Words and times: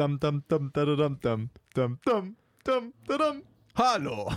Dam, 0.00 0.18
dam, 0.18 0.42
dam, 0.48 0.70
da, 0.72 0.86
da, 0.86 0.96
dam, 0.96 1.20
dam, 1.20 1.50
dam, 1.74 1.98
dam, 2.06 2.36
dam, 2.64 2.92
da, 3.06 3.18
dam. 3.18 3.42
Hallo. 3.74 4.32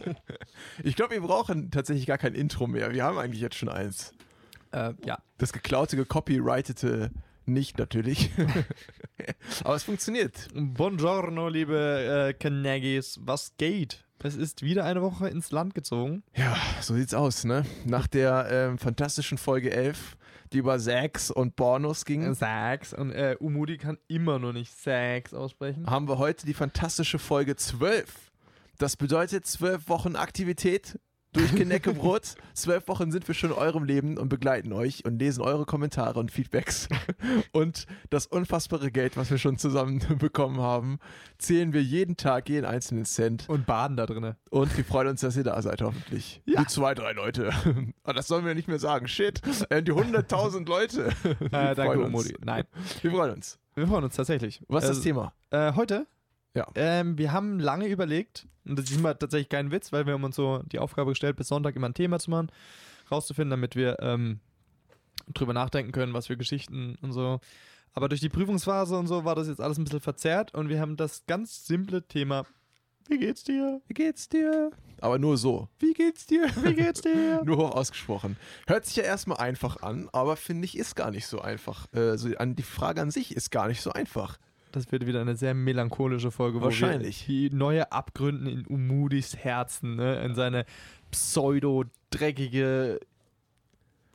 ich 0.82 0.96
glaube, 0.96 1.12
wir 1.12 1.20
brauchen 1.20 1.70
tatsächlich 1.70 2.06
gar 2.06 2.16
kein 2.16 2.34
Intro 2.34 2.66
mehr. 2.66 2.94
Wir 2.94 3.04
haben 3.04 3.18
eigentlich 3.18 3.42
jetzt 3.42 3.56
schon 3.56 3.68
eins. 3.68 4.14
Äh, 4.72 4.94
ja. 5.04 5.18
Das 5.36 5.52
geklaute, 5.52 5.96
gecopyrightete 5.96 7.10
nicht 7.44 7.76
natürlich. 7.76 8.30
Aber 9.62 9.74
es 9.74 9.82
funktioniert. 9.82 10.48
Buongiorno, 10.54 11.50
liebe 11.50 12.30
äh, 12.30 12.32
Canagis. 12.32 13.20
Was 13.20 13.52
geht? 13.58 14.06
Es 14.22 14.36
ist 14.36 14.62
wieder 14.62 14.86
eine 14.86 15.02
Woche 15.02 15.28
ins 15.28 15.50
Land 15.50 15.74
gezogen. 15.74 16.22
Ja, 16.34 16.56
so 16.80 16.94
sieht's 16.94 17.12
aus, 17.12 17.44
ne? 17.44 17.66
Nach 17.84 18.06
der 18.06 18.48
ähm, 18.50 18.78
fantastischen 18.78 19.36
Folge 19.36 19.70
11, 19.70 20.16
die 20.52 20.58
über 20.58 20.78
Sex 20.78 21.30
und 21.30 21.56
Pornos 21.56 22.04
ging, 22.04 22.34
Sax 22.34 22.92
und 22.94 23.10
äh, 23.12 23.36
Umudi 23.38 23.76
kann 23.76 23.98
immer 24.08 24.38
noch 24.38 24.52
nicht 24.52 24.72
Sax 24.72 25.34
aussprechen. 25.34 25.88
haben 25.88 26.08
wir 26.08 26.18
heute 26.18 26.46
die 26.46 26.54
fantastische 26.54 27.18
Folge 27.18 27.56
12. 27.56 28.32
Das 28.78 28.96
bedeutet 28.96 29.46
zwölf 29.46 29.88
Wochen 29.88 30.16
Aktivität 30.16 30.98
durch 31.32 31.54
Geneckebrot. 31.54 32.34
Zwölf 32.54 32.88
Wochen 32.88 33.10
sind 33.12 33.26
wir 33.28 33.34
schon 33.34 33.50
in 33.50 33.56
eurem 33.56 33.84
Leben 33.84 34.16
und 34.18 34.28
begleiten 34.28 34.72
euch 34.72 35.04
und 35.04 35.18
lesen 35.18 35.42
eure 35.42 35.66
Kommentare 35.66 36.18
und 36.18 36.30
Feedbacks. 36.30 36.88
Und 37.52 37.86
das 38.10 38.26
unfassbare 38.26 38.90
Geld, 38.90 39.16
was 39.16 39.30
wir 39.30 39.38
schon 39.38 39.58
zusammen 39.58 40.00
bekommen 40.18 40.60
haben, 40.60 40.98
zählen 41.38 41.72
wir 41.72 41.82
jeden 41.82 42.16
Tag, 42.16 42.48
jeden 42.48 42.64
einzelnen 42.64 43.04
Cent. 43.04 43.48
Und 43.48 43.66
baden 43.66 43.96
da 43.96 44.06
drinne. 44.06 44.36
Und 44.50 44.74
wir 44.76 44.84
freuen 44.84 45.08
uns, 45.08 45.20
dass 45.20 45.36
ihr 45.36 45.44
da 45.44 45.60
seid, 45.62 45.82
hoffentlich. 45.82 46.42
Ja. 46.46 46.60
Die 46.62 46.66
zwei, 46.66 46.94
drei 46.94 47.12
Leute. 47.12 47.50
Aber 48.02 48.14
das 48.14 48.26
sollen 48.28 48.44
wir 48.46 48.54
nicht 48.54 48.68
mehr 48.68 48.78
sagen. 48.78 49.06
Shit. 49.08 49.40
Äh, 49.70 49.82
Die 49.82 49.92
100.000 49.92 50.66
Leute. 50.66 51.10
Wir 51.38 51.52
Äh, 51.52 51.74
danke. 51.74 52.00
Umudi. 52.00 52.34
Nein. 52.42 52.64
Wir 53.02 53.10
freuen 53.10 53.34
uns. 53.34 53.58
Wir 53.74 53.86
freuen 53.86 54.04
uns 54.04 54.16
tatsächlich. 54.16 54.62
Was 54.68 54.84
ist 54.84 54.90
das 54.90 54.98
Äh, 55.00 55.02
Thema? 55.02 55.32
Äh, 55.50 55.72
heute? 55.74 56.06
Ja. 56.54 56.66
Ähm, 56.74 57.16
wir 57.18 57.32
haben 57.32 57.60
lange 57.60 57.86
überlegt, 57.86 58.48
und 58.68 58.78
das 58.78 58.90
ist 58.90 58.98
immer 58.98 59.18
tatsächlich 59.18 59.48
kein 59.48 59.70
Witz, 59.70 59.92
weil 59.92 60.06
wir 60.06 60.14
haben 60.14 60.24
uns 60.24 60.36
so 60.36 60.62
die 60.66 60.78
Aufgabe 60.78 61.12
gestellt, 61.12 61.36
bis 61.36 61.48
Sonntag 61.48 61.76
immer 61.76 61.88
ein 61.88 61.94
Thema 61.94 62.18
zu 62.18 62.30
machen, 62.30 62.50
rauszufinden, 63.10 63.50
damit 63.50 63.76
wir 63.76 63.96
ähm, 64.00 64.40
drüber 65.34 65.52
nachdenken 65.52 65.92
können, 65.92 66.14
was 66.14 66.26
für 66.26 66.36
Geschichten 66.36 66.96
und 67.02 67.12
so. 67.12 67.40
Aber 67.94 68.08
durch 68.08 68.20
die 68.20 68.28
Prüfungsphase 68.28 68.96
und 68.96 69.06
so 69.06 69.24
war 69.24 69.34
das 69.34 69.48
jetzt 69.48 69.60
alles 69.60 69.78
ein 69.78 69.84
bisschen 69.84 70.00
verzerrt 70.00 70.54
und 70.54 70.68
wir 70.68 70.80
haben 70.80 70.96
das 70.96 71.24
ganz 71.26 71.66
simple 71.66 72.06
Thema, 72.06 72.44
wie 73.08 73.18
geht's 73.18 73.42
dir? 73.42 73.80
Wie 73.86 73.94
geht's 73.94 74.28
dir? 74.28 74.70
Aber 75.00 75.18
nur 75.18 75.38
so. 75.38 75.68
Wie 75.78 75.94
geht's 75.94 76.26
dir? 76.26 76.46
Wie 76.62 76.74
geht's 76.74 77.00
dir? 77.00 77.42
Nur 77.46 77.56
hoch 77.56 77.70
ausgesprochen. 77.70 78.36
Hört 78.66 78.84
sich 78.84 78.96
ja 78.96 79.02
erstmal 79.02 79.38
einfach 79.38 79.80
an, 79.80 80.10
aber 80.12 80.36
finde 80.36 80.66
ich, 80.66 80.76
ist 80.76 80.94
gar 80.94 81.10
nicht 81.10 81.26
so 81.26 81.40
einfach. 81.40 81.86
So 81.92 82.28
an, 82.36 82.54
die 82.54 82.62
Frage 82.62 83.00
an 83.00 83.10
sich 83.10 83.34
ist 83.34 83.50
gar 83.50 83.68
nicht 83.68 83.80
so 83.80 83.92
einfach. 83.92 84.38
Das 84.72 84.90
wird 84.92 85.06
wieder 85.06 85.20
eine 85.20 85.36
sehr 85.36 85.54
melancholische 85.54 86.30
Folge, 86.30 86.60
wo 86.60 86.64
Wahrscheinlich. 86.64 87.28
wir 87.28 87.50
die 87.50 87.56
neue 87.56 87.90
Abgründen 87.92 88.46
in 88.46 88.66
Umudis 88.66 89.36
Herzen, 89.36 89.96
ne, 89.96 90.22
in 90.22 90.34
seine 90.34 90.64
pseudo-dreckige 91.10 93.00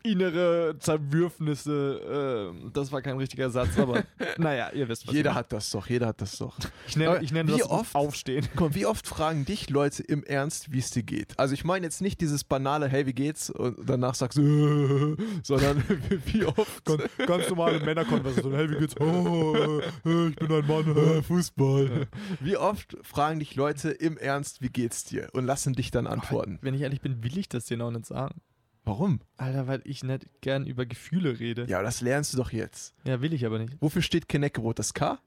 innere 0.04 0.76
Zerwürfnisse. 0.80 2.52
ähm, 2.54 2.72
das 2.74 2.92
war 2.92 3.02
kein 3.02 3.18
richtiger 3.18 3.50
Satz, 3.50 3.78
aber 3.78 4.04
naja, 4.38 4.70
ihr 4.74 4.88
wisst, 4.90 5.08
was 5.08 5.16
jeder 5.16 5.34
hat 5.34 5.52
das 5.54 5.70
doch, 5.70 5.88
jeder 5.88 6.08
hat 6.08 6.22
das 6.22 6.38
doch. 6.38 6.58
ich 6.88 6.96
nenne, 6.98 7.20
ich 7.22 7.32
nenne 7.32 7.54
wie 7.54 7.58
das 7.60 7.70
oft- 7.70 7.96
Aufstehen. 7.96 8.48
Komm, 8.56 8.76
wie 8.76 8.86
oft 8.86 9.08
fragen 9.08 9.46
dich 9.46 9.70
Leute 9.70 10.04
im 10.04 10.24
Ernst, 10.24 10.72
wie 10.72 10.80
es 10.80 10.92
dir 10.92 11.04
geht? 11.04 11.38
Also 11.40 11.54
ich 11.54 11.64
meine 11.64 11.86
jetzt 11.86 12.02
nicht 12.02 12.22
dieses 12.22 12.44
banale, 12.44 12.88
hey, 12.88 13.06
wie 13.06 13.14
geht's? 13.14 13.50
Und 13.50 13.78
danach 13.88 14.16
sagst 14.16 14.38
du, 14.38 15.16
sondern 15.44 15.84
wie 16.26 16.46
oft? 16.46 16.86
Ganz 17.26 17.50
normale 17.50 17.80
Männerkonversation. 17.80 18.54
Hey, 18.56 18.70
wie 18.70 18.78
geht's? 18.78 18.96
Oh, 19.00 19.80
äh, 20.06 20.28
ich 20.28 20.36
bin 20.36 20.52
ein 20.52 20.68
Mann. 20.68 21.24
Fußball. 21.24 22.08
Wie 22.40 22.58
oft 22.58 22.98
fragen 23.04 23.40
dich 23.40 23.56
Leute 23.56 23.90
im 23.92 24.18
Ernst, 24.18 24.62
wie 24.62 24.70
geht's 24.70 25.04
dir? 25.06 25.30
Und 25.34 25.46
lassen 25.46 25.74
dich 25.74 25.92
dann 25.92 26.08
antworten. 26.08 26.60
Wenn 26.62 26.74
ich 26.74 26.82
ehrlich 26.82 27.02
bin, 27.02 27.24
will 27.24 27.38
ich 27.38 27.50
das 27.50 27.66
dir 27.66 27.78
noch 27.78 27.92
nicht 27.92 28.06
sagen. 28.06 28.42
Warum? 28.86 29.22
Alter, 29.38 29.68
weil 29.68 29.82
ich 29.86 30.04
nicht 30.04 30.28
gern 30.42 30.66
über 30.66 30.86
Gefühle 30.86 31.40
rede. 31.40 31.66
Ja, 31.70 31.78
aber 31.78 31.86
das 31.86 32.02
lernst 32.02 32.34
du 32.34 32.38
doch 32.38 32.52
jetzt. 32.52 32.94
Ja, 33.06 33.22
will 33.22 33.34
ich 33.34 33.46
aber 33.46 33.60
nicht. 33.60 33.78
Wofür 33.80 34.02
steht 34.02 34.28
Keneckebrot? 34.28 34.78
Das 34.80 34.94
K? 34.94 35.20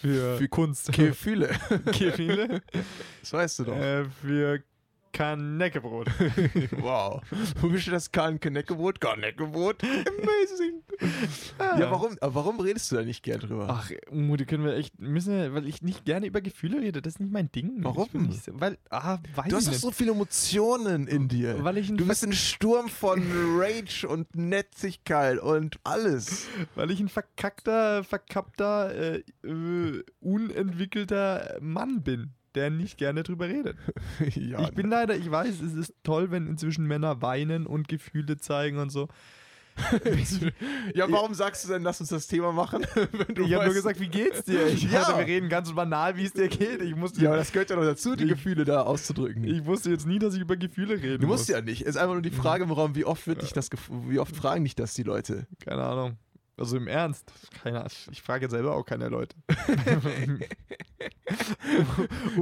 Für, 0.00 0.36
Für 0.36 0.48
Kunst. 0.48 0.92
Gefühle. 0.92 1.50
Gefühle. 1.86 2.60
Das 3.20 3.32
weißt 3.32 3.58
du 3.60 3.64
doch. 3.64 3.76
Äh, 3.76 4.04
für 4.06 4.62
Kaneckebrot. 5.12 6.08
Wow. 6.80 7.20
Wofür 7.60 7.78
steht 7.78 7.94
das 7.94 8.10
K 8.10 8.28
in 8.28 8.40
Keneckebrot? 8.40 9.00
Keneckebrot? 9.00 9.82
Amazing. 9.84 10.82
Ja, 11.58 11.90
warum, 11.90 12.16
warum 12.20 12.60
redest 12.60 12.90
du 12.90 12.96
da 12.96 13.02
nicht 13.02 13.22
gern 13.22 13.40
drüber? 13.40 13.66
Ach, 13.68 13.90
Mutti, 14.10 14.44
können 14.46 14.64
wir 14.64 14.74
echt, 14.76 14.98
müssen 15.00 15.34
wir, 15.36 15.54
weil 15.54 15.66
ich 15.66 15.82
nicht 15.82 16.04
gerne 16.04 16.26
über 16.26 16.40
Gefühle 16.40 16.80
rede, 16.80 17.02
das 17.02 17.14
ist 17.14 17.20
nicht 17.20 17.32
mein 17.32 17.50
Ding. 17.52 17.72
Warum? 17.78 18.08
Nicht, 18.12 18.42
weil, 18.52 18.78
ah, 18.90 19.18
weiß 19.34 19.48
du 19.48 19.56
hast 19.56 19.68
doch 19.68 19.72
so 19.74 19.90
viele 19.90 20.12
Emotionen 20.12 21.06
in 21.06 21.28
dir. 21.28 21.62
weil 21.64 21.78
ich 21.78 21.88
ein, 21.88 21.96
Du 21.96 22.06
bist 22.06 22.24
ein 22.24 22.32
Sturm 22.32 22.88
von 22.88 23.22
Rage 23.58 24.06
und 24.08 24.34
Netzigkeit 24.34 25.38
und 25.40 25.78
alles. 25.84 26.46
weil 26.74 26.90
ich 26.90 27.00
ein 27.00 27.08
verkackter, 27.08 28.02
verkappter, 28.04 28.94
äh, 28.94 29.22
äh, 29.44 30.02
unentwickelter 30.20 31.58
Mann 31.60 32.02
bin, 32.02 32.30
der 32.54 32.70
nicht 32.70 32.98
gerne 32.98 33.22
drüber 33.22 33.48
redet. 33.48 33.76
ja, 34.34 34.60
ich 34.62 34.72
bin 34.72 34.88
leider, 34.90 35.16
ich 35.16 35.30
weiß, 35.30 35.60
es 35.60 35.74
ist 35.74 35.94
toll, 36.02 36.30
wenn 36.30 36.46
inzwischen 36.46 36.86
Männer 36.86 37.22
weinen 37.22 37.66
und 37.66 37.88
Gefühle 37.88 38.36
zeigen 38.38 38.78
und 38.78 38.90
so. 38.90 39.08
ja, 40.94 41.10
warum 41.10 41.32
sagst 41.32 41.64
du 41.64 41.68
denn, 41.72 41.82
lass 41.82 41.98
uns 42.00 42.10
das 42.10 42.26
Thema 42.26 42.52
machen? 42.52 42.84
Wenn 43.12 43.34
du 43.34 43.44
ich 43.44 43.54
habe 43.54 43.64
nur 43.64 43.72
gesagt, 43.74 44.00
wie 44.00 44.08
geht's 44.08 44.44
dir? 44.44 44.66
Ich 44.66 44.82
Ja. 44.82 45.00
dachte, 45.00 45.18
wir 45.20 45.26
reden 45.26 45.48
ganz 45.48 45.72
banal, 45.74 46.14
wie 46.18 46.24
es 46.26 46.34
dir 46.34 46.48
geht. 46.48 46.82
Ich 46.82 46.94
musste, 46.94 47.22
Ja, 47.22 47.30
aber 47.30 47.38
das 47.38 47.52
gehört 47.52 47.70
ja 47.70 47.76
noch 47.76 47.82
dazu, 47.84 48.14
die 48.14 48.24
Ich- 48.24 48.30
Gefühle 48.30 48.66
da 48.66 48.82
auszudrücken. 48.82 49.44
ich 49.44 49.64
wusste 49.64 49.88
jetzt 49.90 50.06
nie, 50.06 50.18
dass 50.18 50.34
ich 50.34 50.40
über 50.42 50.56
Gefühle 50.56 50.96
rede. 51.02 51.18
du 51.20 51.26
musst 51.26 51.48
ja 51.48 51.62
nicht. 51.62 51.82
Es 51.82 51.88
ist 51.88 51.96
einfach 51.96 52.12
nur 52.12 52.22
die 52.22 52.30
Frage 52.30 52.64
im 52.64 52.70
Raum, 52.70 52.94
wie 52.94 53.06
oft 53.06 53.26
wird 53.26 53.40
dich 53.40 53.54
das, 53.54 53.70
wie 54.08 54.18
oft 54.18 54.36
fragen 54.36 54.64
dich 54.64 54.74
das 54.74 54.92
die 54.92 55.04
Leute? 55.04 55.46
Keine 55.64 55.82
Ahnung. 55.82 56.18
Also 56.56 56.76
im 56.76 56.86
Ernst. 56.86 57.32
Keine 57.62 57.78
Ahnung. 57.80 57.90
Ich 58.10 58.22
frage 58.22 58.48
selber 58.48 58.74
auch 58.76 58.84
keine 58.84 59.08
Leute. 59.08 59.34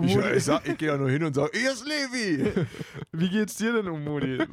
Ich, 0.02 0.16
ich, 0.16 0.44
sag- 0.44 0.68
ich 0.68 0.76
gehe 0.76 0.88
da 0.88 0.96
nur 0.98 1.08
hin 1.10 1.22
und 1.24 1.34
sage, 1.34 1.50
hier 1.58 1.72
ist 1.72 1.86
Levi. 1.86 2.66
Wie 3.12 3.28
geht's 3.30 3.56
dir 3.56 3.72
denn, 3.74 3.88
Umudi? 3.88 4.38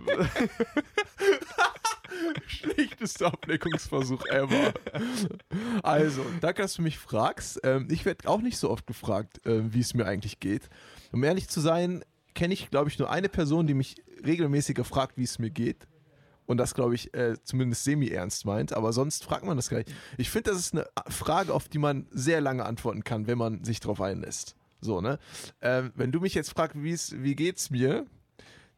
Schlechtester 2.47 3.27
Ablenkungsversuch 3.27 4.25
ever. 4.27 4.73
Also, 5.83 6.25
danke, 6.41 6.61
dass 6.61 6.75
du 6.75 6.81
mich 6.81 6.97
fragst. 6.97 7.59
Ähm, 7.63 7.87
ich 7.91 8.05
werde 8.05 8.27
auch 8.27 8.41
nicht 8.41 8.57
so 8.57 8.69
oft 8.69 8.87
gefragt, 8.87 9.41
ähm, 9.45 9.73
wie 9.73 9.79
es 9.81 9.93
mir 9.93 10.05
eigentlich 10.05 10.39
geht. 10.39 10.69
Um 11.11 11.23
ehrlich 11.23 11.47
zu 11.49 11.59
sein, 11.59 12.03
kenne 12.33 12.53
ich, 12.53 12.69
glaube 12.69 12.89
ich, 12.89 12.97
nur 12.99 13.09
eine 13.09 13.29
Person, 13.29 13.67
die 13.67 13.73
mich 13.73 13.95
regelmäßig 14.25 14.79
fragt, 14.85 15.17
wie 15.17 15.23
es 15.23 15.39
mir 15.39 15.49
geht. 15.49 15.85
Und 16.47 16.57
das, 16.57 16.73
glaube 16.73 16.95
ich, 16.95 17.13
äh, 17.13 17.35
zumindest 17.43 17.83
semi-ernst 17.83 18.45
meint. 18.45 18.73
Aber 18.73 18.93
sonst 18.93 19.23
fragt 19.23 19.45
man 19.45 19.57
das 19.57 19.69
gar 19.69 19.77
nicht. 19.77 19.93
Ich 20.17 20.29
finde, 20.29 20.51
das 20.51 20.59
ist 20.59 20.73
eine 20.73 20.87
Frage, 21.09 21.53
auf 21.53 21.67
die 21.67 21.77
man 21.77 22.07
sehr 22.09 22.41
lange 22.41 22.65
antworten 22.65 23.03
kann, 23.03 23.27
wenn 23.27 23.37
man 23.37 23.63
sich 23.63 23.79
drauf 23.79 24.01
einlässt. 24.01 24.55
So, 24.79 25.01
ne? 25.01 25.19
Ähm, 25.61 25.91
wenn 25.95 26.11
du 26.11 26.19
mich 26.19 26.33
jetzt 26.33 26.51
fragst, 26.51 26.75
wie 26.75 27.35
geht's 27.35 27.69
mir, 27.69 28.05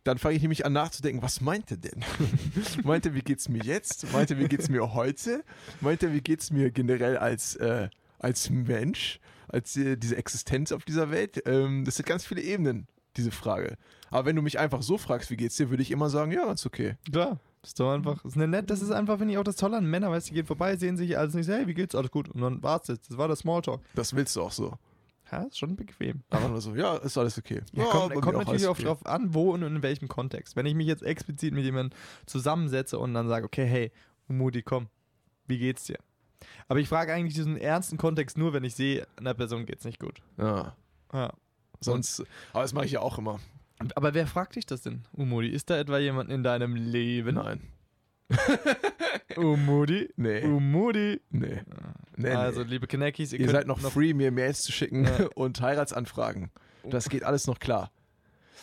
dann 0.04 0.18
fange 0.18 0.36
ich 0.36 0.42
nämlich 0.42 0.66
an 0.66 0.74
nachzudenken, 0.74 1.22
was 1.22 1.42
meint 1.42 1.70
er 1.72 1.78
denn? 1.78 2.04
meint 2.84 3.06
er, 3.06 3.14
wie 3.14 3.22
geht's 3.22 3.50
mir 3.50 3.62
jetzt? 3.64 4.12
Meint 4.12 4.32
er, 4.32 4.40
wie 4.40 4.48
geht's 4.48 4.70
mir 4.70 4.94
heute? 4.94 5.44
Meint 5.82 6.02
er, 6.02 6.14
wie 6.14 6.22
geht's 6.22 6.52
mir 6.52 6.72
generell 6.72 7.18
als, 7.18 7.56
äh, 7.58 7.90
als 8.18 8.50
Mensch, 8.50 9.20
als 9.48 9.76
äh, 9.78 9.98
diese 9.98 10.16
Existenz 10.16 10.72
auf 10.72 10.86
dieser 10.86 11.12
Welt? 11.12 11.44
Ähm, 11.46 11.86
das 11.86 11.98
sind 11.98 12.08
ganz 12.08 12.26
viele 12.26 12.42
Ebenen, 12.42 12.88
diese 13.18 13.32
Frage. 13.32 13.78
Aber 14.10 14.26
wenn 14.26 14.36
du 14.36 14.42
mich 14.42 14.58
einfach 14.58 14.82
so 14.82 14.98
fragst, 14.98 15.30
wie 15.30 15.38
geht's 15.38 15.58
dir, 15.58 15.70
würde 15.70 15.84
ich 15.84 15.92
immer 15.92 16.10
sagen, 16.10 16.32
ja, 16.32 16.46
ganz 16.46 16.66
okay. 16.66 16.96
Klar. 17.12 17.40
Das 17.62 17.72
ist 17.72 17.80
doch 17.80 17.92
einfach, 17.92 18.22
das 18.24 18.32
ist, 18.32 18.38
eine 18.38 18.48
nett, 18.48 18.70
das 18.70 18.82
ist 18.82 18.92
einfach, 18.92 19.18
finde 19.18 19.34
ich, 19.34 19.38
auch 19.38 19.44
das 19.44 19.58
Tolle 19.58 19.78
an 19.78 19.86
Männern, 19.86 20.12
weißt 20.12 20.28
du, 20.28 20.32
die 20.32 20.36
gehen 20.36 20.46
vorbei, 20.46 20.78
sehen 20.78 20.96
sich 20.96 21.18
alles 21.18 21.34
nicht, 21.34 21.46
so, 21.46 21.54
hey, 21.54 21.68
wie 21.68 21.74
geht's? 21.74 21.94
Alles 21.94 22.10
gut. 22.12 22.30
Und 22.30 22.42
dann 22.42 22.64
war's 22.64 22.88
jetzt. 22.88 23.10
Das 23.10 23.18
war 23.18 23.28
der 23.28 23.36
Smalltalk. 23.36 23.82
Das 23.96 24.16
willst 24.16 24.36
du 24.36 24.44
auch 24.44 24.52
so. 24.52 24.78
Ja, 25.32 25.44
ist 25.44 25.60
schon 25.60 25.76
bequem. 25.76 26.24
Einfach 26.30 26.50
nur 26.50 26.62
so, 26.62 26.74
ja, 26.76 26.96
ist 26.98 27.18
alles 27.18 27.38
okay. 27.38 27.62
Ja, 27.74 27.84
bei 27.84 27.90
kommt 27.90 28.22
kommt 28.22 28.38
natürlich 28.38 28.66
auch 28.66 28.72
okay. 28.72 28.84
drauf 28.84 29.06
an, 29.06 29.34
wo 29.34 29.52
und 29.52 29.62
in 29.62 29.84
welchem 29.84 30.08
Kontext. 30.08 30.56
Wenn 30.56 30.66
ich 30.66 30.74
mich 30.74 30.88
jetzt 30.88 31.04
explizit 31.04 31.54
mit 31.54 31.64
jemandem 31.66 31.98
zusammensetze 32.26 32.98
und 32.98 33.14
dann 33.14 33.28
sage, 33.28 33.46
okay, 33.46 33.66
hey, 33.66 33.92
Umudi, 34.28 34.64
komm, 34.64 34.88
wie 35.46 35.60
geht's 35.60 35.84
dir? 35.84 36.00
Aber 36.68 36.80
ich 36.80 36.88
frage 36.88 37.14
eigentlich 37.14 37.36
diesen 37.36 37.58
ernsten 37.58 37.98
Kontext 37.98 38.38
nur, 38.38 38.54
wenn 38.54 38.64
ich 38.64 38.74
sehe, 38.74 39.06
einer 39.18 39.34
Person 39.34 39.66
geht's 39.66 39.84
nicht 39.84 40.00
gut. 40.00 40.22
Ja, 40.38 40.76
Ja. 41.14 41.34
sonst, 41.80 42.24
aber 42.54 42.64
das 42.64 42.74
mache 42.74 42.86
ich 42.86 42.94
ja 42.94 43.02
auch 43.02 43.18
immer. 43.18 43.40
Aber 43.96 44.14
wer 44.14 44.28
fragt 44.28 44.56
dich 44.56 44.66
das 44.66 44.82
denn, 44.82 45.04
Umudi? 45.14 45.50
Ist 45.50 45.70
da 45.70 45.78
etwa 45.78 45.98
jemand 45.98 46.30
in 46.30 46.44
deinem 46.44 46.76
Leben? 46.76 47.36
Nein. 47.36 47.62
Umudi? 49.38 50.10
Nee. 50.18 50.44
Umudi? 50.44 51.22
Nee. 51.30 51.62
nee, 52.18 52.30
also, 52.30 52.62
nee. 52.62 52.72
liebe 52.72 52.88
Kinekis, 52.88 53.34
ihr, 53.34 53.40
Ihr 53.40 53.50
seid 53.50 53.68
noch, 53.68 53.80
free, 53.80 54.14
mir 54.14 54.32
Mails 54.32 54.60
zu 54.60 54.72
schicken 54.72 55.06
Ja. 55.06 55.28
und 55.36 55.62
Heiratsanfragen. 55.62 56.52
Das 56.84 57.10
geht 57.10 57.24
alles 57.24 57.48
noch 57.48 57.60
klar. 57.60 57.92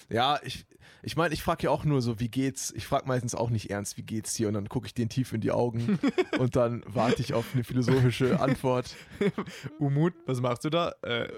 Ja, 0.08 0.38
ich, 0.42 0.66
ich 1.02 1.16
meine, 1.16 1.32
ich 1.34 1.42
frage 1.42 1.64
ja 1.64 1.70
auch 1.70 1.84
nur 1.84 2.02
so, 2.02 2.18
wie 2.18 2.28
geht's? 2.28 2.72
Ich 2.76 2.86
frage 2.86 3.06
meistens 3.06 3.34
auch 3.34 3.50
nicht 3.50 3.70
ernst, 3.70 3.96
wie 3.96 4.02
geht's 4.02 4.34
dir? 4.34 4.48
Und 4.48 4.54
dann 4.54 4.68
gucke 4.68 4.86
ich 4.86 4.94
denen 4.94 5.08
tief 5.08 5.32
in 5.32 5.40
die 5.40 5.52
Augen 5.52 5.98
und 6.38 6.56
dann 6.56 6.82
warte 6.86 7.22
ich 7.22 7.34
auf 7.34 7.46
eine 7.54 7.64
philosophische 7.64 8.40
Antwort. 8.40 8.96
Umut, 9.78 10.14
was 10.26 10.40
machst 10.40 10.64
du 10.64 10.70
da? 10.70 10.94
Äh, 11.02 11.28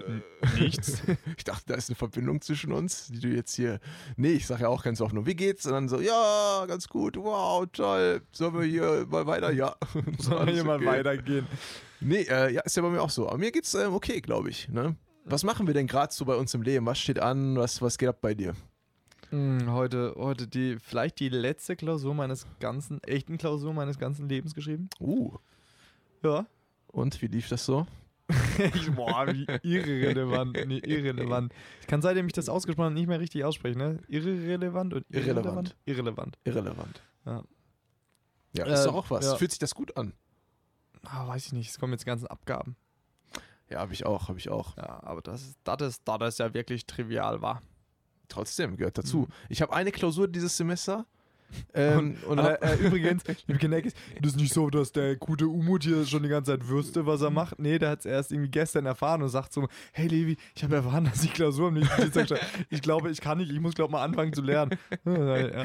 nichts. 0.59 1.01
Ich 1.37 1.43
dachte, 1.43 1.65
da 1.67 1.75
ist 1.75 1.89
eine 1.89 1.95
Verbindung 1.95 2.41
zwischen 2.41 2.71
uns, 2.71 3.07
die 3.07 3.19
du 3.19 3.27
jetzt 3.29 3.55
hier. 3.55 3.79
Nee, 4.17 4.31
ich 4.31 4.47
sage 4.47 4.63
ja 4.63 4.69
auch 4.69 4.83
ganz 4.83 4.99
oft 5.01 5.13
nur, 5.13 5.25
wie 5.25 5.35
geht's? 5.35 5.65
Und 5.65 5.73
dann 5.73 5.89
so, 5.89 5.99
ja, 5.99 6.65
ganz 6.67 6.87
gut, 6.87 7.17
wow, 7.17 7.65
toll. 7.71 8.21
Sollen 8.31 8.53
wir 8.55 8.63
hier 8.63 9.05
mal 9.09 9.25
weiter? 9.27 9.51
Ja. 9.51 9.75
Sollen 10.17 10.47
wir 10.47 10.53
hier 10.53 10.63
mal 10.63 10.77
okay. 10.77 10.85
weitergehen? 10.85 11.47
Nee, 12.01 12.21
äh, 12.29 12.53
ja, 12.53 12.61
ist 12.61 12.75
ja 12.75 12.83
bei 12.83 12.89
mir 12.89 13.01
auch 13.01 13.09
so. 13.09 13.27
Aber 13.27 13.37
mir 13.37 13.51
geht's 13.51 13.73
ähm, 13.73 13.93
okay, 13.93 14.21
glaube 14.21 14.49
ich. 14.49 14.69
Ne? 14.69 14.95
Was 15.25 15.43
machen 15.43 15.67
wir 15.67 15.73
denn 15.73 15.87
gerade 15.87 16.13
so 16.13 16.25
bei 16.25 16.35
uns 16.35 16.53
im 16.53 16.61
Leben? 16.61 16.85
Was 16.85 16.99
steht 16.99 17.19
an? 17.19 17.57
Was, 17.57 17.81
was 17.81 17.97
geht 17.97 18.09
ab 18.09 18.19
bei 18.21 18.33
dir? 18.33 18.55
Hm, 19.29 19.71
heute, 19.71 20.15
heute 20.17 20.47
die, 20.47 20.77
vielleicht 20.79 21.19
die 21.19 21.29
letzte 21.29 21.75
Klausur 21.75 22.13
meines 22.15 22.47
ganzen, 22.59 23.01
echten 23.03 23.37
Klausur 23.37 23.73
meines 23.73 23.99
ganzen 23.99 24.27
Lebens 24.27 24.55
geschrieben. 24.55 24.89
Uh. 24.99 25.37
Ja. 26.23 26.45
Und 26.87 27.21
wie 27.21 27.27
lief 27.27 27.47
das 27.49 27.65
so? 27.65 27.85
ich, 28.75 28.91
boah, 28.91 29.25
wie 29.27 29.45
irrelevant. 29.63 30.57
Nee, 30.67 30.79
irrelevant. 30.79 31.53
Ich 31.81 31.87
kann 31.87 32.01
seitdem 32.01 32.27
ich 32.27 32.33
das 32.33 32.49
ausgesprochen 32.49 32.85
habe 32.85 32.95
nicht 32.95 33.07
mehr 33.07 33.19
richtig 33.19 33.43
aussprechen, 33.43 33.79
ne? 33.79 33.99
Irrelevant 34.07 34.93
und 34.93 35.05
Irrelevant. 35.09 35.75
Irrelevant. 35.85 36.37
Irrelevant. 36.43 37.01
Ja. 37.25 37.43
Ja, 38.55 38.65
ist 38.65 38.81
Äh, 38.81 38.85
doch 38.85 38.95
auch 38.95 39.09
was. 39.09 39.25
ja. 39.25 39.35
Fühlt 39.35 39.51
sich 39.51 39.59
das 39.59 39.73
gut 39.75 39.95
an? 39.97 40.13
Ah, 41.03 41.27
weiß 41.27 41.47
ich 41.47 41.53
nicht, 41.53 41.69
es 41.69 41.79
kommen 41.79 41.93
jetzt 41.93 42.01
die 42.03 42.07
ganzen 42.07 42.27
Abgaben. 42.27 42.75
Ja, 43.69 43.79
habe 43.79 43.93
ich 43.93 44.05
auch, 44.05 44.27
habe 44.27 44.37
ich 44.39 44.49
auch. 44.49 44.75
Ja, 44.77 45.01
aber 45.03 45.21
das 45.21 45.41
ist, 45.43 45.57
das 45.63 45.81
ist, 45.81 46.01
das 46.07 46.21
ist 46.33 46.39
ja 46.39 46.53
wirklich 46.53 46.85
trivial, 46.85 47.41
war. 47.41 47.61
Trotzdem 48.29 48.77
gehört 48.77 48.97
dazu. 48.97 49.21
Mhm. 49.21 49.27
Ich 49.49 49.61
habe 49.61 49.73
eine 49.73 49.91
Klausur 49.91 50.27
dieses 50.27 50.55
Semester. 50.55 51.05
Ähm, 51.73 52.17
und 52.27 52.39
hab, 52.39 52.63
äh, 52.63 52.75
übrigens, 52.75 53.23
liebe 53.47 53.59
Kinecks, 53.59 53.93
das 54.21 54.33
ist 54.33 54.37
nicht 54.39 54.53
so, 54.53 54.69
dass 54.69 54.91
der 54.91 55.15
gute 55.15 55.47
Umut 55.47 55.83
hier 55.83 56.05
schon 56.05 56.21
die 56.21 56.29
ganze 56.29 56.51
Zeit 56.51 56.67
wüsste, 56.67 57.07
was 57.07 57.21
er 57.21 57.31
macht. 57.31 57.57
Nee, 57.57 57.79
der 57.79 57.89
hat 57.89 57.99
es 57.99 58.05
erst 58.05 58.31
irgendwie 58.31 58.51
gestern 58.51 58.85
erfahren 58.85 59.23
und 59.23 59.29
sagt 59.29 59.53
so, 59.53 59.67
hey 59.91 60.07
Levi, 60.07 60.37
ich 60.55 60.63
habe 60.63 60.75
erfahren, 60.75 61.05
dass 61.05 61.23
ich 61.23 61.33
Klausur 61.33 61.69
am 61.69 61.75
nächsten 61.75 62.11
Dienstag. 62.11 62.39
Ich 62.69 62.83
glaube, 62.83 63.09
ich 63.09 63.19
kann 63.19 63.39
nicht, 63.39 63.51
ich 63.51 63.59
muss 63.59 63.73
glaube 63.73 63.91
mal 63.91 64.03
anfangen 64.03 64.33
zu 64.33 64.41
lernen. 64.41 64.77
Ja. 65.05 65.63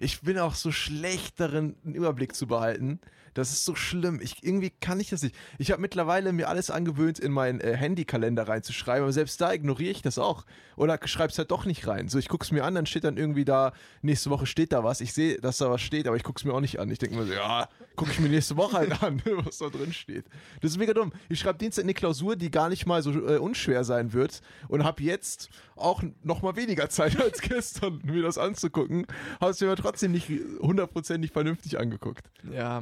ich 0.00 0.20
bin 0.20 0.38
auch 0.38 0.54
so 0.54 0.70
schlecht 0.70 1.40
darin, 1.40 1.74
einen 1.84 1.94
Überblick 1.94 2.34
zu 2.34 2.46
behalten. 2.46 3.00
Das 3.34 3.50
ist 3.52 3.64
so 3.64 3.74
schlimm. 3.74 4.20
Ich, 4.22 4.42
irgendwie 4.42 4.70
kann 4.70 5.00
ich 5.00 5.10
das 5.10 5.22
nicht. 5.22 5.34
Ich 5.58 5.70
habe 5.70 5.80
mittlerweile 5.80 6.32
mir 6.32 6.48
alles 6.48 6.70
angewöhnt, 6.70 7.18
in 7.18 7.32
meinen 7.32 7.60
äh, 7.60 7.76
Handykalender 7.76 8.46
reinzuschreiben, 8.48 9.02
aber 9.02 9.12
selbst 9.12 9.40
da 9.40 9.52
ignoriere 9.52 9.90
ich 9.90 10.02
das 10.02 10.18
auch. 10.18 10.44
Oder 10.76 10.98
schreib's 11.04 11.38
halt 11.38 11.50
doch 11.50 11.64
nicht 11.64 11.86
rein. 11.86 12.08
So, 12.08 12.18
ich 12.18 12.28
gucke 12.28 12.44
es 12.44 12.50
mir 12.50 12.64
an, 12.64 12.74
dann 12.74 12.86
steht 12.86 13.04
dann 13.04 13.16
irgendwie 13.16 13.44
da, 13.44 13.72
nächste 14.02 14.30
Woche 14.30 14.46
steht 14.46 14.72
da 14.72 14.84
was. 14.84 15.00
Ich 15.00 15.12
sehe, 15.12 15.38
dass 15.38 15.58
da 15.58 15.70
was 15.70 15.80
steht, 15.80 16.06
aber 16.06 16.16
ich 16.16 16.24
gucke 16.24 16.38
es 16.38 16.44
mir 16.44 16.52
auch 16.52 16.60
nicht 16.60 16.78
an. 16.78 16.90
Ich 16.90 16.98
denke 16.98 17.16
mir 17.16 17.26
so, 17.26 17.32
ja, 17.32 17.68
gucke 17.96 18.10
ich 18.10 18.20
mir 18.20 18.28
nächste 18.28 18.56
Woche 18.56 18.78
halt 18.78 19.02
an, 19.02 19.22
was 19.44 19.58
da 19.58 19.68
drin 19.68 19.92
steht. 19.92 20.26
Das 20.60 20.72
ist 20.72 20.78
mega 20.78 20.92
dumm. 20.92 21.12
Ich 21.28 21.40
schreibe 21.40 21.58
Dienstag 21.58 21.84
eine 21.84 21.94
Klausur, 21.94 22.36
die 22.36 22.50
gar 22.50 22.68
nicht 22.68 22.86
mal 22.86 23.02
so 23.02 23.12
äh, 23.12 23.38
unschwer 23.38 23.84
sein 23.84 24.12
wird 24.12 24.40
und 24.68 24.84
habe 24.84 25.02
jetzt 25.02 25.48
auch 25.76 26.02
noch 26.22 26.42
mal 26.42 26.56
weniger 26.56 26.88
Zeit 26.88 27.20
als 27.22 27.40
gestern, 27.40 28.00
mir 28.04 28.22
das 28.22 28.38
anzugucken. 28.38 29.06
Habe 29.40 29.52
es 29.52 29.60
mir 29.60 29.68
aber 29.68 29.76
trotzdem 29.76 30.12
nicht 30.12 30.28
hundertprozentig 30.60 31.32
vernünftig 31.32 31.78
angeguckt. 31.78 32.30
ja, 32.50 32.80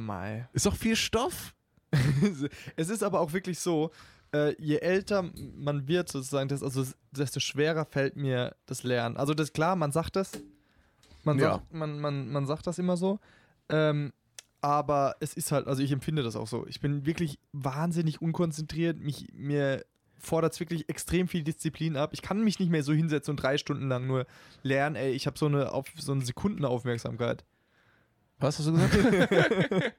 Ist 0.53 0.65
doch 0.65 0.75
viel 0.75 0.95
Stoff. 0.95 1.53
es 2.75 2.89
ist 2.89 3.03
aber 3.03 3.19
auch 3.19 3.33
wirklich 3.33 3.59
so, 3.59 3.91
äh, 4.33 4.55
je 4.61 4.77
älter 4.77 5.29
man 5.55 5.87
wird, 5.87 6.09
sozusagen, 6.09 6.47
das, 6.49 6.63
also 6.63 6.85
desto 7.11 7.39
schwerer 7.39 7.85
fällt 7.85 8.15
mir 8.15 8.55
das 8.65 8.83
Lernen. 8.83 9.17
Also 9.17 9.33
das 9.33 9.53
klar, 9.53 9.75
man 9.75 9.91
sagt 9.91 10.15
das. 10.15 10.31
Man, 11.23 11.37
Ja. 11.37 11.53
sagt, 11.53 11.73
man, 11.73 11.99
man, 11.99 12.31
man 12.31 12.45
sagt 12.45 12.65
das 12.67 12.79
immer 12.79 12.97
so. 12.97 13.19
Ähm, 13.69 14.13
aber 14.61 15.15
es 15.19 15.33
ist 15.33 15.51
halt, 15.51 15.67
also 15.67 15.81
ich 15.81 15.91
empfinde 15.91 16.23
das 16.23 16.35
auch 16.35 16.47
so. 16.47 16.65
Ich 16.67 16.79
bin 16.79 17.05
wirklich 17.05 17.39
wahnsinnig 17.51 18.21
unkonzentriert. 18.21 18.99
Mich, 18.99 19.27
mir 19.33 19.83
fordert 20.17 20.53
es 20.53 20.59
wirklich 20.59 20.87
extrem 20.87 21.27
viel 21.27 21.43
Disziplin 21.43 21.97
ab. 21.97 22.11
Ich 22.13 22.21
kann 22.21 22.43
mich 22.43 22.59
nicht 22.59 22.69
mehr 22.69 22.83
so 22.83 22.93
hinsetzen 22.93 23.31
und 23.31 23.37
drei 23.37 23.57
Stunden 23.57 23.87
lang 23.89 24.05
nur 24.07 24.27
lernen. 24.61 24.95
Ey, 24.95 25.11
ich 25.13 25.25
habe 25.25 25.37
so 25.37 25.47
eine, 25.47 25.71
auf, 25.71 25.87
so 25.97 26.11
eine 26.11 26.23
Sekundenaufmerksamkeit. 26.23 27.43
Was 28.41 28.57
hast 28.57 28.67
du 28.67 28.73
gesagt? 28.73 28.93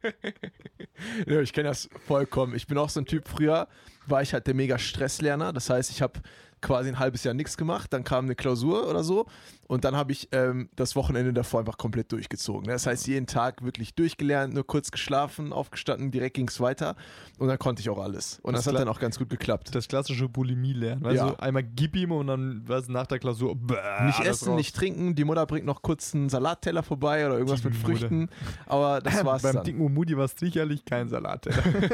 ja, 1.27 1.41
ich 1.41 1.53
kenne 1.53 1.69
das 1.69 1.89
vollkommen. 2.07 2.55
Ich 2.57 2.67
bin 2.67 2.77
auch 2.77 2.91
so 2.91 3.01
ein 3.01 3.07
Typ. 3.07 3.29
Früher 3.29 3.69
war 4.07 4.21
ich 4.23 4.35
halt 4.35 4.47
der 4.49 4.55
mega 4.55 4.79
Stresslerner. 4.79 5.53
Das 5.53 5.71
heißt, 5.71 5.91
ich 5.91 6.03
habe 6.03 6.21
quasi 6.63 6.89
ein 6.89 6.99
halbes 6.99 7.25
Jahr 7.25 7.35
nichts 7.35 7.57
gemacht. 7.57 7.93
Dann 7.93 8.05
kam 8.05 8.25
eine 8.25 8.35
Klausur 8.35 8.89
oder 8.89 9.05
so. 9.05 9.27
Und 9.69 9.85
dann 9.85 9.97
habe 9.97 10.13
ich 10.13 10.29
ähm, 10.33 10.69
das 10.77 10.97
Wochenende 10.97 11.33
davor 11.33 11.61
einfach 11.61 11.79
komplett 11.79 12.13
durchgezogen. 12.13 12.65
Das 12.69 12.87
heißt, 12.87 13.07
jeden 13.07 13.27
Tag 13.27 13.63
wirklich 13.63 13.95
durchgelernt, 13.95 14.53
nur 14.55 14.67
kurz 14.67 14.91
geschlafen, 14.91 15.53
aufgestanden, 15.53 16.11
direkt 16.11 16.35
ging 16.35 16.49
es 16.49 16.61
weiter. 16.61 16.95
Und 17.39 17.49
dann 17.49 17.59
konnte 17.59 17.81
ich 17.81 17.89
auch 17.89 17.99
alles. 17.99 18.39
Und 18.43 18.53
das, 18.55 18.65
Das 18.65 18.75
hat 18.75 18.81
dann 18.81 18.89
auch 18.89 19.01
ganz 19.01 19.19
gut 19.19 19.31
geklappt. 19.31 19.75
Das 19.75 19.89
klassische 19.89 20.29
Bulimie-Lernen. 20.29 21.03
Weißt 21.03 21.17
Ja. 21.17 21.35
einmal 21.39 21.63
gib 21.63 21.97
ihm 21.97 22.13
und 22.13 22.27
dann 22.27 22.63
was 22.67 22.89
nach 22.89 23.07
der 23.07 23.19
Klausur. 23.19 23.57
Bäh, 23.57 23.77
Nicht 24.07 24.21
essen, 24.21 24.49
raus. 24.49 24.57
nicht 24.57 24.77
trinken. 24.77 25.15
Die 25.15 25.25
Mutter 25.25 25.47
bringt 25.47 25.65
noch 25.67 25.81
kurz 25.83 26.15
einen 26.15 26.29
Salatteller 26.29 26.83
vorbei 26.83 27.25
oder 27.27 27.37
irgendwas 27.39 27.63
Die 27.63 27.69
mit 27.69 27.77
Mutter. 27.83 27.87
Früchten. 27.99 28.29
Aber 28.67 29.01
das 29.01 29.15
war's 29.25 29.43
Beim 29.43 29.55
dann. 29.55 29.65
dicken 29.65 29.81
Umudi 29.81 30.17
war 30.17 30.27
es 30.27 30.35
sicherlich 30.39 30.85
kein 30.85 31.09
Salat. 31.09 31.43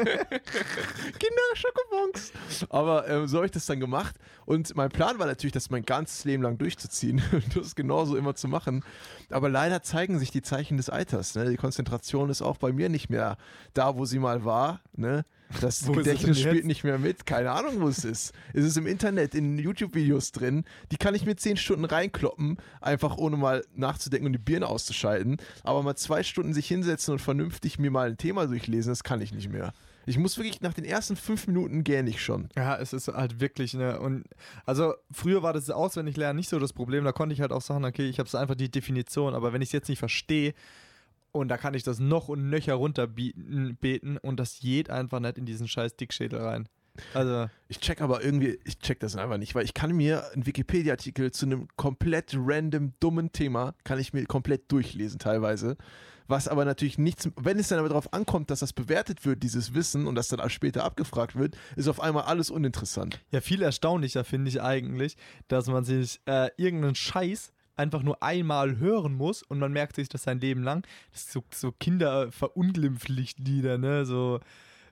Kinder, 1.19 1.41
Schokobons. 1.53 2.33
Aber 2.69 3.07
ähm, 3.07 3.27
so 3.27 3.37
habe 3.37 3.45
ich 3.45 3.51
das 3.51 3.65
dann 3.65 3.79
gemacht. 3.79 4.15
Und 4.45 4.58
mein 4.75 4.89
Plan 4.89 5.19
war 5.19 5.27
natürlich, 5.27 5.53
das 5.53 5.69
mein 5.69 5.83
ganzes 5.83 6.25
Leben 6.25 6.43
lang 6.43 6.57
durchzuziehen 6.57 7.21
und 7.31 7.55
das 7.55 7.75
genauso 7.75 8.15
immer 8.15 8.35
zu 8.35 8.47
machen. 8.47 8.83
Aber 9.29 9.49
leider 9.49 9.81
zeigen 9.83 10.19
sich 10.19 10.31
die 10.31 10.41
Zeichen 10.41 10.77
des 10.77 10.89
Alters. 10.89 11.35
Ne? 11.35 11.49
Die 11.49 11.57
Konzentration 11.57 12.29
ist 12.29 12.41
auch 12.41 12.57
bei 12.57 12.71
mir 12.71 12.89
nicht 12.89 13.09
mehr 13.09 13.37
da, 13.73 13.97
wo 13.97 14.05
sie 14.05 14.19
mal 14.19 14.45
war. 14.45 14.81
Ne? 14.95 15.25
Das 15.61 15.85
Gedächtnis 15.85 16.39
spielt 16.39 16.65
nicht 16.65 16.83
mehr 16.83 16.99
mit. 16.99 17.25
Keine 17.25 17.51
Ahnung, 17.51 17.81
wo 17.81 17.87
es 17.87 18.05
ist. 18.05 18.33
Es 18.53 18.63
ist 18.63 18.77
im 18.77 18.85
Internet, 18.85 19.33
in 19.33 19.57
YouTube-Videos 19.57 20.31
drin. 20.31 20.63
Die 20.91 20.97
kann 20.97 21.15
ich 21.15 21.25
mir 21.25 21.35
zehn 21.35 21.57
Stunden 21.57 21.85
reinkloppen, 21.85 22.57
einfach 22.81 23.17
ohne 23.17 23.35
mal 23.35 23.65
nachzudenken 23.75 24.27
und 24.27 24.33
die 24.33 24.39
Birne 24.39 24.67
auszuschalten. 24.67 25.37
Aber 25.63 25.81
mal 25.81 25.95
zwei 25.95 26.21
Stunden 26.23 26.53
sich 26.53 26.67
hinsetzen 26.67 27.13
und 27.13 27.19
vernünftig 27.19 27.79
mir 27.79 27.89
mal 27.89 28.09
ein 28.09 28.17
Thema 28.17 28.45
durchlesen, 28.45 28.91
das 28.91 29.03
kann 29.03 29.21
ich 29.21 29.33
nicht 29.33 29.49
mehr. 29.49 29.73
Ich 30.09 30.17
muss 30.17 30.37
wirklich 30.37 30.59
nach 30.61 30.73
den 30.73 30.85
ersten 30.85 31.15
fünf 31.15 31.45
Minuten 31.45 31.83
gähne 31.83 32.09
ich 32.09 32.23
schon. 32.23 32.49
ja, 32.55 32.75
es 32.75 32.93
ist 32.93 33.07
halt 33.09 33.39
wirklich, 33.39 33.75
ne, 33.75 33.99
und 33.99 34.25
also 34.65 34.95
früher 35.11 35.43
war 35.43 35.53
das 35.53 35.69
auswendig 35.69 36.17
lernen 36.17 36.37
nicht 36.37 36.49
so 36.49 36.57
das 36.57 36.73
Problem, 36.73 37.03
da 37.03 37.11
konnte 37.11 37.33
ich 37.33 37.41
halt 37.41 37.51
auch 37.51 37.61
sagen, 37.61 37.85
okay, 37.85 38.09
ich 38.09 38.17
habe 38.17 38.27
so 38.27 38.39
einfach 38.39 38.55
die 38.55 38.71
Definition, 38.71 39.35
aber 39.35 39.53
wenn 39.53 39.61
ich 39.61 39.69
es 39.69 39.73
jetzt 39.73 39.87
nicht 39.87 39.99
verstehe 39.99 40.55
und 41.31 41.49
da 41.49 41.57
kann 41.57 41.75
ich 41.75 41.83
das 41.83 41.99
noch 41.99 42.27
und 42.27 42.49
nöcher 42.49 42.73
runterbeten 42.73 43.77
beten 43.79 44.17
und 44.17 44.39
das 44.39 44.59
geht 44.59 44.89
einfach 44.89 45.19
nicht 45.19 45.37
in 45.37 45.45
diesen 45.45 45.67
scheiß 45.67 45.95
Dickschädel 45.95 46.41
rein. 46.41 46.67
Also, 47.13 47.47
Ich 47.67 47.79
check 47.79 48.01
aber 48.01 48.23
irgendwie, 48.23 48.59
ich 48.63 48.79
check 48.79 48.99
das 48.99 49.15
einfach 49.15 49.37
nicht, 49.37 49.53
weil 49.53 49.63
ich 49.63 49.75
kann 49.75 49.95
mir 49.95 50.31
einen 50.33 50.47
Wikipedia-Artikel 50.47 51.31
zu 51.31 51.45
einem 51.45 51.67
komplett 51.77 52.35
random, 52.35 52.93
dummen 52.99 53.31
Thema, 53.31 53.75
kann 53.83 53.99
ich 53.99 54.11
mir 54.11 54.25
komplett 54.25 54.71
durchlesen 54.71 55.19
teilweise. 55.19 55.77
Was 56.29 56.47
aber 56.47 56.63
natürlich 56.63 56.97
nichts, 56.99 57.27
wenn 57.37 57.57
es 57.57 57.69
dann 57.69 57.79
aber 57.79 57.89
darauf 57.89 58.13
ankommt, 58.13 58.51
dass 58.51 58.59
das 58.59 58.71
bewertet 58.71 59.25
wird, 59.25 59.41
dieses 59.41 59.73
Wissen, 59.73 60.05
und 60.05 60.13
das 60.13 60.27
dann 60.27 60.39
auch 60.39 60.51
später 60.51 60.83
abgefragt 60.83 61.35
wird, 61.35 61.57
ist 61.75 61.87
auf 61.87 61.99
einmal 61.99 62.25
alles 62.25 62.51
uninteressant. 62.51 63.19
Ja, 63.31 63.41
viel 63.41 63.63
erstaunlicher 63.63 64.23
finde 64.23 64.49
ich 64.49 64.61
eigentlich, 64.61 65.17
dass 65.47 65.65
man 65.65 65.83
sich 65.83 66.21
äh, 66.27 66.51
irgendeinen 66.55 66.93
Scheiß 66.93 67.51
einfach 67.75 68.03
nur 68.03 68.21
einmal 68.21 68.77
hören 68.77 69.15
muss 69.15 69.41
und 69.41 69.57
man 69.57 69.73
merkt 69.73 69.95
sich 69.95 70.07
das 70.07 70.21
sein 70.21 70.39
Leben 70.39 70.61
lang. 70.61 70.85
Das 71.11 71.21
ist 71.21 71.31
so, 71.31 71.43
so 71.51 71.71
Kinder-Verunglimpflichtlieder, 71.71 73.79
ne? 73.79 74.05
So 74.05 74.39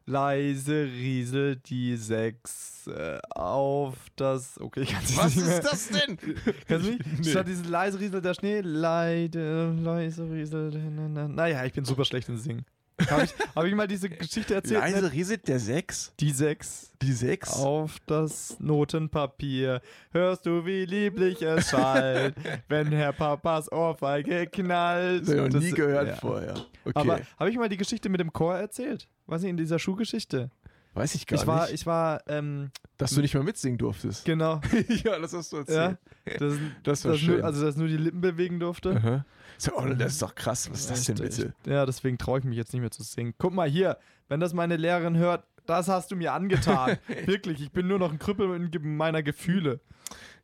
leise 0.07 0.85
rieselt 0.85 1.69
die 1.69 1.95
Sechs 1.97 2.87
äh, 2.87 3.19
auf 3.29 3.95
das. 4.15 4.59
Okay, 4.59 4.81
ich 4.81 4.91
kann 4.93 5.03
es 5.03 5.17
Was 5.17 5.35
nicht 5.35 5.45
mehr. 5.45 5.59
ist 5.59 5.71
das 5.71 5.89
denn? 5.89 6.17
Kannst 6.67 6.87
du 6.87 6.91
nicht? 6.91 7.05
Nee. 7.19 7.29
Statt 7.29 7.47
dieses 7.47 7.67
leise 7.67 7.99
rieselt 7.99 8.25
der 8.25 8.33
Schnee, 8.33 8.61
leide, 8.61 9.71
leise 9.73 10.23
rieselt. 10.31 10.75
Na, 10.95 11.07
na. 11.07 11.27
Naja, 11.27 11.65
ich 11.65 11.73
bin 11.73 11.85
super 11.85 12.05
schlecht 12.05 12.29
im 12.29 12.37
Singen. 12.37 12.65
Habe 13.11 13.25
ich, 13.25 13.33
hab 13.55 13.63
ich 13.65 13.75
mal 13.75 13.87
diese 13.87 14.09
Geschichte 14.09 14.55
erzählt? 14.55 14.83
ne? 14.83 14.89
Leise 14.89 15.11
rieselt 15.11 15.47
der 15.47 15.59
Sechs? 15.59 16.13
Die 16.19 16.31
Sechs 16.31 16.91
Die 17.01 17.11
Sechs? 17.11 17.53
auf 17.53 17.97
das 18.07 18.57
Notenpapier. 18.59 19.81
Hörst 20.11 20.47
du, 20.47 20.65
wie 20.65 20.85
lieblich 20.85 21.43
es 21.43 21.69
schallt, 21.69 22.33
wenn 22.69 22.87
Herr 22.87 23.13
Papas 23.13 23.71
Ohrfeige 23.71 24.47
knallt. 24.47 25.27
Das 25.27 25.37
habe 25.37 25.47
ich 25.47 25.53
noch 25.53 25.61
nie 25.61 25.71
gehört 25.71 26.07
ja. 26.07 26.15
vorher. 26.15 26.55
Okay. 26.85 26.93
Aber 26.95 27.19
habe 27.37 27.49
ich 27.51 27.57
mal 27.57 27.69
die 27.69 27.77
Geschichte 27.77 28.09
mit 28.09 28.19
dem 28.19 28.33
Chor 28.33 28.55
erzählt? 28.57 29.07
Was 29.27 29.43
in 29.43 29.57
dieser 29.57 29.77
Schuhgeschichte? 29.79 30.49
Weiß 30.93 31.13
ich 31.13 31.27
gar 31.27 31.39
Ich 31.39 31.45
war, 31.45 31.63
nicht. 31.65 31.73
ich 31.75 31.85
war, 31.85 32.21
ähm, 32.27 32.71
dass 32.97 33.11
du 33.11 33.21
nicht 33.21 33.35
mal 33.35 33.43
mitsingen 33.43 33.77
durftest. 33.77 34.25
genau, 34.25 34.61
ja, 35.03 35.19
das 35.19 35.33
hast 35.33 35.53
du 35.53 35.57
ja, 35.57 35.61
erzählt. 35.61 35.97
das, 36.41 36.53
Das 36.83 37.05
war 37.05 37.11
das 37.11 37.21
schön. 37.21 37.35
nur, 37.37 37.45
also 37.45 37.63
dass 37.63 37.75
nur 37.75 37.87
die 37.87 37.97
Lippen 37.97 38.19
bewegen 38.21 38.59
durfte. 38.59 38.95
Aha. 38.95 39.25
So, 39.59 39.73
oh, 39.77 39.85
das 39.85 40.13
ist 40.13 40.21
doch 40.23 40.33
krass. 40.33 40.71
Was 40.71 40.79
ist 40.81 40.89
das 40.89 41.03
denn 41.05 41.15
bitte? 41.17 41.53
Ja, 41.67 41.85
deswegen 41.85 42.17
traue 42.17 42.39
ich 42.39 42.45
mich 42.45 42.57
jetzt 42.57 42.73
nicht 42.73 42.81
mehr 42.81 42.89
zu 42.89 43.03
singen. 43.03 43.35
Guck 43.37 43.53
mal 43.53 43.69
hier, 43.69 43.97
wenn 44.27 44.39
das 44.39 44.53
meine 44.53 44.75
Lehrerin 44.77 45.17
hört, 45.17 45.45
das 45.67 45.87
hast 45.87 46.09
du 46.11 46.15
mir 46.15 46.33
angetan. 46.33 46.97
Wirklich, 47.25 47.61
ich 47.61 47.71
bin 47.71 47.87
nur 47.87 47.99
noch 47.99 48.11
ein 48.11 48.17
Krüppel 48.19 48.47
meiner 48.81 49.21
Gefühle. 49.21 49.79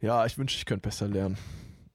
Ja, 0.01 0.25
ich 0.25 0.37
wünschte, 0.37 0.57
ich 0.59 0.65
könnte 0.65 0.87
besser 0.87 1.07
lernen. 1.07 1.37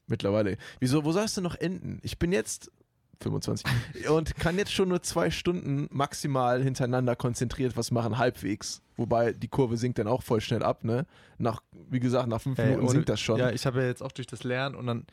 mittlerweile. 0.08 0.56
Wieso, 0.80 1.04
wo 1.04 1.12
soll 1.12 1.24
es 1.24 1.34
denn 1.34 1.44
noch 1.44 1.54
enden? 1.54 1.98
Ich 2.02 2.18
bin 2.18 2.32
jetzt 2.32 2.72
25 3.20 3.66
und 4.10 4.36
kann 4.36 4.58
jetzt 4.58 4.72
schon 4.72 4.88
nur 4.88 5.02
zwei 5.02 5.30
Stunden 5.30 5.88
maximal 5.90 6.62
hintereinander 6.62 7.16
konzentriert 7.16 7.76
was 7.76 7.90
machen, 7.90 8.18
halbwegs. 8.18 8.82
Wobei 8.96 9.32
die 9.32 9.48
Kurve 9.48 9.76
sinkt 9.76 9.98
dann 9.98 10.08
auch 10.08 10.22
voll 10.22 10.40
schnell 10.40 10.62
ab, 10.62 10.84
ne? 10.84 11.06
Nach, 11.38 11.62
wie 11.88 12.00
gesagt, 12.00 12.28
nach 12.28 12.40
fünf 12.40 12.58
Minuten 12.58 12.88
sinkt 12.88 13.08
das 13.08 13.20
schon. 13.20 13.38
Ja, 13.38 13.50
ich 13.50 13.64
habe 13.64 13.80
ja 13.80 13.86
jetzt 13.86 14.02
auch 14.02 14.12
durch 14.12 14.26
das 14.26 14.42
Lernen 14.42 14.74
und 14.74 14.86
dann 14.86 15.06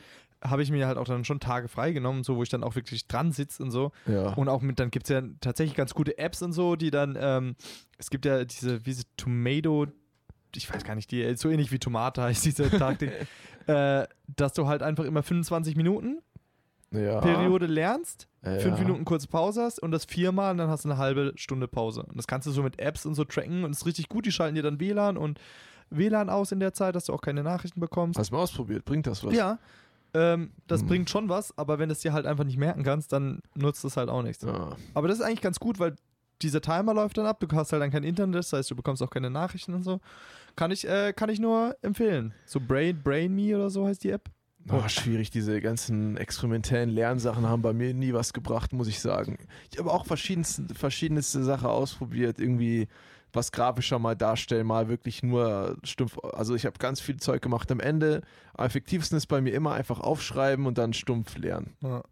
habe 0.44 0.64
ich 0.64 0.72
mir 0.72 0.88
halt 0.88 0.98
auch 0.98 1.06
dann 1.06 1.26
schon 1.26 1.40
Tage 1.40 1.68
freigenommen, 1.68 2.24
so 2.24 2.36
wo 2.36 2.44
ich 2.44 2.50
dann 2.50 2.64
auch 2.64 2.76
wirklich 2.76 3.08
dran 3.08 3.32
sitze 3.32 3.64
und 3.64 3.72
so. 3.72 3.92
Ja. 4.06 4.34
Und 4.34 4.50
auch 4.50 4.62
mit, 4.62 4.80
dann 4.80 4.92
gibt 4.92 5.06
es 5.06 5.10
ja 5.10 5.22
tatsächlich 5.42 5.76
ganz 5.76 5.94
gute 5.94 6.18
Apps 6.18 6.42
und 6.42 6.54
so, 6.54 6.76
die 6.76 6.92
dann, 6.92 7.18
ähm, 7.20 7.56
es 7.98 8.10
gibt 8.10 8.26
ja 8.26 8.44
diese, 8.44 8.86
wie 8.86 8.92
diese 8.92 9.04
Tomato, 9.18 9.88
ich 10.56 10.72
weiß 10.72 10.84
gar 10.84 10.96
nicht, 10.96 11.12
die 11.12 11.36
so 11.36 11.50
ähnlich 11.50 11.72
wie 11.72 11.80
Tomate 11.80 12.24
heißt 12.24 12.46
diese 12.46 12.70
Taktik, 12.70 13.12
äh, 13.68 14.08
dass 14.36 14.54
du 14.54 14.68
halt 14.68 14.84
einfach 14.84 15.04
immer 15.04 15.24
25 15.24 15.76
Minuten 15.76 16.22
ja. 16.98 17.20
Periode 17.22 17.66
lernst, 17.66 18.28
Ja, 18.44 18.60
fünf. 18.60 18.80
Minuten 18.80 19.06
kurze 19.06 19.28
Pause 19.28 19.64
hast 19.64 19.80
und 19.82 19.92
das 19.92 20.06
viermal 20.06 20.52
und 20.52 20.58
dann 20.58 20.70
hast 20.70 20.86
du 20.86 20.90
eine 20.90 20.98
halbe 20.98 21.34
Stunde 21.36 21.68
Pause. 21.68 22.04
Und 22.04 22.18
das 22.18 22.28
kannst 22.28 22.48
du 22.48 22.52
so 22.52 22.64
mit 22.64 22.80
Apps 22.80 23.06
und 23.06 23.16
so 23.16 23.24
tracken 23.24 23.64
und 23.64 23.72
das 23.72 23.80
ist 23.82 23.86
richtig 23.86 24.10
gut. 24.10 24.26
Die 24.26 24.32
schalten 24.32 24.56
dir 24.56 24.64
dann 24.64 24.80
WLAN 24.80 25.18
und 25.18 25.40
WLAN 25.90 26.30
aus 26.30 26.52
in 26.52 26.60
der 26.60 26.74
Zeit, 26.74 26.96
dass 26.96 27.06
du 27.06 27.14
auch 27.14 27.22
keine 27.22 27.44
Nachrichten 27.44 27.80
bekommst. 27.80 28.18
Hast 28.20 28.32
du 28.32 28.36
mal 28.36 28.42
ausprobiert? 28.42 28.86
Bringt 28.86 29.08
das 29.08 29.24
was? 29.24 29.34
Ja. 29.34 29.60
Ähm, 30.14 30.52
das 30.68 30.82
Hm. 30.82 30.88
bringt 30.88 31.10
schon 31.10 31.28
was, 31.30 31.58
aber 31.58 31.78
wenn 31.78 31.90
du 31.90 31.94
es 31.94 32.00
dir 32.00 32.14
halt 32.14 32.26
einfach 32.26 32.46
nicht 32.46 32.58
merken 32.58 32.84
kannst, 32.84 33.12
dann 33.12 33.42
nutzt 33.54 33.84
es 33.84 33.98
halt 33.98 34.10
auch 34.10 34.24
nichts. 34.24 34.44
Ja. 34.44 34.70
Aber 34.94 35.08
das 35.10 35.20
ist 35.20 35.24
eigentlich 35.26 35.42
ganz 35.42 35.60
gut, 35.60 35.78
weil 35.80 35.96
dieser 36.42 36.62
Timer 36.62 36.94
läuft 36.94 37.18
dann 37.18 37.26
ab, 37.26 37.40
du 37.40 37.48
hast 37.56 37.72
halt 37.74 37.82
dann 37.82 37.92
kein 37.92 38.04
Internet, 38.04 38.36
das 38.36 38.54
heißt, 38.54 38.70
du 38.72 38.76
bekommst 38.76 39.02
auch 39.04 39.10
keine 39.10 39.30
Nachrichten 39.30 39.74
und 39.74 39.84
so. 39.84 40.00
Kann 40.56 40.72
ich, 40.72 40.88
äh, 40.88 41.12
kann 41.14 41.30
ich 41.30 41.40
nur 41.40 41.76
empfehlen. 41.82 42.34
So 42.46 42.60
Brain, 42.62 43.02
Brain 43.04 43.34
Me 43.36 43.56
oder 43.56 43.70
so 43.70 43.86
heißt 43.86 44.04
die 44.04 44.10
App. 44.12 44.30
Oh, 44.70 44.88
schwierig, 44.88 45.30
diese 45.30 45.62
ganzen 45.62 46.18
experimentellen 46.18 46.90
Lernsachen 46.90 47.48
haben 47.48 47.62
bei 47.62 47.74
mir 47.74 47.94
nie 47.94 48.14
was 48.14 48.34
gebracht, 48.34 48.74
muss 48.74 48.88
ich 48.88 49.00
sagen. 49.00 49.38
Ich 49.72 49.78
habe 49.78 49.92
auch 49.92 50.06
verschiedenste, 50.06 50.74
verschiedenste 50.74 51.44
Sachen 51.44 51.68
ausprobiert, 51.68 52.40
irgendwie 52.40 52.88
was 53.32 53.52
grafischer 53.52 54.00
mal 54.00 54.16
darstellen, 54.16 54.66
mal 54.66 54.88
wirklich 54.88 55.22
nur 55.22 55.78
stumpf. 55.84 56.18
Also 56.34 56.56
ich 56.56 56.66
habe 56.66 56.78
ganz 56.80 57.00
viel 57.02 57.18
Zeug 57.18 57.42
gemacht. 57.42 57.70
Am 57.72 57.80
Ende, 57.80 58.22
am 58.56 58.66
effektivsten 58.66 59.18
ist 59.18 59.28
bei 59.28 59.42
mir 59.42 59.54
immer 59.54 59.74
einfach 59.74 60.00
aufschreiben 60.00 60.66
und 60.66 60.78
dann 60.78 60.94
stumpf 60.94 61.38
lernen. 61.38 61.76
Ja. 61.82 62.04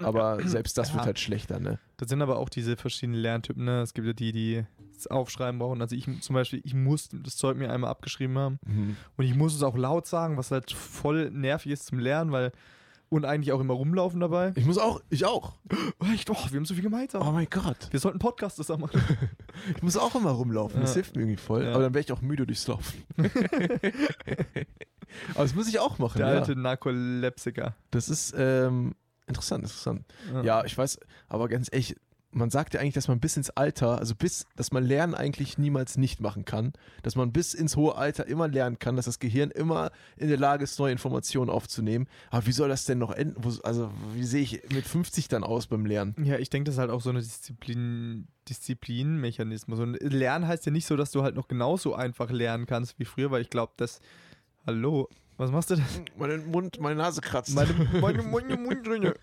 Aber 0.00 0.38
selbst 0.46 0.78
das 0.78 0.92
wird 0.92 1.02
Ja. 1.02 1.06
halt 1.06 1.18
schlechter, 1.20 1.60
ne? 1.60 1.78
Das 1.98 2.08
sind 2.08 2.22
aber 2.22 2.38
auch 2.38 2.48
diese 2.48 2.76
verschiedenen 2.76 3.20
Lerntypen. 3.20 3.64
Ne? 3.64 3.82
Es 3.82 3.92
gibt 3.94 4.06
ja 4.06 4.14
die, 4.14 4.32
die 4.32 4.64
das 5.00 5.06
Aufschreiben 5.08 5.58
brauchen. 5.58 5.80
Also 5.82 5.94
ich 5.96 6.06
zum 6.22 6.34
Beispiel, 6.34 6.60
ich 6.64 6.74
muss 6.74 7.08
das 7.12 7.36
Zeug 7.36 7.56
mir 7.56 7.70
einmal 7.72 7.90
abgeschrieben 7.90 8.38
haben 8.38 8.58
Mhm. 8.66 8.96
und 9.16 9.24
ich 9.24 9.34
muss 9.34 9.54
es 9.54 9.62
auch 9.62 9.76
laut 9.76 10.06
sagen, 10.06 10.36
was 10.36 10.50
halt 10.50 10.70
voll 10.72 11.30
nervig 11.30 11.72
ist 11.72 11.86
zum 11.86 11.98
Lernen, 11.98 12.32
weil 12.32 12.52
und 13.12 13.24
eigentlich 13.24 13.50
auch 13.52 13.58
immer 13.60 13.74
rumlaufen 13.74 14.20
dabei. 14.20 14.52
Ich 14.54 14.64
muss 14.64 14.78
auch, 14.78 15.00
ich 15.10 15.24
auch. 15.24 15.54
Echt, 16.14 16.30
oh, 16.30 16.36
wir 16.50 16.56
haben 16.58 16.64
so 16.64 16.74
viel 16.74 16.84
gemeinsam. 16.84 17.26
Oh 17.26 17.32
mein 17.32 17.48
Gott. 17.50 17.88
Wir 17.90 17.98
sollten 17.98 18.20
Podcast 18.20 18.54
zusammen 18.56 18.82
machen. 18.82 19.02
Ich 19.76 19.82
muss 19.82 19.96
auch 19.96 20.14
immer 20.14 20.30
rumlaufen. 20.30 20.80
Das 20.80 20.90
Ja. 20.90 20.94
hilft 20.94 21.16
mir 21.16 21.22
irgendwie 21.22 21.36
voll. 21.36 21.64
Ja. 21.64 21.72
Aber 21.74 21.82
dann 21.82 21.92
wäre 21.92 22.04
ich 22.04 22.12
auch 22.12 22.20
müde 22.20 22.46
durchs 22.46 22.68
Laufen. 22.68 23.02
Aber 25.34 25.42
das 25.42 25.54
muss 25.54 25.68
ich 25.68 25.78
auch 25.80 25.98
machen. 25.98 26.18
Der 26.18 26.28
ja. 26.28 26.34
alte 26.40 26.54
Narkolepsiker. 26.56 27.74
Das 27.90 28.08
ist 28.08 28.34
ähm, 28.36 28.94
interessant, 29.26 29.64
interessant. 29.64 30.04
Ja, 30.44 30.64
ich 30.64 30.76
weiß, 30.78 31.00
aber 31.28 31.48
ganz 31.48 31.68
ehrlich, 31.72 31.96
man 32.32 32.50
sagt 32.50 32.74
ja 32.74 32.80
eigentlich, 32.80 32.94
dass 32.94 33.08
man 33.08 33.18
bis 33.18 33.36
ins 33.36 33.50
Alter, 33.50 33.98
also 33.98 34.14
bis, 34.14 34.46
dass 34.56 34.72
man 34.72 34.84
Lernen 34.84 35.14
eigentlich 35.14 35.58
niemals 35.58 35.96
nicht 35.96 36.20
machen 36.20 36.44
kann, 36.44 36.72
dass 37.02 37.16
man 37.16 37.32
bis 37.32 37.54
ins 37.54 37.76
hohe 37.76 37.96
Alter 37.96 38.26
immer 38.26 38.46
lernen 38.46 38.78
kann, 38.78 38.96
dass 38.96 39.06
das 39.06 39.18
Gehirn 39.18 39.50
immer 39.50 39.90
in 40.16 40.28
der 40.28 40.38
Lage 40.38 40.64
ist, 40.64 40.78
neue 40.78 40.92
Informationen 40.92 41.50
aufzunehmen. 41.50 42.06
Aber 42.30 42.46
wie 42.46 42.52
soll 42.52 42.68
das 42.68 42.84
denn 42.84 42.98
noch 42.98 43.10
enden? 43.10 43.42
Also, 43.64 43.90
wie 44.14 44.24
sehe 44.24 44.42
ich 44.42 44.62
mit 44.72 44.86
50 44.86 45.28
dann 45.28 45.42
aus 45.42 45.66
beim 45.66 45.86
Lernen? 45.86 46.14
Ja, 46.24 46.38
ich 46.38 46.50
denke, 46.50 46.66
das 46.66 46.76
ist 46.76 46.78
halt 46.78 46.90
auch 46.90 47.00
so 47.00 47.10
eine 47.10 47.20
Disziplin, 47.20 48.28
Disziplinmechanismus. 48.48 49.80
Und 49.80 50.00
Lernen 50.00 50.46
heißt 50.46 50.66
ja 50.66 50.72
nicht 50.72 50.86
so, 50.86 50.96
dass 50.96 51.10
du 51.10 51.22
halt 51.22 51.34
noch 51.34 51.48
genauso 51.48 51.94
einfach 51.94 52.30
lernen 52.30 52.66
kannst 52.66 52.98
wie 52.98 53.04
früher, 53.04 53.30
weil 53.30 53.42
ich 53.42 53.50
glaube, 53.50 53.72
dass. 53.76 54.00
Hallo, 54.66 55.08
was 55.40 55.50
machst 55.50 55.70
du 55.70 55.76
denn? 55.76 55.84
Mein 56.18 56.50
Mund, 56.50 56.78
meine 56.80 56.96
Nase 56.96 57.22
kratzt. 57.22 57.54
Meine, 57.54 57.72
meine, 58.00 58.22
meine 58.30 58.56
Mundringe. 58.56 59.14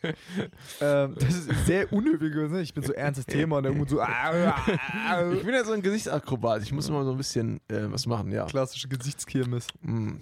ähm, 0.81 1.15
das 1.15 1.35
ist 1.35 1.65
sehr 1.67 1.93
unnötig. 1.93 2.33
Ne? 2.33 2.61
Ich 2.61 2.73
bin 2.73 2.83
so 2.83 2.91
ernstes 2.91 3.27
Thema 3.27 3.57
und 3.57 3.63
der 3.63 3.71
Mund 3.71 3.89
so. 3.89 4.01
ich 5.33 5.43
bin 5.43 5.53
ja 5.53 5.63
so 5.63 5.73
ein 5.73 5.81
Gesichtsakrobat. 5.81 6.63
Ich 6.63 6.73
muss 6.73 6.89
immer 6.89 7.03
so 7.03 7.11
ein 7.11 7.17
bisschen 7.17 7.59
äh, 7.67 7.91
was 7.91 8.07
machen, 8.07 8.31
ja. 8.31 8.45
Klassische 8.45 8.87
Gesichtskirmes. 8.87 9.67
Mm. 9.81 10.15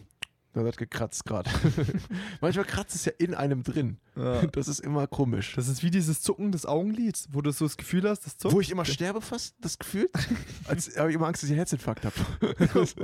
Da 0.56 0.64
hat 0.64 0.78
gekratzt 0.78 1.26
gerade. 1.26 1.50
Manchmal 2.42 2.64
kratzt 2.64 2.96
es 2.96 3.04
ja 3.04 3.12
in 3.18 3.36
einem 3.36 3.64
drin. 3.64 3.98
Ja. 4.16 4.46
Das 4.48 4.70
ist 4.70 4.80
immer 4.80 5.06
komisch. 5.06 5.54
Das 5.56 5.68
ist 5.68 5.84
wie 5.84 5.92
dieses 5.92 6.22
Zucken 6.22 6.54
des 6.54 6.66
Augenlids, 6.66 7.28
wo 7.34 7.42
du 7.42 7.52
so 7.52 7.66
das 7.66 7.76
Gefühl 7.76 8.08
hast, 8.10 8.22
das 8.26 8.38
zuckt. 8.38 8.54
Wo 8.56 8.62
ich 8.62 8.72
immer 8.72 8.86
sterbe 8.86 9.20
fast, 9.20 9.56
das 9.60 9.78
Gefühl. 9.78 10.10
Als 10.68 10.98
habe 10.98 11.10
ich 11.10 11.16
immer 11.16 11.28
Angst, 11.28 11.44
dass 11.44 11.50
ich 11.50 11.52
einen 11.54 11.58
Herzinfarkt 11.60 12.06
habe. 12.06 12.16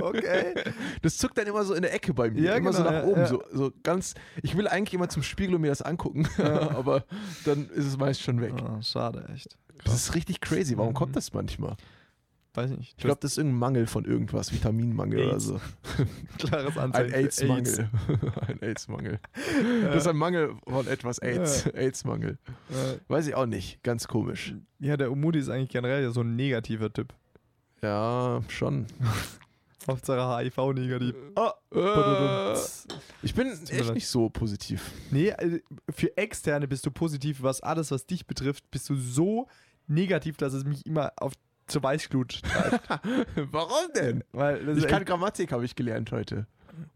okay. 0.00 0.54
Das 1.02 1.18
zuckt 1.18 1.36
dann 1.36 1.46
immer 1.46 1.62
so 1.64 1.74
in 1.74 1.82
der 1.82 1.92
Ecke 1.92 2.14
bei 2.14 2.30
mir. 2.30 2.40
Ja, 2.42 2.54
immer 2.54 2.72
so 2.72 2.78
genau, 2.82 2.90
nach 2.90 3.02
ja, 3.02 3.06
oben. 3.06 3.20
ja. 3.20 3.26
So, 3.26 3.42
so 3.52 3.70
ganz. 3.82 4.14
Ich 4.42 4.56
will 4.56 4.66
eigentlich 4.66 4.94
immer 4.94 5.10
zum 5.10 5.22
Spiegel 5.22 5.54
und 5.54 5.60
mir 5.60 5.68
das 5.68 5.82
angucken. 5.82 6.26
aber 6.38 7.04
dann 7.44 7.68
ist 7.68 7.84
es 7.84 7.98
meist 7.98 8.22
schon 8.22 8.40
weg. 8.40 8.54
Ah, 8.62 8.80
schade, 8.80 9.28
echt. 9.34 9.58
Das 9.84 9.94
ist 9.94 10.14
richtig 10.14 10.40
crazy. 10.40 10.78
Warum 10.78 10.92
Mhm. 10.92 10.96
kommt 10.96 11.16
das 11.16 11.34
manchmal? 11.34 11.76
Weiß 12.54 12.70
ich 12.70 12.76
nicht. 12.78 12.94
Ich 12.98 13.04
glaube, 13.04 13.18
das 13.20 13.32
ist 13.32 13.38
irgendein 13.38 13.58
Mangel 13.60 13.86
von 13.86 14.04
irgendwas, 14.04 14.52
Vitaminmangel 14.52 15.20
oder 15.24 15.32
AIDS. 15.32 15.44
so. 15.44 15.60
klares 16.38 16.76
Ein 16.76 16.92
Anzeichen. 16.92 17.10
für 17.10 17.16
AIDS-Mangel. 17.16 17.90
ein 18.46 18.62
AIDS-Mangel. 18.62 19.20
Das 19.84 19.96
ist 19.96 20.06
ein 20.06 20.16
Mangel 20.16 20.54
von 20.68 20.86
etwas 20.86 21.18
AIDS. 21.18 21.66
AIDS-Mangel. 21.68 22.38
Äh, 22.70 22.98
Weiß 23.08 23.26
ich 23.26 23.34
auch 23.34 23.46
nicht. 23.46 23.82
Ganz 23.82 24.06
komisch. 24.06 24.54
ja, 24.80 24.98
der 24.98 25.10
Umudi 25.10 25.38
ist 25.38 25.48
eigentlich 25.48 25.70
generell 25.70 26.10
so 26.12 26.20
ein 26.20 26.36
negativer 26.36 26.92
Typ. 26.92 27.14
Ja, 27.82 28.42
schon. 28.48 28.86
Hauptsache 29.88 30.44
HIV-negativ. 30.44 31.14
Äh, 31.74 32.56
ich 33.22 33.34
bin 33.34 33.48
echt 33.48 33.94
nicht 33.94 34.06
so 34.06 34.28
positiv. 34.28 34.90
Nee, 35.10 35.28
äh, 35.30 35.60
für 35.90 36.16
Externe 36.16 36.68
bist 36.68 36.84
du 36.86 36.90
positiv, 36.90 37.42
was 37.42 37.62
alles, 37.62 37.90
was 37.90 38.06
dich 38.06 38.26
betrifft, 38.26 38.70
bist 38.70 38.88
du 38.90 38.94
so 38.94 39.48
negativ, 39.88 40.36
dass 40.36 40.52
es 40.52 40.64
mich 40.64 40.84
immer 40.86 41.12
auf 41.16 41.32
zur 41.72 41.82
Weißglut 41.82 42.42
treibt. 42.42 42.88
Warum 43.52 43.92
denn? 43.96 44.24
Weil 44.32 44.64
das 44.64 44.78
Ich 44.78 44.86
kann 44.86 45.04
Grammatik, 45.04 45.52
habe 45.52 45.64
ich 45.64 45.74
gelernt 45.74 46.12
heute. 46.12 46.46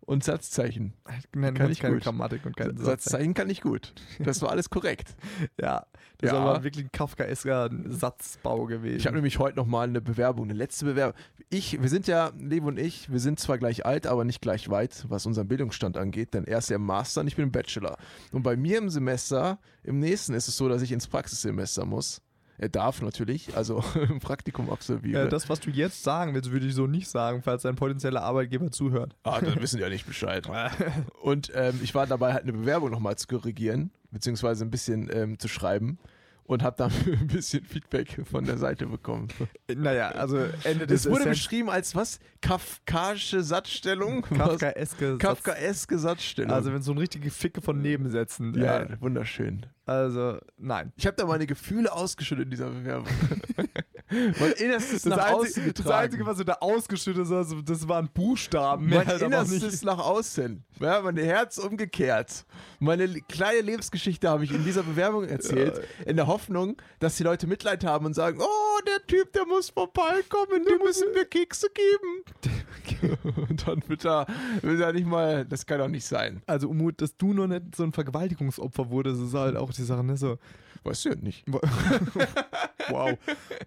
Und 0.00 0.24
Satzzeichen. 0.24 0.94
Nein, 1.34 1.52
kann 1.54 1.70
ich 1.70 1.80
keine 1.80 1.94
gut. 1.94 2.04
Grammatik 2.04 2.46
und 2.46 2.56
kein 2.56 2.76
Satz. 2.78 3.04
Satzzeichen 3.04 3.34
kann 3.34 3.50
ich 3.50 3.60
gut. 3.60 3.92
Das 4.20 4.40
war 4.40 4.50
alles 4.50 4.70
korrekt. 4.70 5.14
Ja, 5.60 5.86
das 6.18 6.32
Ja. 6.32 6.38
aber 6.38 6.64
wirklich 6.64 6.86
ein 6.86 6.92
kafkaesker 6.92 7.70
Satzbau 7.88 8.64
gewesen. 8.66 8.96
Ich 8.96 9.06
habe 9.06 9.16
nämlich 9.16 9.38
heute 9.38 9.56
nochmal 9.56 9.88
eine 9.88 10.00
Bewerbung, 10.00 10.44
eine 10.44 10.54
letzte 10.54 10.86
Bewerbung. 10.86 11.18
Ich, 11.50 11.80
wir 11.80 11.88
sind 11.90 12.06
ja, 12.06 12.32
Levo 12.38 12.68
und 12.68 12.78
ich, 12.78 13.12
wir 13.12 13.20
sind 13.20 13.38
zwar 13.38 13.58
gleich 13.58 13.84
alt, 13.84 14.06
aber 14.06 14.24
nicht 14.24 14.40
gleich 14.40 14.70
weit, 14.70 15.04
was 15.08 15.26
unseren 15.26 15.46
Bildungsstand 15.48 15.96
angeht, 15.98 16.32
denn 16.34 16.44
er 16.44 16.58
ist 16.58 16.70
ja 16.70 16.76
im 16.76 16.84
Master 16.86 17.20
und 17.20 17.26
ich 17.26 17.36
bin 17.36 17.44
im 17.44 17.52
Bachelor. 17.52 17.98
Und 18.32 18.42
bei 18.42 18.56
mir 18.56 18.78
im 18.78 18.88
Semester, 18.88 19.58
im 19.82 19.98
nächsten 19.98 20.32
ist 20.34 20.48
es 20.48 20.56
so, 20.56 20.68
dass 20.68 20.80
ich 20.82 20.90
ins 20.92 21.06
Praxissemester 21.06 21.84
muss. 21.84 22.22
Er 22.58 22.68
darf 22.68 23.02
natürlich, 23.02 23.56
also 23.56 23.82
ein 23.94 24.20
Praktikum 24.20 24.70
absolvieren. 24.70 25.26
äh, 25.26 25.28
das, 25.28 25.48
was 25.48 25.60
du 25.60 25.70
jetzt 25.70 26.02
sagen 26.02 26.34
willst, 26.34 26.50
würde 26.50 26.66
ich 26.66 26.74
so 26.74 26.86
nicht 26.86 27.08
sagen, 27.08 27.42
falls 27.42 27.66
ein 27.66 27.76
potenzieller 27.76 28.22
Arbeitgeber 28.22 28.70
zuhört. 28.70 29.14
Ah, 29.24 29.40
dann 29.40 29.60
wissen 29.60 29.76
die 29.76 29.82
ja 29.82 29.88
nicht 29.88 30.06
Bescheid. 30.06 30.48
Und 31.22 31.52
ähm, 31.54 31.80
ich 31.82 31.94
war 31.94 32.06
dabei, 32.06 32.32
halt 32.32 32.44
eine 32.44 32.52
Bewerbung 32.52 32.90
nochmal 32.90 33.16
zu 33.16 33.26
korrigieren, 33.26 33.90
beziehungsweise 34.10 34.64
ein 34.64 34.70
bisschen 34.70 35.10
ähm, 35.12 35.38
zu 35.38 35.48
schreiben 35.48 35.98
und 36.46 36.62
habe 36.62 36.76
dann 36.76 36.92
ein 37.06 37.26
bisschen 37.26 37.64
Feedback 37.64 38.22
von 38.30 38.44
der 38.44 38.58
Seite 38.58 38.86
bekommen. 38.86 39.28
Naja, 39.74 40.10
also 40.10 40.38
Ende 40.64 40.86
des 40.86 41.04
Es 41.04 41.10
wurde 41.10 41.24
beschrieben 41.24 41.70
als 41.70 41.94
was? 41.94 42.20
Kafkaische 42.40 43.42
Satzstellung? 43.42 44.22
Kafkaeske 44.36 45.18
Kafkaeske 45.18 45.98
Satzstellung. 45.98 46.52
Also 46.52 46.72
wenn 46.72 46.82
so 46.82 46.92
ein 46.92 46.98
richtige 46.98 47.30
Ficke 47.30 47.60
von 47.60 47.80
Nebensätzen. 47.80 48.54
ja, 48.54 48.82
äh, 48.82 49.00
wunderschön. 49.00 49.66
also, 49.84 50.38
nein. 50.56 50.92
Ich 50.96 51.06
habe 51.06 51.16
da 51.16 51.26
meine 51.26 51.46
Gefühle 51.46 51.92
ausgeschüttet 51.92 52.44
in 52.44 52.50
dieser 52.50 52.70
Bewerbung. 52.70 53.08
mein 54.10 54.52
Innerstes 54.52 55.02
Das, 55.02 55.16
nach 55.16 55.30
außen 55.32 55.46
Einzige, 55.46 55.72
das 55.72 55.82
getragen. 55.84 56.04
Einzige, 56.04 56.26
was 56.26 56.38
du 56.38 56.44
da 56.44 56.52
ausgeschüttet 56.60 57.26
hast, 57.28 57.54
das 57.64 57.88
waren 57.88 58.08
Buchstaben. 58.12 58.88
mein 58.88 59.06
halt 59.06 59.22
Innerstes 59.22 59.82
nach 59.82 59.98
außen. 59.98 60.64
Ja, 60.80 61.00
mein 61.02 61.16
Herz 61.16 61.58
umgekehrt. 61.58 62.44
Meine 62.78 63.06
le- 63.06 63.20
kleine 63.22 63.60
Lebensgeschichte 63.62 64.28
habe 64.28 64.44
ich 64.44 64.52
in 64.52 64.64
dieser 64.64 64.82
Bewerbung 64.82 65.24
erzählt, 65.24 65.80
in 66.04 66.16
der 66.16 66.26
Hoffnung, 66.26 66.76
dass 66.98 67.16
die 67.16 67.22
Leute 67.22 67.46
Mitleid 67.46 67.84
haben 67.84 68.06
und 68.06 68.14
sagen, 68.14 68.38
oh, 68.40 68.80
der 68.86 69.04
Typ, 69.06 69.32
der 69.32 69.46
muss 69.46 69.70
vorbeikommen, 69.70 70.64
dem 70.64 70.78
müssen 70.84 71.08
wir 71.14 71.24
Kekse 71.24 71.68
geben. 71.72 73.16
und 73.48 73.66
dann 73.66 73.82
wird 73.88 74.04
er, 74.04 74.26
wird 74.62 74.80
er 74.80 74.92
nicht 74.92 75.06
mal, 75.06 75.44
das 75.44 75.66
kann 75.66 75.78
doch 75.78 75.88
nicht 75.88 76.04
sein. 76.06 76.42
Also, 76.46 76.68
Umut, 76.68 77.00
dass 77.00 77.16
du 77.16 77.32
noch 77.32 77.46
nicht 77.46 77.74
so 77.74 77.82
ein 77.84 77.92
Vergewaltigungsopfer 77.92 78.90
wurdest, 78.90 79.20
ist 79.22 79.34
halt 79.34 79.56
auch 79.56 79.72
die 79.72 79.82
Sache, 79.82 80.04
ne? 80.04 80.16
So, 80.16 80.38
Weißt 80.86 81.04
du 81.04 81.08
ja 81.10 81.14
nicht. 81.16 81.44
wow. 82.88 83.18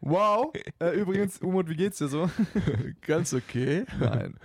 Wow. 0.02 0.54
Äh, 0.80 0.92
übrigens, 1.00 1.40
Umut, 1.42 1.70
wie 1.70 1.76
geht's 1.76 1.98
dir 1.98 2.08
so? 2.08 2.30
Ganz 3.02 3.34
okay. 3.34 3.86
Nein. 4.00 4.38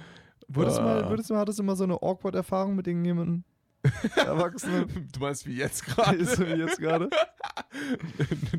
Wurdest 0.49 0.79
du 0.79 0.83
mal, 0.83 1.05
Ah. 1.05 1.11
wurdest 1.11 1.31
du, 1.31 1.37
hattest 1.37 1.59
du 1.59 1.63
mal 1.63 1.77
so 1.77 1.85
eine 1.85 1.95
Awkward-Erfahrung 1.95 2.75
mit 2.77 2.87
irgendjemandem? 2.87 3.45
Erwachsene. 4.17 4.87
Du 5.13 5.21
meinst 5.21 5.47
wie 5.47 5.57
jetzt 5.57 5.85
gerade? 5.87 6.17
Ist 6.17 6.37
so 6.37 6.47
wie 6.47 6.53
jetzt 6.55 6.79
gerade. 6.79 7.09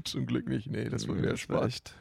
Zum 0.03 0.25
Glück 0.25 0.48
nicht. 0.48 0.67
Nee, 0.69 0.89
das 0.89 1.07
wird 1.07 1.17
mir 1.17 1.24
Das 1.24 1.31
erspart. 1.31 1.67
echt, 1.67 1.95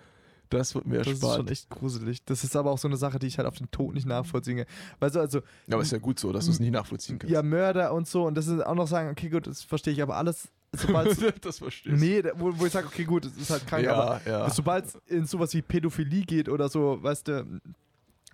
Das 0.50 0.74
wird 0.74 0.86
mir 0.86 0.98
das 0.98 1.08
ist 1.08 1.20
schon 1.20 1.28
erspart. 1.30 1.50
echt 1.50 1.70
gruselig. 1.70 2.24
Das 2.24 2.44
ist 2.44 2.54
aber 2.56 2.70
auch 2.70 2.78
so 2.78 2.88
eine 2.88 2.96
Sache, 2.96 3.18
die 3.18 3.26
ich 3.26 3.38
halt 3.38 3.48
auf 3.48 3.56
den 3.56 3.70
Tod 3.70 3.94
nicht 3.94 4.06
nachvollziehen 4.06 4.58
kann. 4.58 4.66
Weißt 5.00 5.16
du, 5.16 5.20
also, 5.20 5.38
Ja, 5.66 5.74
aber 5.74 5.82
ist 5.82 5.92
ja 5.92 5.98
gut 5.98 6.18
so, 6.18 6.32
dass 6.32 6.44
du 6.46 6.50
es 6.50 6.60
nicht 6.60 6.72
nachvollziehen 6.72 7.18
kannst. 7.18 7.32
ja, 7.32 7.42
Mörder 7.42 7.92
und 7.94 8.06
so, 8.06 8.26
und 8.26 8.34
das 8.36 8.46
ist 8.46 8.60
auch 8.64 8.74
noch 8.74 8.86
sagen, 8.88 9.08
okay, 9.10 9.28
gut, 9.30 9.46
das 9.46 9.62
verstehe 9.62 9.92
ich, 9.94 10.02
aber 10.02 10.16
alles, 10.16 10.48
sobald 10.78 11.16
das 11.44 11.58
verstehst 11.58 12.00
Nee, 12.00 12.22
wo, 12.36 12.58
wo 12.58 12.66
ich 12.66 12.72
sage, 12.72 12.86
okay, 12.86 13.04
gut, 13.04 13.24
das 13.24 13.36
ist 13.36 13.50
halt 13.50 13.66
krank, 13.66 13.86
aber 13.86 14.20
Ja, 14.24 14.30
ja. 14.46 14.50
sobald 14.50 14.86
es 14.86 14.94
in 15.06 15.26
sowas 15.26 15.54
wie 15.54 15.62
Pädophilie 15.62 16.22
geht 16.24 16.48
oder 16.48 16.68
so, 16.68 17.02
weißt 17.02 17.28
du, 17.28 17.60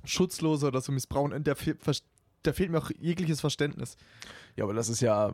Schutzlose 0.04 0.66
oder 0.66 0.80
so 0.80 0.92
missbrauchen, 0.92 1.42
da, 1.44 1.54
fe- 1.54 1.76
da 2.42 2.52
fehlt 2.52 2.70
mir 2.70 2.78
auch 2.78 2.90
jegliches 2.98 3.40
Verständnis. 3.40 3.96
Ja, 4.56 4.64
aber 4.64 4.74
das 4.74 4.88
ist 4.88 5.00
ja, 5.00 5.32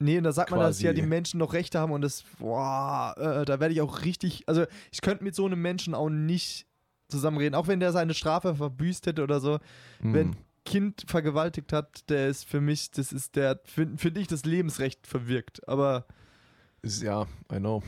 Nee, 0.00 0.18
und 0.18 0.24
da 0.24 0.32
sagt 0.32 0.50
man, 0.50 0.60
dass 0.60 0.82
ja 0.82 0.92
die 0.92 1.02
Menschen 1.02 1.38
noch 1.38 1.52
Rechte 1.52 1.78
haben 1.78 1.92
und 1.92 2.02
das, 2.02 2.24
boah, 2.38 3.14
äh, 3.16 3.44
da 3.44 3.60
werde 3.60 3.72
ich 3.74 3.80
auch 3.80 4.02
richtig, 4.02 4.42
also 4.48 4.64
ich 4.90 5.00
könnte 5.00 5.22
mit 5.24 5.34
so 5.34 5.46
einem 5.46 5.62
Menschen 5.62 5.94
auch 5.94 6.08
nicht 6.10 6.66
zusammenreden, 7.08 7.54
auch 7.54 7.68
wenn 7.68 7.80
der 7.80 7.92
seine 7.92 8.12
Strafe 8.12 8.54
verbüßt 8.56 9.06
hätte 9.06 9.22
oder 9.22 9.40
so. 9.40 9.58
Wenn 10.00 10.32
hm. 10.32 10.36
Kind 10.64 11.04
vergewaltigt 11.06 11.72
hat, 11.72 12.08
der 12.10 12.28
ist 12.28 12.44
für 12.48 12.60
mich, 12.60 12.90
das 12.90 13.12
ist 13.12 13.36
der, 13.36 13.60
finde 13.64 13.98
find 13.98 14.18
ich, 14.18 14.26
das 14.26 14.44
Lebensrecht 14.44 15.06
verwirkt. 15.06 15.66
Aber 15.68 16.06
ja, 16.84 17.26
I 17.52 17.58
know. 17.58 17.82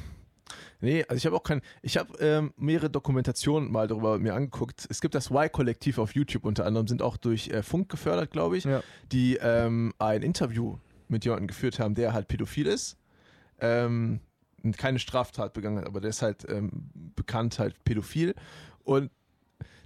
Nee, 0.81 1.05
also 1.05 1.17
ich 1.17 1.27
habe 1.27 1.37
auch 1.37 1.43
kein. 1.43 1.63
Ich 1.83 1.97
habe 1.97 2.17
ähm, 2.21 2.53
mehrere 2.57 2.91
Dokumentationen 2.91 3.71
mal 3.73 3.89
darüber 3.89 4.19
mir 4.19 4.35
angeguckt. 4.35 4.87
Es 4.89 5.01
gibt 5.01 5.15
das 5.15 5.31
Y-Kollektiv 5.31 5.99
auf 5.99 6.15
YouTube 6.15 6.45
unter 6.45 6.67
anderem, 6.67 6.87
sind 6.87 7.03
auch 7.03 7.17
durch 7.17 7.49
äh, 7.49 7.63
Funk 7.63 7.89
gefördert, 7.89 8.31
glaube 8.31 8.57
ich, 8.57 8.65
ja. 8.65 8.83
die 9.11 9.37
ähm, 9.37 9.93
ein 9.99 10.23
Interview 10.23 10.79
mit 11.09 11.25
jemandem 11.25 11.47
geführt 11.47 11.79
haben, 11.79 11.95
der 11.95 12.13
halt 12.13 12.29
pädophil 12.29 12.67
ist. 12.67 12.97
Ähm, 13.61 14.21
und 14.63 14.77
keine 14.77 14.99
Straftat 14.99 15.53
begangen 15.53 15.79
hat, 15.79 15.87
aber 15.87 16.01
der 16.01 16.11
ist 16.11 16.23
halt 16.23 16.47
ähm, 16.49 16.91
bekannt 17.15 17.59
halt 17.59 17.83
pädophil. 17.85 18.35
Und 18.85 19.11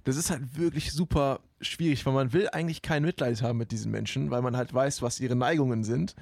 das 0.03 0.17
ist 0.17 0.29
halt 0.29 0.57
wirklich 0.57 0.91
super 0.91 1.39
schwierig, 1.61 2.05
weil 2.05 2.13
man 2.13 2.33
will 2.33 2.49
eigentlich 2.49 2.81
kein 2.81 3.03
Mitleid 3.03 3.41
haben 3.41 3.57
mit 3.57 3.71
diesen 3.71 3.91
Menschen, 3.91 4.31
weil 4.31 4.41
man 4.41 4.57
halt 4.57 4.73
weiß, 4.73 5.01
was 5.01 5.19
ihre 5.19 5.35
Neigungen 5.35 5.83
sind. 5.83 6.15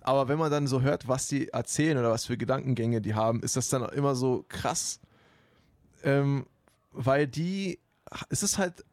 Aber 0.00 0.28
wenn 0.28 0.38
man 0.38 0.50
dann 0.50 0.66
so 0.66 0.82
hört, 0.82 1.06
was 1.08 1.28
sie 1.28 1.48
erzählen 1.48 1.98
oder 1.98 2.10
was 2.10 2.24
für 2.24 2.36
Gedankengänge 2.36 3.00
die 3.00 3.14
haben, 3.14 3.42
ist 3.42 3.56
das 3.56 3.68
dann 3.68 3.88
immer 3.90 4.14
so 4.14 4.44
krass, 4.48 5.00
ähm, 6.02 6.46
weil 6.92 7.26
die, 7.26 7.78
es 8.30 8.42
ist 8.42 8.58
halt 8.58 8.84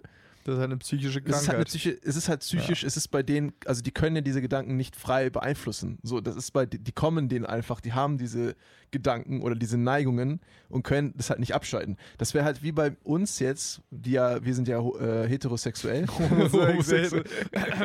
das 0.48 0.60
ist 0.60 0.64
eine 0.64 0.78
psychische 0.78 1.20
es 1.20 1.26
ist 1.26 1.34
halt, 1.34 1.36
eine 1.36 1.48
Krankheit. 1.48 1.68
Psyche, 1.68 2.00
es 2.02 2.16
ist 2.16 2.30
halt 2.30 2.40
psychisch, 2.40 2.84
es 2.86 2.96
ist 2.96 3.10
bei 3.10 3.22
denen, 3.22 3.52
also 3.66 3.82
die 3.82 3.92
können 3.92 4.16
ja 4.16 4.22
diese 4.22 4.42
Gedanken 4.42 4.78
nicht 4.78 4.96
frei 4.96 5.30
beeinflussen. 5.30 6.00
So, 6.04 6.22
das 6.22 6.38
ist 6.38 6.52
bei, 6.52 6.66
die 6.66 6.92
kommen 6.94 7.28
denen 7.28 7.46
einfach, 7.46 7.82
die 7.82 7.92
haben 7.92 8.18
diese 8.18 8.56
Gedanken 8.92 9.42
oder 9.42 9.56
diese 9.56 9.78
Neigungen 9.78 10.40
und 10.70 10.84
können 10.84 11.14
das 11.18 11.30
halt 11.30 11.42
nicht 11.42 11.54
abschalten. 11.54 11.98
Das 12.18 12.34
wäre 12.34 12.46
halt 12.46 12.64
wie 12.64 12.72
bei 12.72 12.96
uns 13.04 13.40
jetzt, 13.40 13.82
die 13.92 14.12
ja, 14.12 14.42
wir 14.44 14.56
sind 14.56 14.70
ja 14.70 14.80
äh, 14.80 15.28
heterosexuell. 15.28 16.08
Homosexuell. 16.18 17.26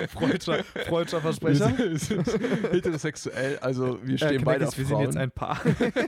Freudscher, 0.09 0.63
Freudscher 0.87 1.21
Versprecher. 1.21 1.77
Heterosexuell, 2.71 3.59
also 3.59 3.99
wir 4.05 4.19
stehen 4.19 4.43
Äh, 4.43 4.45
beide 4.45 4.69
auf 4.69 4.79
wir 4.79 4.87
sind 4.87 5.01
jetzt 5.01 5.17
ein 5.17 5.33
Paar. 5.33 5.61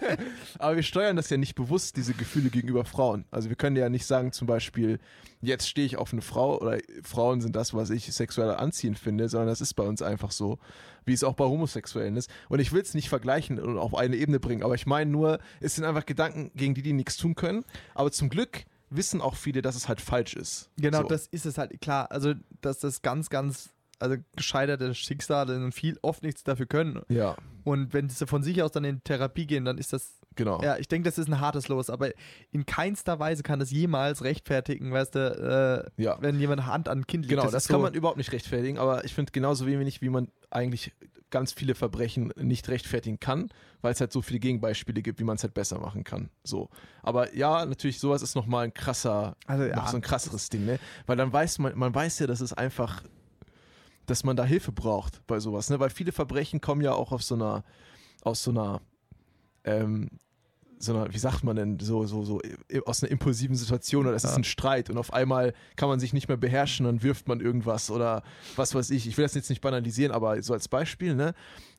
Aber 0.61 0.77
wir 0.77 0.85
steuern 0.85 1.17
das 1.17 1.29
ja 1.31 1.37
nicht 1.37 1.57
bewusst, 1.57 1.97
diese 1.97 2.15
Gefühle 2.15 2.51
gegenüber 2.51 2.85
Frauen. 2.85 3.25
Also 3.33 3.49
wir 3.49 3.57
können 3.57 3.75
ja 3.75 3.89
nicht 3.89 4.07
sagen, 4.07 4.31
zum 4.31 4.47
Beispiel, 4.47 5.01
jetzt 5.47 5.69
stehe 5.69 5.87
ich 5.87 5.97
auf 5.97 6.13
eine 6.13 6.23
Frau 6.23 6.61
oder 6.61 6.79
Frauen 7.03 7.41
sind 7.41 7.57
das, 7.57 7.75
was 7.75 7.91
ich 7.91 8.13
sexuell 8.13 8.51
anziehend 8.51 8.99
finde, 8.99 9.29
sondern 9.29 9.49
das 9.49 9.61
ist 9.61 9.75
bei 9.75 9.85
uns 9.85 10.03
einfach 10.03 10.31
so, 10.31 10.59
wie 11.05 11.13
es 11.13 11.25
auch 11.25 11.35
bei 11.35 11.45
Homosexuellen 11.45 12.17
ist. 12.17 12.31
Und 12.49 12.61
ich 12.61 12.73
will 12.73 12.83
es 12.83 12.95
nicht 12.95 13.09
vergleichen 13.09 13.59
und 13.59 13.79
auf 13.79 13.95
eine 13.95 14.17
Ebene 14.17 14.41
bringen, 14.41 14.63
aber 14.63 14.75
ich 14.75 14.87
meine 14.87 15.11
nur, 15.11 15.39
es 15.61 15.75
sind 15.75 15.85
einfach 15.85 16.07
Gedanken, 16.07 16.51
gegen 16.55 16.75
die 16.75 16.83
die 16.83 16.93
nichts 16.93 17.17
tun 17.17 17.35
können. 17.35 17.65
Aber 17.95 18.11
zum 18.11 18.29
Glück 18.29 18.65
wissen 18.91 19.21
auch 19.21 19.37
viele, 19.37 19.63
dass 19.63 19.77
es 19.77 19.89
halt 19.89 20.01
falsch 20.01 20.35
ist. 20.35 20.71
Genau, 20.77 21.03
so. 21.03 21.09
das 21.09 21.27
ist 21.27 21.47
es 21.47 21.59
halt. 21.59 21.81
Klar, 21.81 22.11
also, 22.11 22.35
dass 22.61 22.79
das 22.79 23.03
ganz, 23.03 23.29
ganz, 23.31 23.71
also 23.99 24.17
gescheiterte 24.37 24.95
Schicksale 24.95 25.57
und 25.57 25.73
viel 25.73 25.99
oft 26.03 26.23
nichts 26.23 26.45
dafür 26.45 26.67
können. 26.67 27.03
Ja, 27.09 27.37
Und 27.65 27.93
wenn 27.93 28.09
sie 28.09 28.27
von 28.27 28.43
sich 28.43 28.63
aus 28.63 28.73
dann 28.73 28.85
in 28.85 29.03
Therapie 29.03 29.47
gehen, 29.47 29.65
dann 29.65 29.79
ist 29.79 29.93
das, 29.93 30.13
genau. 30.37 30.63
ja, 30.63 30.77
ich 30.79 30.89
denke, 30.89 31.09
das 31.09 31.19
ist 31.19 31.29
ein 31.29 31.41
hartes 31.41 31.69
Los, 31.69 31.91
aber 31.91 32.11
in 32.51 32.67
keinster 32.67 33.19
Weise 33.19 33.43
kann 33.43 33.59
das 33.59 33.71
jemals 33.71 34.23
rechtfertigen, 34.25 34.93
weißt 34.93 35.15
du, 35.15 35.87
äh, 35.97 36.03
Ja. 36.03 36.17
wenn 36.21 36.39
jemand 36.39 36.67
Hand 36.67 36.89
an 36.89 37.01
ein 37.01 37.07
Kind 37.07 37.25
legt. 37.25 37.31
Genau, 37.31 37.51
das, 37.51 37.65
ist 37.65 37.69
kann 37.69 37.79
so, 37.79 37.83
man 37.83 37.95
überhaupt 37.95 38.19
nicht 38.19 38.33
rechtfertigen, 38.33 38.79
aber 38.79 39.05
ich 39.05 39.15
finde 39.15 39.33
genauso 39.33 39.67
wenig, 39.67 40.01
wie 40.03 40.09
man 40.09 40.29
eigentlich 40.51 40.93
ganz 41.31 41.53
viele 41.53 41.75
Verbrechen 41.75 42.33
nicht 42.37 42.69
rechtfertigen 42.69 43.19
kann, 43.19 43.49
weil 43.83 43.93
es 43.93 44.01
halt 44.01 44.13
so 44.13 44.23
viele 44.23 44.39
Gegenbeispiele 44.39 45.03
gibt, 45.03 45.19
wie 45.19 45.25
man 45.25 45.35
es 45.35 45.43
halt 45.43 45.53
besser 45.53 45.81
machen 45.81 46.05
kann. 46.05 46.31
So. 46.45 46.69
Aber 47.03 47.35
ja, 47.35 47.67
natürlich, 47.67 47.99
sowas 47.99 48.23
ist 48.23 48.37
nochmal 48.37 48.67
ein 48.67 48.73
krasser, 48.73 49.37
Also, 49.47 49.65
noch 49.65 49.71
ja, 49.71 49.89
so 49.89 49.97
ein 49.97 50.01
krasseres 50.03 50.49
Ding, 50.49 50.65
ne? 50.65 50.79
Weil 51.07 51.17
dann 51.17 51.33
weiß 51.33 51.59
man, 51.59 51.77
man 51.77 51.93
weiß 51.93 52.21
ja, 52.21 52.29
dass 52.29 52.41
es 52.41 52.53
einfach, 52.53 53.03
dass 54.07 54.23
man 54.23 54.37
da 54.37 54.45
Hilfe 54.45 54.71
braucht 54.71 55.27
bei 55.27 55.41
sowas, 55.41 55.71
ne? 55.71 55.81
Weil 55.81 55.91
viele 55.91 56.13
Verbrechen 56.13 56.61
kommen 56.61 56.83
ja 56.83 56.93
auch 56.93 57.11
auf 57.11 57.25
so 57.25 57.35
einer, 57.35 57.65
aus 58.23 58.45
so 58.45 58.53
einer, 58.53 58.81
ähm, 59.65 60.11
so 60.85 60.95
einer, 60.95 61.13
wie 61.13 61.19
sagt 61.19 61.43
man 61.45 61.57
denn, 61.57 61.79
so, 61.81 62.07
so, 62.07 62.23
so 62.25 62.41
äh, 62.69 62.81
aus 62.87 63.03
einer 63.03 63.11
impulsiven 63.11 63.57
Situation 63.57 64.07
oder 64.07 64.15
es 64.17 64.25
ist 64.25 64.31
Ja. 64.31 64.37
ein 64.37 64.45
Streit 64.45 64.91
und 64.91 64.99
auf 64.99 65.13
einmal 65.13 65.53
kann 65.77 65.89
man 65.89 65.99
sich 66.01 66.13
nicht 66.13 66.29
mehr 66.29 66.37
beherrschen, 66.37 66.87
dann 66.87 67.03
wirft 67.03 67.27
man 67.29 67.41
irgendwas 67.41 67.91
oder 67.91 68.23
was 68.57 68.75
weiß 68.75 68.91
ich. 68.91 69.07
Ich 69.09 69.17
will 69.17 69.25
das 69.25 69.35
jetzt 69.35 69.51
nicht 69.51 69.61
banalisieren, 69.61 70.13
aber 70.13 70.41
so 70.43 70.53
als 70.53 70.69
Beispiel, 70.69 71.15
ne? 71.15 71.35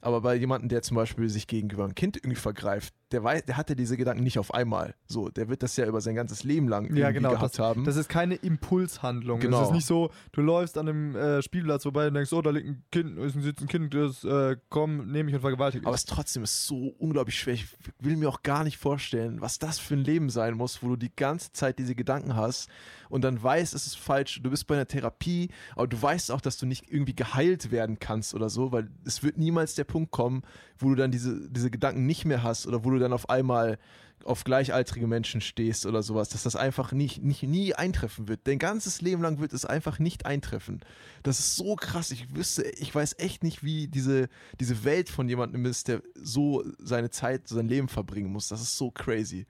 Aber 0.05 0.21
bei 0.21 0.35
jemandem, 0.35 0.69
der 0.69 0.83
zum 0.83 0.97
Beispiel 0.97 1.27
sich 1.29 1.47
gegenüber 1.47 1.83
einem 1.83 1.95
Kind 1.95 2.15
irgendwie 2.17 2.35
vergreift, 2.35 2.93
der 3.11 3.23
weiß, 3.23 3.45
der 3.45 3.57
hat 3.57 3.69
ja 3.69 3.75
diese 3.75 3.97
Gedanken 3.97 4.21
nicht 4.21 4.37
auf 4.37 4.53
einmal. 4.53 4.93
So, 5.07 5.29
der 5.29 5.49
wird 5.49 5.63
das 5.63 5.75
ja 5.77 5.87
über 5.87 5.99
sein 5.99 6.13
ganzes 6.13 6.43
Leben 6.43 6.67
lang 6.67 6.83
Ja, 6.95 7.07
irgendwie 7.07 7.13
genau, 7.13 7.31
gehabt 7.31 7.57
haben. 7.57 7.85
Das 7.85 7.95
ist 7.95 8.07
keine 8.07 8.35
Impulshandlung. 8.35 9.39
Genau. 9.39 9.63
Es 9.63 9.69
ist 9.69 9.73
nicht 9.73 9.87
so, 9.87 10.11
du 10.31 10.41
läufst 10.41 10.77
an 10.77 10.87
einem 10.87 11.15
äh, 11.15 11.41
Spielplatz 11.41 11.81
vorbei 11.81 12.07
und 12.07 12.13
denkst, 12.13 12.31
oh, 12.33 12.41
da 12.43 12.51
liegt 12.51 12.67
ein 12.67 12.83
Kind, 12.91 13.17
ist 13.17 13.35
ein, 13.35 13.41
sitzt 13.41 13.63
ein 13.63 13.67
Kind, 13.67 13.95
das 13.95 14.23
äh, 14.23 14.57
komm, 14.69 15.11
nehme 15.11 15.29
ich 15.29 15.35
und 15.35 15.41
vergewaltige. 15.41 15.87
Aber 15.87 15.95
es 15.95 16.05
trotzdem 16.05 16.43
ist 16.43 16.67
so 16.67 16.93
unglaublich 16.99 17.39
schwer. 17.39 17.55
Ich 17.55 17.65
will 17.99 18.15
mir 18.15 18.29
auch 18.29 18.43
gar 18.43 18.63
nicht 18.63 18.77
vorstellen, 18.77 19.41
was 19.41 19.57
das 19.57 19.79
für 19.79 19.95
ein 19.95 20.03
Leben 20.03 20.29
sein 20.29 20.53
muss, 20.53 20.83
wo 20.83 20.89
du 20.89 20.97
die 20.97 21.15
ganze 21.15 21.51
Zeit 21.51 21.79
diese 21.79 21.95
Gedanken 21.95 22.35
hast 22.35 22.69
und 23.09 23.23
dann 23.23 23.41
weißt, 23.41 23.73
es 23.73 23.87
ist 23.87 23.97
falsch. 23.97 24.41
Du 24.41 24.49
bist 24.49 24.67
bei 24.67 24.75
einer 24.75 24.87
Therapie, 24.87 25.49
aber 25.75 25.87
du 25.87 26.01
weißt 26.01 26.31
auch, 26.31 26.41
dass 26.41 26.57
du 26.57 26.65
nicht 26.65 26.91
irgendwie 26.91 27.15
geheilt 27.15 27.71
werden 27.71 27.99
kannst 27.99 28.33
oder 28.33 28.49
so, 28.49 28.71
weil 28.71 28.89
es 29.05 29.23
wird 29.23 29.37
niemals 29.37 29.75
der 29.75 29.83
Punkt 29.83 30.11
kommen, 30.11 30.43
wo 30.77 30.89
du 30.89 30.95
dann 30.95 31.11
diese, 31.11 31.49
diese 31.49 31.71
Gedanken 31.71 32.05
nicht 32.05 32.25
mehr 32.25 32.43
hast 32.43 32.67
oder 32.67 32.83
wo 32.83 32.91
du 32.91 32.99
dann 32.99 33.13
auf 33.13 33.29
einmal 33.29 33.77
auf 34.25 34.43
gleichaltrige 34.43 35.07
Menschen 35.07 35.39
stehst 35.39 35.85
oder 35.85 36.01
sowas, 36.01 36.29
dass 36.29 36.43
das 36.43 36.55
einfach 36.55 36.91
nicht, 36.91 37.23
nicht, 37.23 37.43
nie 37.43 37.75
eintreffen 37.75 38.27
wird. 38.27 38.41
Dein 38.45 38.57
ganzes 38.59 39.01
Leben 39.01 39.21
lang 39.21 39.39
wird 39.39 39.53
es 39.53 39.65
einfach 39.65 39.99
nicht 39.99 40.25
eintreffen. 40.25 40.81
Das 41.21 41.39
ist 41.39 41.55
so 41.55 41.75
krass. 41.75 42.11
Ich 42.11 42.35
wüsste, 42.35 42.63
ich 42.63 42.93
weiß 42.93 43.15
echt 43.19 43.43
nicht, 43.43 43.63
wie 43.63 43.87
diese, 43.87 44.27
diese 44.59 44.83
Welt 44.83 45.09
von 45.09 45.29
jemandem 45.29 45.65
ist, 45.65 45.87
der 45.87 46.01
so 46.15 46.63
seine 46.79 47.11
Zeit, 47.11 47.47
sein 47.47 47.67
Leben 47.67 47.87
verbringen 47.87 48.31
muss. 48.31 48.47
Das 48.47 48.61
ist 48.61 48.77
so 48.77 48.89
crazy. 48.89 49.45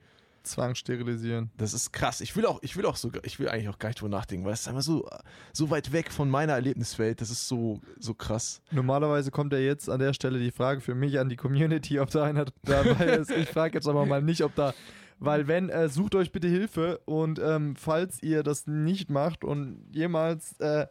Zwang 0.46 0.74
sterilisieren. 0.74 1.50
Das 1.56 1.74
ist 1.74 1.92
krass. 1.92 2.20
Ich 2.20 2.34
will 2.36 2.46
auch, 2.46 2.62
ich 2.62 2.76
will 2.76 2.86
auch 2.86 2.96
sogar, 2.96 3.24
ich 3.24 3.38
will 3.38 3.48
eigentlich 3.48 3.68
auch 3.68 3.78
gar 3.78 3.90
nicht 3.90 4.00
drüber 4.00 4.16
nachdenken, 4.16 4.46
weil 4.46 4.52
es 4.52 4.60
ist 4.60 4.68
einfach 4.68 4.82
so, 4.82 5.08
so 5.52 5.70
weit 5.70 5.92
weg 5.92 6.10
von 6.10 6.30
meiner 6.30 6.54
Erlebniswelt. 6.54 7.20
Das 7.20 7.30
ist 7.30 7.48
so, 7.48 7.80
so 7.98 8.14
krass. 8.14 8.60
Normalerweise 8.70 9.30
kommt 9.30 9.52
ja 9.52 9.58
jetzt 9.58 9.90
an 9.90 10.00
der 10.00 10.14
Stelle 10.14 10.38
die 10.38 10.50
Frage 10.50 10.80
für 10.80 10.94
mich 10.94 11.18
an 11.18 11.28
die 11.28 11.36
Community, 11.36 12.00
ob 12.00 12.10
da 12.10 12.24
einer 12.24 12.46
dabei 12.62 13.06
ist. 13.16 13.30
Ich 13.30 13.48
frage 13.48 13.74
jetzt 13.74 13.88
aber 13.88 14.06
mal 14.06 14.22
nicht, 14.22 14.42
ob 14.42 14.54
da. 14.54 14.72
Weil 15.18 15.48
wenn, 15.48 15.70
äh, 15.70 15.88
sucht 15.88 16.14
euch 16.14 16.30
bitte 16.30 16.48
Hilfe 16.48 17.00
und 17.06 17.38
ähm, 17.38 17.74
falls 17.76 18.22
ihr 18.22 18.42
das 18.42 18.66
nicht 18.66 19.10
macht 19.10 19.44
und 19.44 19.86
jemals 19.92 20.58
äh, 20.60 20.86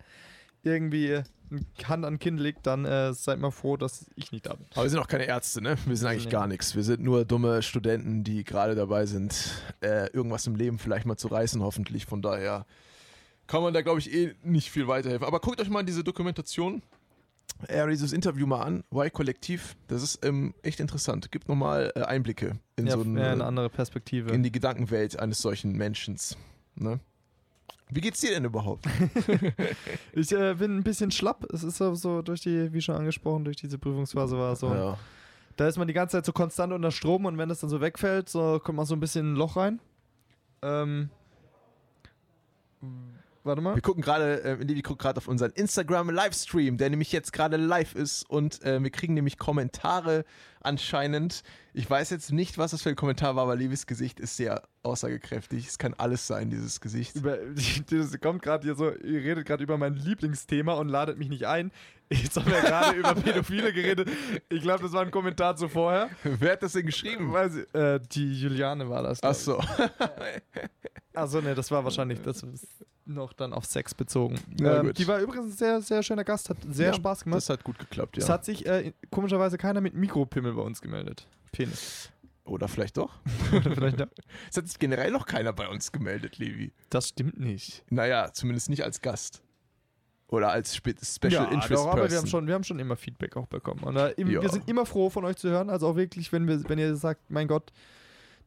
irgendwie 0.64 1.22
Hand 1.86 2.06
an 2.06 2.20
Kind 2.20 2.40
legt, 2.40 2.66
dann 2.68 2.86
äh, 2.86 3.14
seid 3.14 3.40
mal 3.40 3.52
froh, 3.52 3.78
dass 3.78 4.06
ich 4.16 4.32
nicht 4.32 4.46
da 4.46 4.54
bin. 4.56 4.66
Aber 4.74 4.84
wir 4.84 4.90
sind 4.90 5.00
auch 5.00 5.08
keine 5.08 5.26
Ärzte, 5.26 5.62
ne? 5.62 5.78
Wir 5.86 5.96
sind 5.96 6.08
eigentlich 6.08 6.26
Nee. 6.26 6.32
gar 6.32 6.48
nichts. 6.48 6.76
Wir 6.76 6.84
sind 6.84 7.02
nur 7.04 7.26
dumme 7.26 7.62
Studenten, 7.62 8.24
die 8.24 8.44
gerade 8.44 8.76
dabei 8.76 9.06
sind, 9.06 9.52
äh, 9.82 10.10
irgendwas 10.12 10.48
im 10.48 10.56
Leben 10.56 10.80
vielleicht 10.80 11.06
mal 11.06 11.18
zu 11.18 11.28
reißen, 11.28 11.62
hoffentlich. 11.62 12.06
Von 12.06 12.22
daher 12.22 12.66
kann 13.48 13.62
man 13.62 13.74
da, 13.74 13.82
glaube 13.82 14.00
ich, 14.00 14.12
eh 14.14 14.34
nicht 14.44 14.72
viel 14.72 14.88
weiterhelfen. 14.88 15.28
Aber 15.28 15.40
guckt 15.40 15.62
euch 15.62 15.70
mal 15.70 15.84
diese 15.84 16.04
Dokumentation, 16.04 16.82
äh, 17.68 17.88
dieses 17.88 18.12
Interview 18.12 18.48
mal 18.48 18.64
an, 18.64 18.84
Y-Kollektiv. 18.92 19.76
Das 19.88 20.02
ist 20.02 20.26
ähm, 20.26 20.54
echt 20.64 20.80
interessant. 20.80 21.32
Gibt 21.32 21.48
nochmal 21.48 21.92
äh, 21.96 22.02
Einblicke 22.02 22.58
in 22.76 22.88
ja, 22.88 22.94
so 22.94 23.02
eine, 23.02 23.22
ja, 23.22 23.32
eine 23.32 23.46
andere 23.46 23.70
Perspektive. 23.70 24.32
in 24.34 24.42
die 24.44 24.52
Gedankenwelt 24.52 25.20
eines 25.20 25.40
solchen 25.40 25.74
Menschen. 25.74 26.18
Ne? 26.76 27.00
Wie 27.90 28.02
geht's 28.02 28.20
dir 28.20 28.32
denn 28.32 28.46
überhaupt? 28.46 28.86
Ich 30.14 30.32
äh, 30.32 30.54
bin 30.56 30.78
ein 30.78 30.84
bisschen 30.84 31.12
schlapp. 31.12 31.46
Es 31.52 31.64
ist 31.64 31.78
so, 31.78 32.22
durch 32.22 32.42
die, 32.42 32.72
wie 32.72 32.82
schon 32.82 32.96
angesprochen, 32.96 33.44
durch 33.44 33.58
diese 33.58 33.78
Prüfungsphase 33.78 34.38
war 34.38 34.54
es 34.54 34.62
so. 34.62 34.74
Ja. 34.74 34.98
Da 35.58 35.68
ist 35.68 35.78
man 35.78 35.88
die 35.88 35.94
ganze 35.94 36.18
Zeit 36.18 36.26
so 36.26 36.32
konstant 36.32 36.74
unter 36.74 36.92
Strom 36.92 37.26
und 37.26 37.38
wenn 37.38 37.50
das 37.50 37.60
dann 37.60 37.70
so 37.70 37.82
wegfällt, 37.82 38.30
so 38.30 38.60
kommt 38.64 38.78
man 38.78 38.86
so 38.86 38.96
ein 38.96 39.00
bisschen 39.00 39.26
in 39.26 39.34
ein 39.34 39.36
Loch 39.36 39.58
rein. 39.58 39.80
Ähm, 40.62 41.10
warte 43.44 43.62
mal. 43.62 43.76
Wir 43.76 43.82
gucken 43.82 44.02
gerade, 44.02 44.42
äh, 44.44 44.54
Levi 44.56 44.82
guckt 44.82 45.02
gerade 45.02 45.18
auf 45.18 45.28
unseren 45.28 45.52
Instagram-Livestream, 45.52 46.78
der 46.78 46.90
nämlich 46.90 47.12
jetzt 47.12 47.34
gerade 47.34 47.58
live 47.58 47.94
ist 47.94 48.24
und 48.30 48.64
äh, 48.64 48.82
wir 48.82 48.90
kriegen 48.90 49.14
nämlich 49.14 49.38
Kommentare 49.38 50.26
anscheinend. 50.66 51.44
Ich 51.74 51.90
weiß 51.90 52.10
jetzt 52.10 52.32
nicht, 52.32 52.58
was 52.58 52.72
das 52.72 52.82
für 52.82 52.90
ein 52.90 52.96
Kommentar 52.96 53.36
war, 53.36 53.44
aber 53.44 53.56
Levis 53.56 53.86
Gesicht 53.86 54.20
ist 54.20 54.38
sehr 54.38 54.64
aussagekräftig. 54.84 55.68
Es 55.68 55.78
kann 55.78 55.94
alles 55.94 56.26
sein, 56.28 56.50
dieses 56.50 56.80
Gesicht. 56.80 57.16
Über, 57.16 57.38
das 57.90 58.20
kommt 58.20 58.42
gerade 58.42 58.64
hier 58.66 58.76
so, 58.76 58.92
ihr 58.92 59.22
redet 59.22 59.46
gerade 59.46 59.64
über 59.64 59.78
mein 59.78 59.96
Lieblingsthema 59.96 60.74
und 60.74 60.90
ladet 60.90 61.18
mich 61.18 61.30
nicht 61.30 61.46
ein. 61.46 61.72
Jetzt 62.10 62.38
haben 62.38 62.46
wir 62.46 62.62
gerade 62.62 62.98
über 62.98 63.16
Pädophile 63.16 63.74
geredet. 63.74 64.10
Ich 64.50 64.62
glaube, 64.62 64.84
das 64.84 64.94
war 64.94 65.02
ein 65.02 65.12
Kommentar 65.12 65.56
zuvorher. 65.56 66.10
Wer 66.24 66.54
hat 66.54 66.64
das 66.64 66.74
denn 66.74 66.86
geschrieben? 66.86 67.34
Weiß 67.34 67.56
ich, 67.56 67.74
äh, 67.74 68.00
die 68.12 68.40
Juliane 68.40 68.90
war 68.90 69.04
das. 69.04 69.24
Ach 69.24 69.34
so. 69.34 69.60
ich. 69.60 70.62
Achso, 71.16 71.42
ne, 71.42 71.56
das 71.56 71.72
war 71.72 71.84
wahrscheinlich 71.84 72.22
das 72.22 72.46
noch 73.06 73.34
dann 73.34 73.54
auf 73.54 73.66
Sex 73.66 73.94
bezogen. 73.94 74.40
Na 74.60 74.80
ähm, 74.80 74.94
die 74.94 75.08
war 75.08 75.20
übrigens 75.20 75.46
ein 75.46 75.52
sehr, 75.52 75.82
sehr 75.82 76.04
schöner 76.04 76.24
Gast, 76.24 76.50
hat 76.50 76.58
sehr 76.68 76.88
Ja, 76.88 76.94
Spaß 76.94 77.24
gemacht. 77.24 77.38
Das 77.38 77.50
hat 77.50 77.64
gut 77.64 77.78
geklappt, 77.78 78.18
Es 78.18 78.28
ja. 78.28 78.34
hat 78.34 78.46
sich 78.46 78.66
äh, 78.66 78.94
komischerweise 79.12 79.58
keiner 79.58 79.82
mit 79.82 79.94
Mikropimmel 79.94 80.55
bei 80.56 80.62
uns 80.62 80.82
gemeldet. 80.82 81.28
Penis. 81.52 82.12
Oder 82.46 82.68
vielleicht 82.68 82.98
doch. 82.98 83.20
Oder 83.52 83.72
vielleicht 83.72 83.98
noch. 83.98 84.08
Es 84.50 84.58
hat 84.58 84.68
sich 84.68 84.78
generell 84.78 85.12
noch 85.12 85.26
keiner 85.26 85.52
bei 85.52 85.68
uns 85.68 85.92
gemeldet, 85.92 86.38
Levi. 86.38 86.74
Das 86.90 87.10
stimmt 87.10 87.40
nicht. 87.40 87.84
Naja, 87.90 88.32
zumindest 88.34 88.70
nicht 88.70 88.84
als 88.84 89.02
Gast. 89.02 89.42
Oder 90.28 90.52
als 90.52 90.76
Spe 90.76 90.96
Special 91.02 91.32
ja, 91.32 91.44
Interest 91.46 91.84
doch, 91.84 91.88
aber 91.88 92.10
wir 92.10 92.18
haben, 92.18 92.28
schon, 92.28 92.48
wir 92.48 92.54
haben 92.54 92.64
schon 92.64 92.80
immer 92.80 92.96
Feedback 92.96 93.38
auch 93.38 93.48
bekommen. 93.48 93.84
Und, 93.84 93.96
äh, 93.96 94.12
im, 94.12 94.28
wir 94.28 94.50
sind 94.50 94.68
immer 94.68 94.86
froh, 94.86 95.10
von 95.10 95.24
euch 95.26 95.38
zu 95.38 95.50
hören. 95.50 95.70
Also 95.70 95.88
auch 95.88 95.96
wirklich, 95.96 96.32
wenn, 96.32 96.48
wir, 96.48 96.68
wenn 96.68 96.80
ihr 96.80 96.96
sagt, 96.96 97.30
mein 97.30 97.48
Gott, 97.48 97.72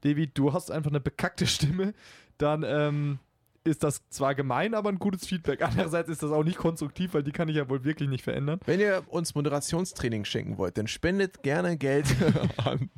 Devi, 0.05 0.27
du 0.29 0.53
hast 0.53 0.71
einfach 0.71 0.91
eine 0.91 1.01
bekackte 1.01 1.47
Stimme, 1.47 1.95
dann 2.37 2.65
ähm, 2.65 3.19
ist 3.65 3.83
das 3.83 4.01
zwar 4.09 4.35
gemein, 4.35 4.75
aber 4.75 4.89
ein 4.89 4.99
gutes 4.99 5.27
Feedback. 5.27 5.63
Andererseits 5.63 6.09
ist 6.09 6.23
das 6.23 6.31
auch 6.31 6.45
nicht 6.45 6.57
konstruktiv, 6.59 7.15
weil 7.15 7.23
die 7.23 7.33
kann 7.33 7.49
ich 7.49 7.57
ja 7.57 7.69
wohl 7.69 7.85
wirklich 7.85 8.09
nicht 8.09 8.25
verändern. 8.25 8.61
Wenn 8.65 8.81
ihr 8.81 9.03
uns 9.09 9.35
Moderationstraining 9.35 10.25
schenken 10.25 10.57
wollt, 10.59 10.79
dann 10.79 10.87
spendet 10.87 11.43
gerne 11.43 11.77
Geld 11.77 12.07
an 12.65 12.91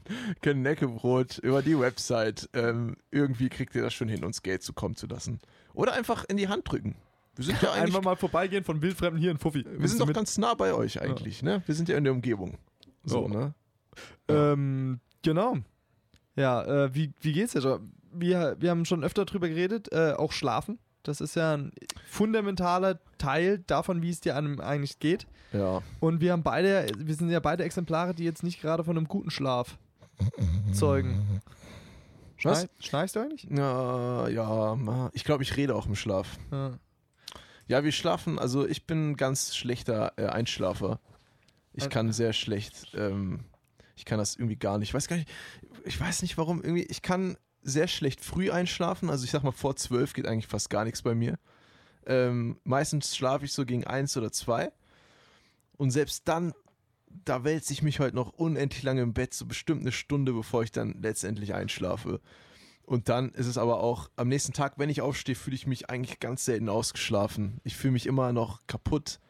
Knäckebrot 0.42 1.38
über 1.38 1.62
die 1.62 1.78
Website. 1.78 2.48
Ähm, 2.52 2.96
irgendwie 3.10 3.48
kriegt 3.48 3.74
ihr 3.74 3.82
das 3.82 3.94
schon 3.94 4.08
hin, 4.08 4.24
uns 4.24 4.42
Geld 4.42 4.62
zukommen 4.62 4.96
zu 4.96 5.06
lassen. 5.06 5.40
Oder 5.74 5.92
einfach 5.94 6.24
in 6.28 6.36
die 6.36 6.48
Hand 6.48 6.70
drücken. 6.70 6.96
Wir 7.36 7.44
sind 7.44 7.60
ja 7.62 7.70
eigentlich, 7.72 7.86
Einfach 7.94 8.02
mal 8.02 8.16
vorbeigehen 8.16 8.64
von 8.64 8.82
Wildfremden 8.82 9.20
hier 9.20 9.30
in 9.30 9.38
Fuffi. 9.38 9.64
wir 9.66 9.88
sind 9.88 10.00
doch 10.00 10.12
ganz 10.12 10.38
nah 10.38 10.54
bei 10.54 10.74
euch 10.74 11.00
eigentlich, 11.00 11.42
ne? 11.42 11.62
Wir 11.66 11.74
sind 11.74 11.88
ja 11.88 11.96
in 11.96 12.04
der 12.04 12.12
Umgebung. 12.12 12.58
So, 13.04 13.28
Ja. 13.28 13.34
ne? 13.34 13.54
Ähm, 14.28 15.00
genau. 15.22 15.56
Ja, 16.36 16.84
äh, 16.84 16.94
wie, 16.94 17.12
wie 17.20 17.32
geht's 17.32 17.52
dir? 17.52 17.80
Wir, 18.12 18.56
wir 18.58 18.70
haben 18.70 18.84
schon 18.84 19.04
öfter 19.04 19.24
drüber 19.24 19.48
geredet, 19.48 19.92
äh, 19.92 20.12
auch 20.12 20.32
schlafen. 20.32 20.78
Das 21.02 21.20
ist 21.20 21.34
ja 21.36 21.54
ein 21.56 21.72
fundamentaler 22.06 23.00
Teil 23.18 23.58
davon, 23.66 24.02
wie 24.02 24.10
es 24.10 24.20
dir 24.20 24.36
einem 24.36 24.60
eigentlich 24.60 24.98
geht. 24.98 25.26
Ja. 25.52 25.82
Und 25.98 26.20
wir 26.20 26.32
haben 26.32 26.42
beide, 26.42 26.86
wir 26.98 27.14
sind 27.14 27.30
ja 27.30 27.40
beide 27.40 27.64
Exemplare, 27.64 28.14
die 28.14 28.24
jetzt 28.24 28.42
nicht 28.42 28.60
gerade 28.60 28.84
von 28.84 28.96
einem 28.96 29.08
guten 29.08 29.30
Schlaf 29.30 29.78
zeugen. 30.72 31.40
Schnei 32.36 32.66
schnarchst 32.78 33.16
du 33.16 33.20
eigentlich? 33.20 33.44
Ja, 33.50 34.28
ja, 34.28 35.10
ich 35.12 35.24
glaube, 35.24 35.42
ich 35.42 35.56
rede 35.56 35.74
auch 35.74 35.86
im 35.86 35.94
Schlaf. 35.94 36.38
Ja. 36.50 36.78
Ja, 37.68 37.84
wir 37.84 37.92
schlafen, 37.92 38.38
also 38.38 38.66
ich 38.66 38.86
bin 38.86 39.10
ein 39.10 39.16
ganz 39.16 39.54
schlechter 39.54 40.12
äh, 40.16 40.26
Einschlafer. 40.26 40.98
Ich 41.72 41.84
Ein- 41.84 41.90
kann 41.90 42.12
sehr 42.12 42.32
schlecht, 42.32 42.92
ähm, 42.96 43.40
ich 43.94 44.04
kann 44.04 44.18
das 44.18 44.36
irgendwie 44.36 44.56
gar 44.56 44.78
nicht. 44.78 44.88
Ich 44.88 44.94
weiß 44.94 45.06
gar 45.06 45.16
nicht, 45.16 45.28
ich 45.84 46.00
weiß 46.00 46.22
nicht 46.22 46.36
warum, 46.36 46.62
irgendwie, 46.62 46.82
ich 46.82 47.00
kann 47.02 47.36
sehr 47.62 47.88
schlecht 47.88 48.24
früh 48.24 48.50
einschlafen. 48.50 49.10
Also 49.10 49.24
ich 49.24 49.30
sag 49.30 49.42
mal, 49.42 49.52
vor 49.52 49.76
zwölf 49.76 50.12
geht 50.12 50.26
eigentlich 50.26 50.46
fast 50.46 50.70
gar 50.70 50.84
nichts 50.84 51.02
bei 51.02 51.14
mir. 51.14 51.38
Ähm, 52.06 52.58
meistens 52.64 53.16
schlafe 53.16 53.44
ich 53.44 53.52
so 53.52 53.64
gegen 53.64 53.86
eins 53.86 54.16
oder 54.16 54.32
zwei. 54.32 54.72
Und 55.76 55.90
selbst 55.90 56.26
dann, 56.26 56.52
da 57.24 57.44
wälze 57.44 57.72
ich 57.72 57.82
mich 57.82 58.00
halt 58.00 58.14
noch 58.14 58.32
unendlich 58.32 58.82
lange 58.82 59.02
im 59.02 59.14
Bett, 59.14 59.34
so 59.34 59.46
bestimmt 59.46 59.82
eine 59.82 59.92
Stunde, 59.92 60.32
bevor 60.32 60.62
ich 60.62 60.72
dann 60.72 61.00
letztendlich 61.00 61.54
einschlafe. 61.54 62.20
Und 62.84 63.08
dann 63.08 63.30
ist 63.30 63.46
es 63.46 63.56
aber 63.56 63.80
auch 63.80 64.10
am 64.16 64.28
nächsten 64.28 64.52
Tag, 64.52 64.74
wenn 64.76 64.90
ich 64.90 65.00
aufstehe, 65.00 65.34
fühle 65.34 65.54
ich 65.54 65.66
mich 65.66 65.90
eigentlich 65.90 66.18
ganz 66.18 66.44
selten 66.44 66.68
ausgeschlafen. 66.68 67.60
Ich 67.62 67.76
fühle 67.76 67.92
mich 67.92 68.06
immer 68.06 68.32
noch 68.32 68.66
kaputt, 68.66 69.20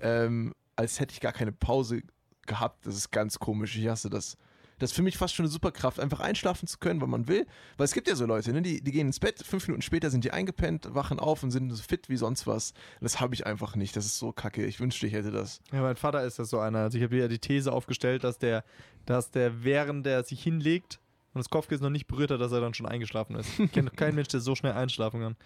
ähm, 0.00 0.54
als 0.76 1.00
hätte 1.00 1.12
ich 1.12 1.20
gar 1.20 1.32
keine 1.32 1.52
Pause 1.52 2.02
gehabt. 2.46 2.86
Das 2.86 2.96
ist 2.96 3.10
ganz 3.10 3.38
komisch. 3.38 3.76
Ich 3.76 3.88
hasse 3.88 4.08
das. 4.08 4.36
Das 4.78 4.90
ist 4.90 4.96
für 4.96 5.02
mich 5.02 5.16
fast 5.16 5.34
schon 5.34 5.44
eine 5.44 5.50
Superkraft, 5.50 6.00
einfach 6.00 6.20
einschlafen 6.20 6.66
zu 6.66 6.78
können, 6.78 7.00
wann 7.00 7.10
man 7.10 7.28
will. 7.28 7.46
Weil 7.76 7.84
es 7.84 7.92
gibt 7.92 8.08
ja 8.08 8.16
so 8.16 8.26
Leute, 8.26 8.52
ne, 8.52 8.62
die, 8.62 8.82
die 8.82 8.92
gehen 8.92 9.06
ins 9.06 9.20
Bett, 9.20 9.42
fünf 9.44 9.66
Minuten 9.68 9.82
später 9.82 10.10
sind 10.10 10.24
die 10.24 10.30
eingepennt, 10.30 10.94
wachen 10.94 11.18
auf 11.18 11.42
und 11.42 11.50
sind 11.50 11.70
so 11.70 11.82
fit 11.82 12.08
wie 12.08 12.16
sonst 12.16 12.46
was. 12.46 12.74
Das 13.00 13.20
habe 13.20 13.34
ich 13.34 13.46
einfach 13.46 13.76
nicht. 13.76 13.96
Das 13.96 14.04
ist 14.04 14.18
so 14.18 14.32
kacke. 14.32 14.64
Ich 14.64 14.80
wünschte, 14.80 15.06
ich 15.06 15.12
hätte 15.12 15.30
das. 15.30 15.60
ja, 15.72 15.82
mein 15.82 15.96
Vater 15.96 16.24
ist 16.24 16.38
das 16.38 16.50
so 16.50 16.58
einer. 16.58 16.80
Also 16.80 16.98
ich 16.98 17.04
habe 17.04 17.16
ja 17.16 17.28
die 17.28 17.38
These 17.38 17.72
aufgestellt, 17.72 18.24
dass 18.24 18.38
der, 18.38 18.64
dass 19.06 19.30
der 19.30 19.64
während 19.64 20.06
der 20.06 20.24
sich 20.24 20.42
hinlegt 20.42 21.00
und 21.34 21.38
das 21.38 21.48
Kopfkissen 21.48 21.84
noch 21.84 21.90
nicht 21.90 22.06
berührt 22.06 22.30
hat, 22.30 22.40
dass 22.40 22.52
er 22.52 22.60
dann 22.60 22.74
schon 22.74 22.86
eingeschlafen 22.86 23.36
ist. 23.36 23.58
Ich 23.58 23.72
kenne 23.72 23.90
keinen 23.90 24.14
Mensch, 24.14 24.28
der 24.28 24.40
so 24.40 24.54
schnell 24.54 24.72
einschlafen 24.72 25.20
kann. 25.20 25.36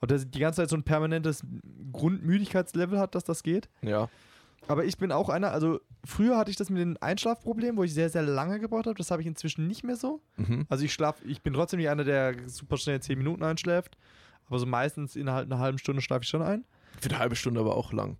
Und 0.00 0.10
der 0.10 0.18
die 0.18 0.38
ganze 0.38 0.62
Zeit 0.62 0.70
so 0.70 0.76
ein 0.76 0.82
permanentes 0.82 1.44
Grundmüdigkeitslevel 1.92 2.98
hat, 2.98 3.14
dass 3.14 3.24
das 3.24 3.42
geht. 3.42 3.68
Ja. 3.82 4.08
Aber 4.68 4.84
ich 4.84 4.98
bin 4.98 5.12
auch 5.12 5.28
einer, 5.28 5.52
also 5.52 5.80
früher 6.04 6.36
hatte 6.36 6.50
ich 6.50 6.56
das 6.56 6.70
mit 6.70 6.80
den 6.80 6.96
Einschlafproblemen, 6.96 7.76
wo 7.76 7.84
ich 7.84 7.94
sehr, 7.94 8.10
sehr 8.10 8.22
lange 8.22 8.58
gebraucht 8.58 8.86
habe. 8.86 8.96
Das 8.96 9.10
habe 9.10 9.22
ich 9.22 9.28
inzwischen 9.28 9.66
nicht 9.66 9.84
mehr 9.84 9.96
so. 9.96 10.20
Mhm. 10.36 10.66
Also 10.68 10.84
ich 10.84 10.92
schlafe, 10.92 11.24
ich 11.26 11.42
bin 11.42 11.54
trotzdem 11.54 11.78
nicht 11.78 11.88
einer, 11.88 12.04
der 12.04 12.48
super 12.48 12.76
schnell 12.76 13.00
10 13.00 13.18
Minuten 13.18 13.44
einschläft. 13.44 13.96
Aber 14.48 14.58
so 14.58 14.66
meistens 14.66 15.16
innerhalb 15.16 15.46
einer 15.46 15.60
halben 15.60 15.78
Stunde 15.78 16.02
schlafe 16.02 16.22
ich 16.22 16.28
schon 16.28 16.42
ein. 16.42 16.64
Für 17.00 17.10
eine 17.10 17.18
halbe 17.18 17.36
Stunde 17.36 17.60
aber 17.60 17.76
auch 17.76 17.92
lang. 17.92 18.16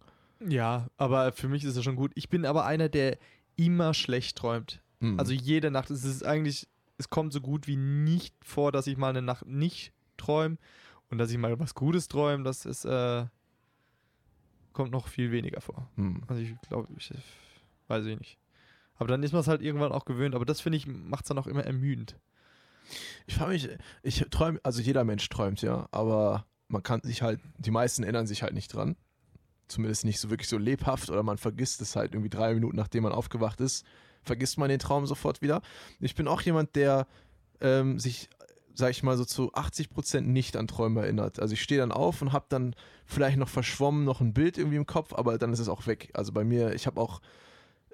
Ja, 0.46 0.88
aber 0.96 1.33
für 1.33 1.49
mich 1.49 1.64
ist 1.64 1.77
es 1.77 1.85
schon 1.85 1.96
gut. 1.96 2.12
Ich 2.14 2.29
bin 2.29 2.44
aber 2.44 2.66
einer, 2.66 2.88
der 2.88 3.18
immer 3.57 3.94
schlecht 3.94 4.37
träumt. 4.37 4.83
Mhm. 5.01 5.18
Also 5.18 5.33
jede 5.33 5.70
Nacht. 5.70 5.90
Es 5.90 6.05
ist 6.05 6.25
eigentlich, 6.25 6.68
es 6.99 7.11
kommt 7.11 7.33
so 7.33 7.40
gut 7.40 7.66
wie 7.66 7.77
nicht 7.77 8.35
vor, 8.42 8.72
dass 8.72 8.87
ich 8.87 8.96
mal 8.96 9.11
eine 9.11 9.22
Nacht 9.22 9.46
nicht 9.46 9.92
träume. 10.16 10.59
Und 11.09 11.18
dass 11.18 11.31
ich 11.31 11.38
mal 11.38 11.59
was 11.61 11.75
Gutes 11.75 12.09
träume, 12.09 12.42
das 12.42 12.66
ist, 12.66 12.85
äh, 12.85 13.27
kommt 14.76 14.92
noch 14.92 15.08
viel 15.08 15.32
weniger 15.32 15.60
vor. 15.60 15.90
Mhm. 15.96 16.22
Also 16.28 16.42
ich 16.42 16.54
glaube, 16.68 16.88
ich 16.96 17.10
weiß 17.88 18.04
ich 18.04 18.18
nicht. 18.18 18.38
Aber 18.96 19.08
dann 19.08 19.22
ist 19.22 19.32
man 19.32 19.40
es 19.40 19.48
halt 19.48 19.62
irgendwann 19.62 19.90
auch 19.90 20.04
gewöhnt. 20.04 20.34
Aber 20.34 20.44
das 20.44 20.60
finde 20.60 20.76
ich, 20.76 20.86
macht 20.86 21.24
es 21.24 21.28
dann 21.28 21.38
auch 21.38 21.46
immer 21.46 21.64
ermüdend. 21.64 22.16
Ich 23.26 23.34
frage 23.34 23.52
mich, 23.52 23.68
ich 24.02 24.24
träume, 24.30 24.60
also 24.62 24.80
jeder 24.80 25.02
Mensch 25.04 25.28
träumt, 25.28 25.60
ja, 25.62 25.88
aber 25.90 26.46
man 26.68 26.82
kann 26.82 27.00
sich 27.02 27.22
halt, 27.22 27.40
die 27.58 27.72
meisten 27.72 28.04
erinnern 28.04 28.26
sich 28.26 28.42
halt 28.42 28.54
nicht 28.54 28.72
dran. 28.72 28.96
Zumindest 29.66 30.04
nicht 30.04 30.20
so 30.20 30.30
wirklich 30.30 30.48
so 30.48 30.58
lebhaft 30.58 31.10
oder 31.10 31.24
man 31.24 31.38
vergisst 31.38 31.80
es 31.80 31.96
halt 31.96 32.12
irgendwie 32.12 32.30
drei 32.30 32.54
Minuten, 32.54 32.76
nachdem 32.76 33.02
man 33.02 33.12
aufgewacht 33.12 33.60
ist, 33.60 33.84
vergisst 34.22 34.58
man 34.58 34.68
den 34.68 34.78
Traum 34.78 35.06
sofort 35.06 35.42
wieder. 35.42 35.62
Ich 35.98 36.14
bin 36.14 36.28
auch 36.28 36.40
jemand, 36.42 36.76
der 36.76 37.08
ähm, 37.60 37.98
sich, 37.98 38.28
sag 38.76 38.90
ich 38.90 39.02
mal, 39.02 39.16
so 39.16 39.24
zu 39.24 39.52
80 39.54 39.90
Prozent 39.90 40.28
nicht 40.28 40.56
an 40.56 40.68
Träume 40.68 41.02
erinnert. 41.02 41.40
Also 41.40 41.54
ich 41.54 41.62
stehe 41.62 41.80
dann 41.80 41.92
auf 41.92 42.22
und 42.22 42.32
habe 42.32 42.46
dann 42.48 42.74
vielleicht 43.04 43.38
noch 43.38 43.48
verschwommen 43.48 44.04
noch 44.04 44.20
ein 44.20 44.34
Bild 44.34 44.58
irgendwie 44.58 44.76
im 44.76 44.86
Kopf, 44.86 45.12
aber 45.12 45.38
dann 45.38 45.52
ist 45.52 45.58
es 45.58 45.68
auch 45.68 45.86
weg. 45.86 46.10
Also 46.14 46.32
bei 46.32 46.44
mir, 46.44 46.74
ich 46.74 46.86
habe 46.86 47.00
auch, 47.00 47.20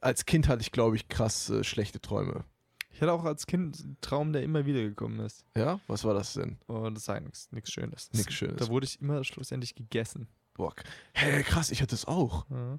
als 0.00 0.26
Kind 0.26 0.48
hatte 0.48 0.62
ich, 0.62 0.72
glaube 0.72 0.96
ich, 0.96 1.08
krass 1.08 1.50
äh, 1.50 1.64
schlechte 1.64 2.00
Träume. 2.00 2.44
Ich 2.90 3.00
hatte 3.00 3.12
auch 3.12 3.24
als 3.24 3.46
Kind 3.46 3.80
einen 3.80 3.96
Traum, 4.00 4.32
der 4.32 4.42
immer 4.42 4.66
wieder 4.66 4.82
gekommen 4.82 5.20
ist. 5.20 5.44
Ja, 5.56 5.80
was 5.86 6.04
war 6.04 6.14
das 6.14 6.34
denn? 6.34 6.58
Und 6.66 6.94
das 6.94 7.06
sei 7.06 7.20
nichts 7.20 7.72
Schönes. 7.72 8.10
Nix 8.12 8.34
Schönes. 8.34 8.56
Da 8.56 8.68
wurde 8.68 8.84
ich 8.84 9.00
immer 9.00 9.24
schlussendlich 9.24 9.74
gegessen. 9.74 10.28
Boah, 10.54 10.74
hä, 11.14 11.42
krass, 11.42 11.70
ich 11.70 11.80
hatte 11.80 11.94
es 11.94 12.04
auch. 12.04 12.44
Ja. 12.50 12.78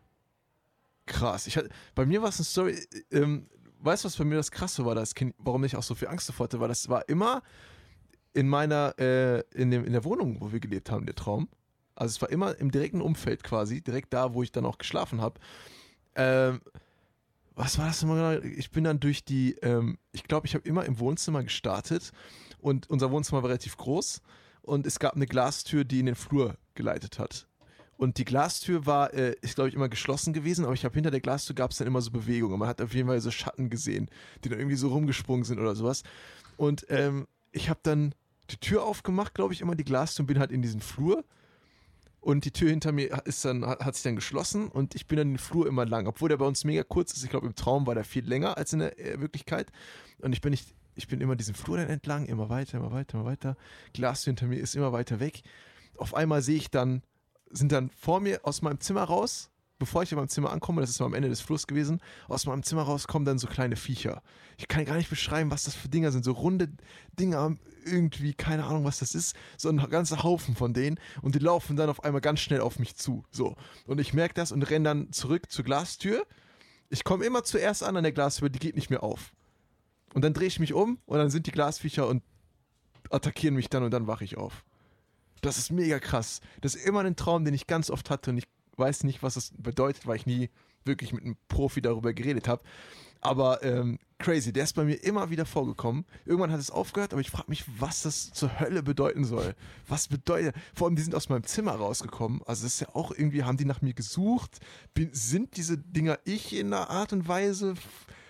Krass. 1.05 1.47
Ich 1.47 1.57
hatte, 1.57 1.69
bei 1.95 2.05
mir 2.05 2.21
war 2.21 2.29
es 2.29 2.37
eine 2.37 2.45
Story, 2.45 2.73
äh, 3.11 3.17
ähm, 3.17 3.49
weißt 3.79 4.03
du, 4.03 4.07
was 4.07 4.15
bei 4.17 4.23
mir 4.23 4.35
das 4.35 4.51
Krasse 4.51 4.85
war, 4.85 4.93
das 4.95 5.15
Kind, 5.15 5.35
warum 5.39 5.63
ich 5.63 5.75
auch 5.75 5.83
so 5.83 5.95
viel 5.95 6.07
Angst 6.07 6.29
davor 6.29 6.45
hatte, 6.45 6.59
weil 6.59 6.69
das 6.69 6.87
war 6.89 7.07
immer 7.09 7.41
in 8.33 8.47
meiner, 8.47 8.95
äh, 8.99 9.43
in, 9.53 9.71
dem, 9.71 9.85
in 9.85 9.93
der 9.93 10.03
Wohnung, 10.03 10.37
wo 10.41 10.51
wir 10.51 10.59
gelebt 10.59 10.91
haben, 10.91 11.05
der 11.05 11.15
Traum. 11.15 11.47
Also 11.95 12.13
es 12.13 12.21
war 12.21 12.29
immer 12.29 12.57
im 12.57 12.71
direkten 12.71 13.01
Umfeld 13.01 13.43
quasi, 13.43 13.81
direkt 13.81 14.13
da, 14.13 14.33
wo 14.33 14.41
ich 14.43 14.51
dann 14.51 14.65
auch 14.65 14.77
geschlafen 14.77 15.21
habe. 15.21 15.39
Ähm, 16.15 16.61
was 17.55 17.77
war 17.77 17.87
das 17.87 18.01
immer 18.01 18.15
genau? 18.15 18.45
Ich 18.57 18.71
bin 18.71 18.83
dann 18.83 18.99
durch 18.99 19.23
die, 19.23 19.53
ähm, 19.61 19.97
ich 20.11 20.23
glaube, 20.23 20.47
ich 20.47 20.55
habe 20.55 20.67
immer 20.67 20.85
im 20.85 20.99
Wohnzimmer 20.99 21.43
gestartet 21.43 22.11
und 22.59 22.89
unser 22.89 23.11
Wohnzimmer 23.11 23.43
war 23.43 23.49
relativ 23.49 23.77
groß 23.77 24.21
und 24.63 24.87
es 24.87 24.97
gab 24.97 25.15
eine 25.15 25.27
Glastür, 25.27 25.83
die 25.83 25.99
in 25.99 26.07
den 26.07 26.15
Flur 26.15 26.57
geleitet 26.73 27.19
hat. 27.19 27.47
Und 27.95 28.17
die 28.17 28.25
Glastür 28.25 28.87
war, 28.87 29.13
äh, 29.13 29.35
ist 29.41 29.55
glaube 29.55 29.69
ich 29.69 29.75
immer 29.75 29.89
geschlossen 29.89 30.33
gewesen, 30.33 30.65
aber 30.65 30.73
ich 30.73 30.83
habe 30.83 30.95
hinter 30.95 31.11
der 31.11 31.21
Glastür 31.21 31.55
gab 31.55 31.71
es 31.71 31.77
dann 31.77 31.87
immer 31.87 32.01
so 32.01 32.09
Bewegungen. 32.09 32.57
Man 32.57 32.67
hat 32.67 32.81
auf 32.81 32.93
jeden 32.95 33.07
Fall 33.07 33.21
so 33.21 33.29
Schatten 33.29 33.69
gesehen, 33.69 34.09
die 34.43 34.49
dann 34.49 34.57
irgendwie 34.57 34.77
so 34.77 34.89
rumgesprungen 34.89 35.45
sind 35.45 35.59
oder 35.59 35.75
sowas. 35.75 36.01
Und 36.57 36.87
ähm, 36.89 37.27
ich 37.51 37.69
habe 37.69 37.79
dann 37.83 38.15
die 38.49 38.57
Tür 38.57 38.83
aufgemacht, 38.83 39.33
glaube 39.33 39.53
ich, 39.53 39.61
immer 39.61 39.75
die 39.75 39.83
Glastür 39.83 40.23
und 40.23 40.27
bin 40.27 40.39
halt 40.39 40.51
in 40.51 40.61
diesen 40.61 40.81
Flur. 40.81 41.23
Und 42.19 42.45
die 42.45 42.51
Tür 42.51 42.69
hinter 42.69 42.93
mir 42.93 43.25
ist 43.25 43.43
dann, 43.43 43.65
hat 43.65 43.95
sich 43.95 44.03
dann 44.03 44.15
geschlossen 44.15 44.69
und 44.69 44.95
ich 44.95 45.07
bin 45.07 45.17
dann 45.17 45.31
den 45.31 45.37
Flur 45.37 45.67
immer 45.67 45.85
lang, 45.85 46.07
obwohl 46.07 46.29
der 46.29 46.37
bei 46.37 46.45
uns 46.45 46.63
mega 46.63 46.83
kurz 46.83 47.11
ist. 47.13 47.23
Ich 47.23 47.29
glaube, 47.29 47.47
im 47.47 47.55
Traum 47.55 47.85
war 47.85 47.95
der 47.95 48.05
viel 48.05 48.25
länger 48.25 48.57
als 48.57 48.71
in 48.71 48.79
der 48.79 48.97
äh, 48.97 49.19
Wirklichkeit. 49.19 49.71
Und 50.19 50.31
ich 50.31 50.39
bin 50.39 50.51
nicht, 50.51 50.73
ich 50.95 51.07
bin 51.07 51.19
immer 51.19 51.35
diesen 51.35 51.53
Flur 51.53 51.77
dann 51.77 51.89
entlang, 51.89 52.25
immer 52.27 52.47
weiter, 52.47 52.77
immer 52.77 52.93
weiter, 52.93 53.17
immer 53.17 53.25
weiter. 53.25 53.57
Glastür 53.91 54.31
hinter 54.31 54.47
mir 54.47 54.59
ist 54.59 54.75
immer 54.75 54.93
weiter 54.93 55.19
weg. 55.19 55.41
Auf 55.97 56.13
einmal 56.13 56.41
sehe 56.41 56.55
ich 56.55 56.71
dann 56.71 57.03
sind 57.53 57.71
dann 57.71 57.89
vor 57.89 58.19
mir 58.19 58.41
aus 58.43 58.61
meinem 58.61 58.79
Zimmer 58.79 59.03
raus, 59.03 59.49
bevor 59.83 60.03
ich 60.03 60.11
in 60.11 60.17
meinem 60.17 60.29
Zimmer 60.29 60.51
ankomme, 60.51 60.79
das 60.79 60.89
ist 60.89 60.99
mal 60.99 61.07
am 61.07 61.13
Ende 61.13 61.27
des 61.27 61.41
Flusses 61.41 61.67
gewesen, 61.67 61.99
aus 62.29 62.45
meinem 62.45 62.63
Zimmer 62.63 62.83
raus 62.83 63.05
kommen 63.05 63.25
dann 63.25 63.37
so 63.37 63.47
kleine 63.47 63.75
Viecher. 63.75 64.21
Ich 64.57 64.69
kann 64.69 64.85
gar 64.85 64.95
nicht 64.95 65.09
beschreiben, 65.09 65.51
was 65.51 65.63
das 65.63 65.75
für 65.75 65.89
Dinger 65.89 66.11
sind. 66.11 66.23
So 66.23 66.31
runde 66.31 66.69
Dinger, 67.19 67.55
irgendwie, 67.85 68.33
keine 68.33 68.63
Ahnung, 68.63 68.85
was 68.85 68.99
das 68.99 69.13
ist. 69.13 69.35
So 69.57 69.67
ein 69.67 69.77
ganzer 69.89 70.23
Haufen 70.23 70.55
von 70.55 70.73
denen. 70.73 70.97
Und 71.21 71.35
die 71.35 71.39
laufen 71.39 71.75
dann 71.75 71.89
auf 71.89 72.03
einmal 72.03 72.21
ganz 72.21 72.39
schnell 72.39 72.61
auf 72.61 72.79
mich 72.79 72.95
zu. 72.95 73.25
So. 73.29 73.57
Und 73.85 73.99
ich 73.99 74.13
merke 74.13 74.33
das 74.35 74.51
und 74.53 74.63
renne 74.69 74.85
dann 74.85 75.11
zurück 75.11 75.51
zur 75.51 75.65
Glastür. 75.65 76.25
Ich 76.89 77.03
komme 77.03 77.25
immer 77.25 77.43
zuerst 77.43 77.83
an 77.83 77.97
an 77.97 78.03
der 78.03 78.13
Glastür, 78.13 78.49
die 78.49 78.59
geht 78.59 78.75
nicht 78.75 78.89
mehr 78.89 79.03
auf. 79.03 79.33
Und 80.13 80.23
dann 80.23 80.33
drehe 80.33 80.47
ich 80.47 80.59
mich 80.59 80.73
um 80.73 80.99
und 81.05 81.17
dann 81.17 81.29
sind 81.29 81.47
die 81.47 81.51
Glasviecher 81.51 82.07
und 82.07 82.23
attackieren 83.09 83.55
mich 83.55 83.69
dann 83.69 83.83
und 83.83 83.91
dann 83.91 84.07
wache 84.07 84.23
ich 84.23 84.37
auf. 84.37 84.63
Das 85.41 85.57
ist 85.57 85.71
mega 85.71 85.99
krass. 85.99 86.39
Das 86.61 86.75
ist 86.75 86.85
immer 86.85 87.01
ein 87.01 87.17
Traum, 87.17 87.43
den 87.43 87.53
ich 87.53 87.67
ganz 87.67 87.89
oft 87.89 88.09
hatte 88.09 88.29
und 88.29 88.37
ich 88.37 88.45
weiß 88.77 89.03
nicht, 89.03 89.23
was 89.23 89.35
das 89.35 89.51
bedeutet, 89.57 90.07
weil 90.07 90.17
ich 90.17 90.25
nie 90.25 90.49
wirklich 90.85 91.13
mit 91.13 91.23
einem 91.23 91.37
Profi 91.47 91.81
darüber 91.81 92.13
geredet 92.13 92.47
habe. 92.47 92.63
Aber 93.21 93.63
ähm, 93.63 93.99
crazy, 94.19 94.51
der 94.51 94.65
ist 94.65 94.73
bei 94.73 94.83
mir 94.83 94.95
immer 94.95 95.29
wieder 95.29 95.45
vorgekommen. 95.45 96.05
Irgendwann 96.25 96.51
hat 96.51 96.59
es 96.59 96.69
aufgehört, 96.69 97.13
aber 97.13 97.21
ich 97.21 97.31
frage 97.31 97.49
mich, 97.49 97.63
was 97.79 98.01
das 98.01 98.33
zur 98.33 98.59
Hölle 98.59 98.83
bedeuten 98.83 99.23
soll. 99.23 99.55
Was 99.87 100.09
bedeutet, 100.09 100.55
vor 100.73 100.87
allem 100.87 100.97
die 100.97 101.03
sind 101.03 101.15
aus 101.15 101.29
meinem 101.29 101.45
Zimmer 101.45 101.71
rausgekommen. 101.71 102.41
Also 102.45 102.63
das 102.63 102.73
ist 102.73 102.79
ja 102.81 102.89
auch 102.93 103.11
irgendwie, 103.11 103.43
haben 103.43 103.57
die 103.57 103.65
nach 103.65 103.81
mir 103.81 103.93
gesucht? 103.93 104.59
Bin, 104.93 105.09
sind 105.13 105.55
diese 105.55 105.77
Dinger 105.77 106.19
ich 106.25 106.53
in 106.53 106.73
einer 106.73 106.89
Art 106.89 107.13
und 107.13 107.27
Weise? 107.27 107.75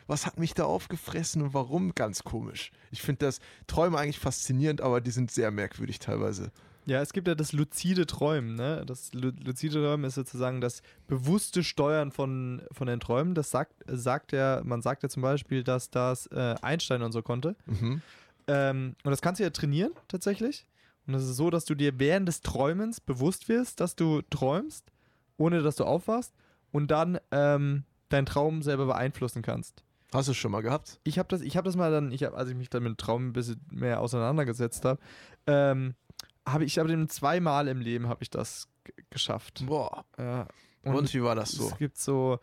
Was 0.06 0.27
hat 0.27 0.38
mich 0.38 0.53
da 0.53 0.65
aufgefressen 0.65 1.41
und 1.41 1.56
warum? 1.56 1.95
Ganz 1.95 2.23
komisch. 2.23 2.71
Ich 2.91 3.01
finde 3.01 3.25
das 3.25 3.39
Träume 3.65 3.97
eigentlich 3.97 4.19
faszinierend, 4.19 4.82
aber 4.82 5.01
die 5.01 5.12
sind 5.12 5.32
sehr 5.32 5.49
merkwürdig 5.49 5.97
teilweise. 5.97 6.51
Ja, 6.86 7.02
es 7.02 7.13
gibt 7.13 7.28
ja 7.28 7.36
das 7.36 7.54
luzide 7.54 8.06
Träumen. 8.06 8.56
Ne? 8.56 8.84
Das 8.86 9.13
lu 9.13 9.32
luzide 9.43 9.76
Träumen 9.76 10.06
ist 10.06 10.15
sozusagen 10.15 10.62
das 10.62 10.82
bewusste 11.08 11.63
Steuern 11.63 12.12
von, 12.12 12.62
von 12.72 12.88
den 12.88 13.00
Träumen. 13.00 13.36
Das 13.36 13.52
sagt, 13.52 13.74
sagt 13.88 14.32
ja, 14.32 14.62
man 14.63 14.82
sagt 14.82 15.04
ja 15.04 15.10
zum 15.10 15.22
Beispiel, 15.22 15.63
dass 15.63 15.89
das 15.89 16.28
äh, 16.28 16.56
Einstein 16.62 17.02
und 17.02 17.12
so 17.12 17.22
konnte. 17.22 17.56
Mhm. 17.65 18.02
Ähm, 18.48 18.96
und 19.04 19.12
das 19.12 19.22
kannst 19.22 19.39
du 19.39 19.43
ja 19.43 19.50
trainieren 19.50 19.93
tatsächlich. 20.08 20.65
Und 21.08 21.13
das 21.13 21.24
ist 21.24 21.36
so, 21.36 21.50
dass 21.50 21.65
du 21.65 21.76
dir 21.76 22.00
während 22.00 22.28
des 22.28 22.41
Träumens 22.41 23.02
bewusst 23.02 23.50
wirst, 23.50 23.80
dass 23.80 23.96
du 23.96 24.22
träumst, 24.30 24.91
ohne 25.38 25.62
dass 25.62 25.76
du 25.76 25.84
aufwachst 25.84 26.34
und 26.72 26.91
dann 26.91 27.19
ähm, 27.32 27.84
deinen 28.10 28.26
Traum 28.26 28.62
selber 28.62 28.86
beeinflussen 28.86 29.41
kannst. 29.41 29.84
Hast 30.13 30.28
du 30.28 30.32
es 30.32 30.38
schon 30.38 30.52
mal 30.52 30.62
gehabt? 30.62 31.00
Ich 31.04 31.17
habe 31.17 31.28
das, 31.30 31.41
ich 31.41 31.58
habe 31.58 31.65
das 31.65 31.76
mal 31.76 31.91
dann, 31.91 32.12
ich 32.12 32.24
hab, 32.24 32.36
als 32.36 32.50
ich 32.50 32.56
mich 32.56 32.69
dann 32.69 32.84
mit 32.84 32.91
dem 32.91 32.98
Traum 32.98 33.30
ein 33.30 33.34
bisschen 33.34 33.60
mehr 33.72 34.00
auseinandergesetzt 34.00 34.86
habe, 34.86 35.00
ähm, 35.48 35.96
habe 36.45 36.65
ich 36.65 36.79
aber 36.79 36.89
den 36.89 37.10
zweimal 37.10 37.67
im 37.67 37.79
Leben 37.79 38.08
habe 38.08 38.23
ich 38.23 38.29
das 38.29 38.67
geschafft. 39.10 39.63
Boah. 39.65 40.06
Ja. 40.17 40.47
Und, 40.84 40.95
Und, 40.95 41.13
wie 41.13 41.23
war 41.23 41.36
das 41.36 41.51
so? 41.51 41.69
Es 41.69 41.77
gibt 41.77 41.97
so, 41.97 42.39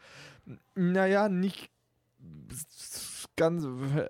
naja, 0.74 1.28
nicht 1.28 1.70
ganz, 3.36 3.66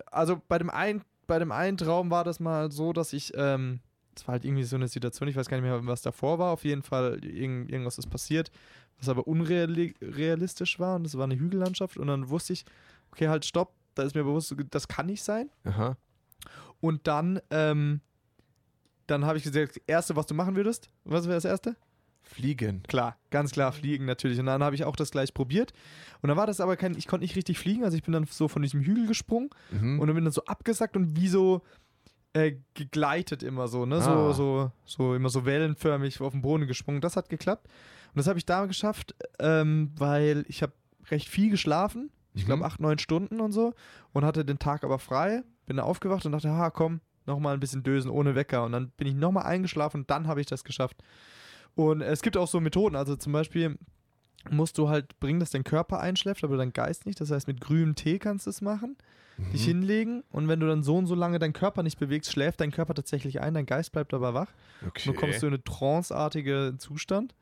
also 0.09 0.41
bei 0.47 0.57
dem 0.57 0.69
einen, 0.69 1.01
bei 1.27 1.39
dem 1.39 1.51
einen 1.51 1.77
Traum 1.77 2.11
war 2.11 2.23
das 2.23 2.39
mal 2.39 2.71
so, 2.71 2.93
dass 2.93 3.13
ich, 3.13 3.33
ähm, 3.35 3.81
das 4.15 4.27
war 4.27 4.33
halt 4.33 4.45
irgendwie 4.45 4.63
so 4.63 4.75
eine 4.75 4.87
Situation, 4.87 5.27
ich 5.29 5.35
weiß 5.35 5.47
gar 5.47 5.57
nicht 5.57 5.65
mehr, 5.65 5.85
was 5.85 6.01
davor 6.01 6.39
war, 6.39 6.51
auf 6.51 6.63
jeden 6.63 6.83
Fall 6.83 7.23
irgend, 7.23 7.69
irgendwas 7.69 7.97
ist 7.97 8.09
passiert, 8.09 8.51
was 8.97 9.09
aber 9.09 9.27
unrealistisch 9.27 10.79
war 10.79 10.95
und 10.95 11.03
das 11.03 11.17
war 11.17 11.25
eine 11.25 11.37
Hügellandschaft 11.37 11.97
und 11.97 12.07
dann 12.07 12.29
wusste 12.29 12.53
ich, 12.53 12.65
okay, 13.11 13.27
halt 13.27 13.45
stopp, 13.45 13.73
da 13.95 14.03
ist 14.03 14.15
mir 14.15 14.23
bewusst, 14.23 14.55
das 14.69 14.87
kann 14.87 15.07
nicht 15.07 15.23
sein. 15.23 15.49
Aha. 15.65 15.97
Und 16.79 17.07
dann, 17.07 17.39
ähm, 17.49 18.01
dann 19.11 19.25
habe 19.25 19.37
ich 19.37 19.43
gesagt, 19.43 19.75
das 19.75 19.81
erste, 19.87 20.15
was 20.15 20.25
du 20.25 20.33
machen 20.33 20.55
würdest, 20.55 20.89
was 21.03 21.25
wäre 21.25 21.35
das 21.35 21.45
erste? 21.45 21.75
Fliegen. 22.23 22.83
Klar, 22.83 23.17
ganz 23.29 23.51
klar 23.51 23.71
fliegen 23.71 24.05
natürlich. 24.05 24.39
Und 24.39 24.45
dann 24.45 24.63
habe 24.63 24.75
ich 24.75 24.85
auch 24.85 24.95
das 24.95 25.11
gleich 25.11 25.33
probiert. 25.33 25.73
Und 26.21 26.27
dann 26.29 26.37
war 26.37 26.47
das 26.47 26.61
aber 26.61 26.77
kein, 26.77 26.95
ich 26.97 27.07
konnte 27.07 27.23
nicht 27.23 27.35
richtig 27.35 27.59
fliegen, 27.59 27.83
also 27.83 27.97
ich 27.97 28.03
bin 28.03 28.13
dann 28.13 28.25
so 28.25 28.47
von 28.47 28.61
diesem 28.61 28.81
Hügel 28.81 29.07
gesprungen 29.07 29.49
Mhm. 29.71 29.99
und 29.99 30.07
dann 30.07 30.15
bin 30.15 30.23
dann 30.23 30.31
so 30.33 30.45
abgesackt 30.45 30.95
und 30.95 31.15
wie 31.17 31.27
so 31.27 31.61
äh, 32.33 32.55
gegleitet 32.75 33.43
immer 33.43 33.67
so, 33.67 33.85
ne? 33.85 34.01
So, 34.01 34.09
Ah. 34.11 34.33
so, 34.33 34.71
so 34.85 35.15
immer 35.15 35.27
so 35.27 35.45
wellenförmig 35.45 36.21
auf 36.21 36.31
den 36.31 36.41
Boden 36.41 36.65
gesprungen. 36.65 37.01
Das 37.01 37.17
hat 37.17 37.27
geklappt. 37.27 37.67
Und 37.67 38.17
das 38.19 38.27
habe 38.27 38.39
ich 38.39 38.45
da 38.45 38.65
geschafft, 38.67 39.15
ähm, 39.39 39.91
weil 39.97 40.45
ich 40.47 40.63
habe 40.63 40.71
recht 41.09 41.27
viel 41.27 41.49
geschlafen. 41.49 42.09
Ich 42.33 42.45
glaube 42.45 42.59
Mhm. 42.59 42.63
acht, 42.65 42.79
neun 42.79 42.99
Stunden 42.99 43.41
und 43.41 43.51
so. 43.51 43.73
Und 44.13 44.23
hatte 44.23 44.45
den 44.45 44.59
Tag 44.59 44.85
aber 44.85 44.97
frei. 44.99 45.43
Bin 45.65 45.75
dann 45.75 45.85
aufgewacht 45.85 46.25
und 46.25 46.31
dachte, 46.31 46.51
ha, 46.51 46.69
komm, 46.69 47.01
nochmal 47.25 47.53
ein 47.53 47.59
bisschen 47.59 47.83
dösen 47.83 48.09
ohne 48.11 48.35
Wecker. 48.35 48.63
Und 48.63 48.71
dann 48.73 48.89
bin 48.97 49.07
ich 49.07 49.15
nochmal 49.15 49.45
eingeschlafen 49.45 50.01
und 50.01 50.09
dann 50.09 50.27
habe 50.27 50.41
ich 50.41 50.47
das 50.47 50.63
geschafft. 50.63 50.97
Und 51.75 52.01
es 52.01 52.21
gibt 52.21 52.37
auch 52.37 52.47
so 52.47 52.59
Methoden. 52.59 52.95
Also 52.95 53.15
zum 53.15 53.31
Beispiel 53.33 53.77
musst 54.49 54.77
du 54.77 54.89
halt 54.89 55.19
bringen, 55.19 55.39
dass 55.39 55.51
dein 55.51 55.63
Körper 55.63 55.99
einschläft, 55.99 56.43
aber 56.43 56.57
dein 56.57 56.73
Geist 56.73 57.05
nicht. 57.05 57.21
Das 57.21 57.31
heißt, 57.31 57.47
mit 57.47 57.61
grünem 57.61 57.95
Tee 57.95 58.17
kannst 58.19 58.47
du 58.47 58.49
es 58.49 58.61
machen, 58.61 58.97
dich 59.53 59.61
Mhm. 59.63 59.67
hinlegen 59.69 60.23
und 60.31 60.47
wenn 60.47 60.59
du 60.59 60.67
dann 60.67 60.83
so 60.83 60.97
und 60.97 61.05
so 61.05 61.15
lange 61.15 61.37
deinen 61.39 61.53
Körper 61.53 61.83
nicht 61.83 61.99
bewegst, 61.99 62.31
schläft 62.31 62.59
dein 62.59 62.71
Körper 62.71 62.93
tatsächlich 62.95 63.39
ein, 63.39 63.53
dein 63.53 63.65
Geist 63.65 63.91
bleibt 63.91 64.13
aber 64.13 64.33
wach. 64.33 64.49
Okay. 64.85 65.09
Und 65.09 65.15
du 65.15 65.19
kommst 65.19 65.39
so 65.39 65.47
in 65.47 65.53
einen 65.53 65.63
tranceartigen 65.63 66.79
Zustand. 66.79 67.35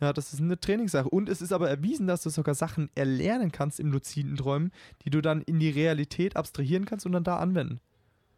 Ja, 0.00 0.12
das 0.12 0.32
ist 0.32 0.40
eine 0.40 0.58
Trainingssache. 0.58 1.08
Und 1.08 1.28
es 1.28 1.40
ist 1.42 1.52
aber 1.52 1.68
erwiesen, 1.70 2.06
dass 2.08 2.22
du 2.22 2.30
sogar 2.30 2.54
Sachen 2.54 2.90
erlernen 2.96 3.52
kannst 3.52 3.78
im 3.78 3.92
luziden 3.92 4.36
Träumen, 4.36 4.72
die 5.04 5.10
du 5.10 5.20
dann 5.20 5.42
in 5.42 5.60
die 5.60 5.70
Realität 5.70 6.34
abstrahieren 6.36 6.86
kannst 6.86 7.06
und 7.06 7.12
dann 7.12 7.22
da 7.24 7.36
anwenden. 7.36 7.78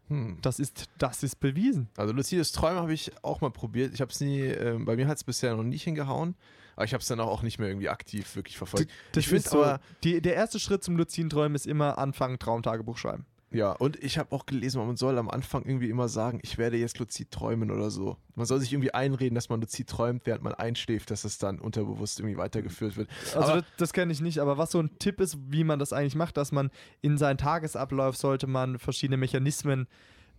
Hm. 0.09 0.39
Das 0.43 0.59
ist, 0.59 0.87
das 0.99 1.23
ist 1.23 1.41
bewiesen. 1.41 1.89
Also 1.97 2.13
lucides 2.13 2.53
Träumen 2.53 2.79
habe 2.81 2.93
ich 2.93 3.11
auch 3.23 3.41
mal 3.41 3.51
probiert. 3.51 3.95
Ich 3.95 4.01
habe 4.01 4.11
es 4.13 4.21
nie, 4.21 4.41
ähm, 4.41 4.85
bei 4.85 4.97
mir 4.97 5.07
hat 5.07 5.17
es 5.17 5.25
bisher 5.25 5.57
noch 5.57 5.63
nicht 5.63 5.83
hingehauen, 5.85 6.35
aber 6.77 6.85
ich 6.85 6.93
habe 6.93 7.01
es 7.01 7.09
dann 7.09 7.21
auch 7.21 7.43
nicht 7.43 7.59
mehr 7.59 7.69
irgendwie 7.69 7.89
aktiv 7.89 8.37
wirklich 8.37 8.57
verfolgt. 8.59 8.91
Das 9.13 9.23
Ich 9.25 9.29
find 9.29 9.45
ist 9.45 9.51
so, 9.51 9.63
aber- 9.65 9.81
die, 10.03 10.21
der 10.21 10.35
erste 10.35 10.59
Schritt 10.61 10.85
zum 10.85 10.97
luziden 10.97 11.31
Träumen 11.31 11.55
ist 11.55 11.67
immer 11.67 11.97
anfangen, 11.99 12.39
Traumtagebuch 12.39 12.99
schreiben. 12.99 13.25
Ja, 13.51 13.71
und 13.71 14.03
ich 14.03 14.19
habe 14.19 14.33
auch 14.33 14.47
gelesen, 14.47 14.85
man 14.85 14.97
soll 14.97 15.17
am 15.17 15.31
Anfang 15.31 15.65
irgendwie 15.65 15.89
immer 15.89 16.09
sagen, 16.09 16.41
ich 16.43 16.59
werde 16.59 16.77
jetzt 16.77 16.99
luzid 16.99 17.31
träumen 17.31 17.71
oder 17.71 17.89
so. 17.91 18.17
Man 18.35 18.47
soll 18.47 18.59
sich 18.59 18.73
irgendwie 18.73 18.93
einreden, 18.93 19.37
dass 19.37 19.49
man 19.49 19.61
luzid 19.61 19.89
träumt, 19.89 20.27
während 20.27 20.43
man 20.43 20.55
einschläft, 20.55 21.13
dass 21.13 21.25
es 21.25 21.39
dann 21.39 21.61
unterbewusst 21.61 22.19
irgendwie 22.19 22.37
weitergeführt 22.37 22.97
wird. 22.97 23.09
Also 23.37 23.39
Aber- 23.53 23.61
das, 23.61 23.65
das 23.77 23.93
kenne 23.93 24.13
ich 24.13 24.21
nicht, 24.21 24.41
aber 24.41 24.59
was 24.59 24.73
so 24.73 24.81
ein 24.81 24.99
Tipp 24.99 25.21
ist, 25.21 25.39
wie 25.51 25.63
man 25.63 25.79
das 25.79 25.93
eigentlich 25.93 26.17
macht, 26.17 26.37
dass 26.37 26.51
man 26.51 26.71
in 27.01 27.17
seinen 27.17 27.39
Tagesablauf 27.39 28.17
sollte 28.17 28.49
man 28.49 28.81
verschiedene 28.81 29.19
Mechanismen 29.19 29.87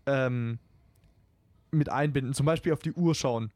ähm, 0.05 0.59
mit 1.71 1.87
einbinden. 1.89 2.33
Zum 2.33 2.45
Beispiel 2.45 2.73
auf 2.73 2.79
die 2.79 2.93
Uhr 2.93 3.15
schauen. 3.15 3.51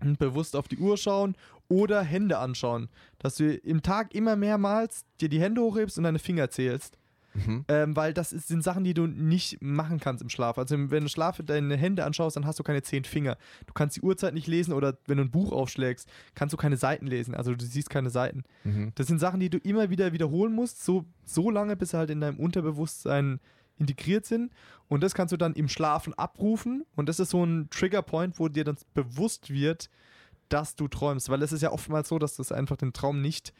Und 0.00 0.18
bewusst 0.18 0.54
auf 0.54 0.68
die 0.68 0.76
Uhr 0.76 0.98
schauen 0.98 1.34
oder 1.68 2.02
Hände 2.02 2.36
anschauen. 2.36 2.90
Dass 3.18 3.36
du 3.36 3.54
im 3.54 3.80
Tag 3.82 4.14
immer 4.14 4.36
mehrmals 4.36 5.06
dir 5.22 5.30
die 5.30 5.40
Hände 5.40 5.62
hochhebst 5.62 5.96
und 5.96 6.04
deine 6.04 6.18
Finger 6.18 6.50
zählst. 6.50 6.98
Mhm. 7.36 7.64
Ähm, 7.68 7.96
weil 7.96 8.14
das 8.14 8.32
ist, 8.32 8.48
sind 8.48 8.62
Sachen, 8.62 8.84
die 8.84 8.94
du 8.94 9.06
nicht 9.06 9.60
machen 9.60 10.00
kannst 10.00 10.22
im 10.22 10.28
Schlaf. 10.28 10.58
Also 10.58 10.76
wenn 10.90 11.02
du 11.02 11.08
Schlaf 11.08 11.40
deine 11.44 11.76
Hände 11.76 12.04
anschaust, 12.04 12.36
dann 12.36 12.46
hast 12.46 12.58
du 12.58 12.62
keine 12.62 12.82
zehn 12.82 13.04
Finger. 13.04 13.36
Du 13.66 13.72
kannst 13.72 13.96
die 13.96 14.00
Uhrzeit 14.00 14.34
nicht 14.34 14.46
lesen 14.46 14.72
oder 14.72 14.96
wenn 15.06 15.18
du 15.18 15.24
ein 15.24 15.30
Buch 15.30 15.52
aufschlägst, 15.52 16.08
kannst 16.34 16.52
du 16.52 16.56
keine 16.56 16.76
Seiten 16.76 17.06
lesen. 17.06 17.34
Also 17.34 17.54
du 17.54 17.64
siehst 17.64 17.90
keine 17.90 18.10
Seiten. 18.10 18.44
Mhm. 18.64 18.92
Das 18.94 19.06
sind 19.06 19.18
Sachen, 19.18 19.40
die 19.40 19.50
du 19.50 19.58
immer 19.58 19.90
wieder 19.90 20.12
wiederholen 20.12 20.54
musst, 20.54 20.84
so, 20.84 21.04
so 21.24 21.50
lange, 21.50 21.76
bis 21.76 21.90
sie 21.90 21.98
halt 21.98 22.10
in 22.10 22.20
deinem 22.20 22.38
Unterbewusstsein 22.38 23.40
integriert 23.78 24.24
sind. 24.24 24.52
Und 24.88 25.02
das 25.02 25.14
kannst 25.14 25.32
du 25.32 25.36
dann 25.36 25.54
im 25.54 25.68
Schlafen 25.68 26.14
abrufen. 26.14 26.84
Und 26.94 27.08
das 27.08 27.20
ist 27.20 27.30
so 27.30 27.44
ein 27.44 27.68
Triggerpoint, 27.70 28.38
wo 28.38 28.48
dir 28.48 28.64
dann 28.64 28.76
bewusst 28.94 29.50
wird, 29.50 29.90
dass 30.48 30.76
du 30.76 30.88
träumst. 30.88 31.28
Weil 31.28 31.42
es 31.42 31.52
ist 31.52 31.62
ja 31.62 31.72
oftmals 31.72 32.08
so, 32.08 32.18
dass 32.18 32.36
du 32.36 32.54
einfach 32.54 32.76
den 32.76 32.92
Traum 32.92 33.20
nicht 33.20 33.52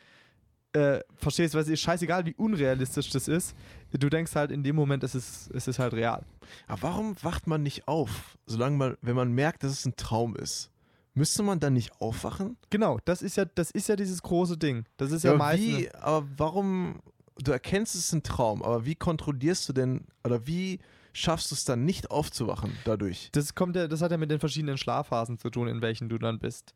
äh, 0.77 1.01
verstehst, 1.17 1.55
weil 1.55 1.63
es 1.63 1.69
ist 1.69 1.81
scheißegal, 1.81 2.27
wie 2.27 2.35
unrealistisch 2.35 3.11
das 3.11 3.29
ist. 3.29 3.55
Du 3.93 4.09
denkst 4.09 4.35
halt 4.35 4.51
in 4.51 4.63
dem 4.63 4.77
Moment, 4.77 5.03
es 5.05 5.15
ist, 5.15 5.51
es 5.55 5.67
ist 5.69 5.79
halt 5.79 5.95
real. 5.95 6.25
Aber 6.67 6.83
warum 6.83 7.17
wacht 7.23 7.47
man 7.47 7.63
nicht 7.63 7.89
auf, 7.89 8.37
solange 8.47 8.77
man, 8.77 8.97
wenn 9.01 9.17
man 9.17 9.33
merkt, 9.33 9.63
dass 9.63 9.73
es 9.73 9.87
ein 9.87 9.97
Traum 9.97 10.37
ist? 10.37 10.71
Müsste 11.15 11.43
man 11.43 11.61
dann 11.61 11.73
nicht 11.73 11.99
aufwachen? 12.01 12.59
Genau, 12.69 12.99
das 13.07 13.23
ist 13.23 13.37
ja, 13.37 13.47
das 13.47 13.71
ist 13.71 13.89
ja 13.89 13.97
dieses 13.97 14.23
große 14.23 14.59
Ding. 14.59 14.85
Das 14.99 15.13
ist 15.13 15.25
ja, 15.25 15.33
Ja, 15.33 15.39
meistens. 15.39 15.79
wie, 15.79 15.95
aber 15.95 16.27
warum, 16.37 17.01
du 17.39 17.53
erkennst 17.53 17.95
es 17.95 18.07
ist 18.07 18.13
ein 18.13 18.23
Traum, 18.23 18.63
aber 18.63 18.85
wie 18.85 18.95
kontrollierst 18.97 19.67
du 19.69 19.73
denn, 19.73 20.05
oder 20.25 20.47
wie 20.47 20.79
schaffst 21.15 21.51
du 21.51 21.55
es 21.55 21.65
dann 21.65 21.87
nicht 21.87 22.11
aufzuwachen 22.11 22.73
dadurch? 22.85 23.31
Das 23.33 23.55
kommt 23.55 23.77
ja, 23.77 23.89
das 23.89 24.03
hat 24.03 24.11
ja 24.11 24.19
mit 24.19 24.31
den 24.31 24.41
verschiedenen 24.41 24.77
Schlafphasen 24.77 25.39
zu 25.39 25.49
tun, 25.49 25.69
in 25.69 25.81
welchen 25.81 26.11
du 26.11 26.19
dann 26.19 26.39
bist. 26.39 26.75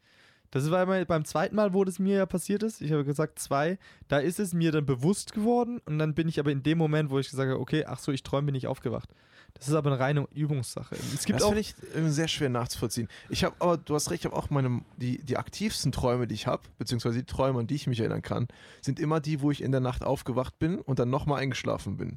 Das 0.51 0.69
war 0.71 0.85
mal 0.87 1.07
beim 1.07 1.25
zweiten 1.25 1.55
Mal, 1.55 1.75
wo 1.75 1.85
das 1.85 1.99
mir 1.99 2.17
ja 2.17 2.27
passiert 2.27 2.63
ist. 2.63 2.81
Ich 2.81 2.91
habe 2.91 3.05
gesagt 3.05 3.39
zwei. 3.39 3.79
Da 4.09 4.19
ist 4.19 4.41
es 4.41 4.53
mir 4.53 4.73
dann 4.73 4.85
bewusst 4.85 5.33
geworden 5.33 5.81
und 5.87 5.99
dann 5.99 6.15
bin 6.15 6.29
ich 6.29 6.41
aber 6.41 6.51
in 6.51 6.63
dem 6.63 6.79
Moment, 6.79 7.11
wo 7.11 7.19
ich 7.19 7.31
gesagt 7.31 7.51
habe, 7.51 7.61
okay, 7.61 7.85
ach 7.87 8.01
so, 8.01 8.11
ich 8.11 8.23
träume, 8.23 8.47
bin 8.47 8.55
ich 8.57 8.67
aufgewacht. 8.67 9.11
Das 9.55 9.69
ist 9.69 9.75
aber 9.75 9.91
eine 9.91 10.01
reine 10.01 10.29
Übungssache. 10.35 10.97
Es 11.15 11.25
gibt 11.25 11.41
das 11.41 11.45
auch 11.45 11.49
finde 11.49 11.61
ich 11.61 11.75
irgendwie 11.95 12.13
sehr 12.13 12.29
schwer 12.29 12.49
nachzuvollziehen. 12.49 13.09
Ich 13.29 13.45
habe, 13.45 13.55
aber 13.59 13.77
du 13.77 13.95
hast 13.95 14.11
recht, 14.11 14.25
ich 14.25 14.31
habe 14.31 14.37
auch 14.37 14.51
meine, 14.51 14.83
die, 14.97 15.23
die 15.23 15.37
aktivsten 15.37 15.93
Träume, 15.93 16.27
die 16.27 16.35
ich 16.35 16.47
habe, 16.47 16.63
beziehungsweise 16.79 17.19
die 17.19 17.27
Träume, 17.27 17.61
an 17.61 17.67
die 17.67 17.75
ich 17.75 17.87
mich 17.87 18.01
erinnern 18.01 18.23
kann, 18.23 18.49
sind 18.81 19.01
immer 19.01 19.21
die, 19.21 19.41
wo 19.41 19.51
ich 19.51 19.63
in 19.63 19.73
der 19.73 19.81
Nacht 19.81 20.05
aufgewacht 20.05 20.59
bin 20.59 20.79
und 20.79 20.99
dann 20.99 21.11
nochmal 21.11 21.41
eingeschlafen 21.41 21.97
bin. 21.97 22.17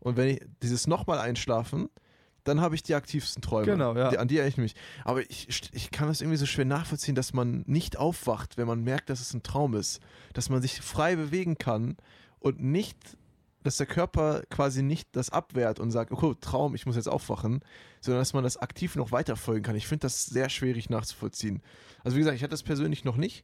Und 0.00 0.16
wenn 0.16 0.28
ich 0.28 0.40
dieses 0.62 0.86
nochmal 0.86 1.18
einschlafen, 1.18 1.88
dann 2.44 2.60
habe 2.60 2.74
ich 2.74 2.82
die 2.82 2.94
aktivsten 2.94 3.42
Träume. 3.42 3.66
Genau, 3.66 3.96
ja. 3.96 4.10
Die, 4.10 4.18
an 4.18 4.28
die 4.28 4.38
erinnere 4.38 4.50
ich 4.50 4.56
mich. 4.58 4.74
Aber 5.04 5.22
ich, 5.22 5.48
ich 5.72 5.90
kann 5.90 6.08
das 6.08 6.20
irgendwie 6.20 6.36
so 6.36 6.46
schwer 6.46 6.66
nachvollziehen, 6.66 7.14
dass 7.14 7.32
man 7.32 7.64
nicht 7.66 7.96
aufwacht, 7.96 8.56
wenn 8.56 8.66
man 8.66 8.82
merkt, 8.82 9.10
dass 9.10 9.20
es 9.20 9.32
ein 9.34 9.42
Traum 9.42 9.74
ist. 9.74 10.00
Dass 10.34 10.50
man 10.50 10.62
sich 10.62 10.80
frei 10.80 11.16
bewegen 11.16 11.56
kann 11.56 11.96
und 12.38 12.60
nicht, 12.60 12.98
dass 13.62 13.78
der 13.78 13.86
Körper 13.86 14.42
quasi 14.50 14.82
nicht 14.82 15.08
das 15.12 15.30
abwehrt 15.30 15.80
und 15.80 15.90
sagt, 15.90 16.12
okay, 16.12 16.34
Traum, 16.40 16.74
ich 16.74 16.84
muss 16.84 16.96
jetzt 16.96 17.08
aufwachen, 17.08 17.60
sondern 18.02 18.20
dass 18.20 18.34
man 18.34 18.44
das 18.44 18.58
aktiv 18.58 18.94
noch 18.94 19.10
weiterfolgen 19.10 19.62
kann. 19.62 19.76
Ich 19.76 19.86
finde 19.86 20.02
das 20.02 20.26
sehr 20.26 20.50
schwierig 20.50 20.90
nachzuvollziehen. 20.90 21.62
Also 22.04 22.16
wie 22.16 22.20
gesagt, 22.20 22.36
ich 22.36 22.42
hatte 22.42 22.50
das 22.50 22.62
persönlich 22.62 23.04
noch 23.04 23.16
nicht, 23.16 23.42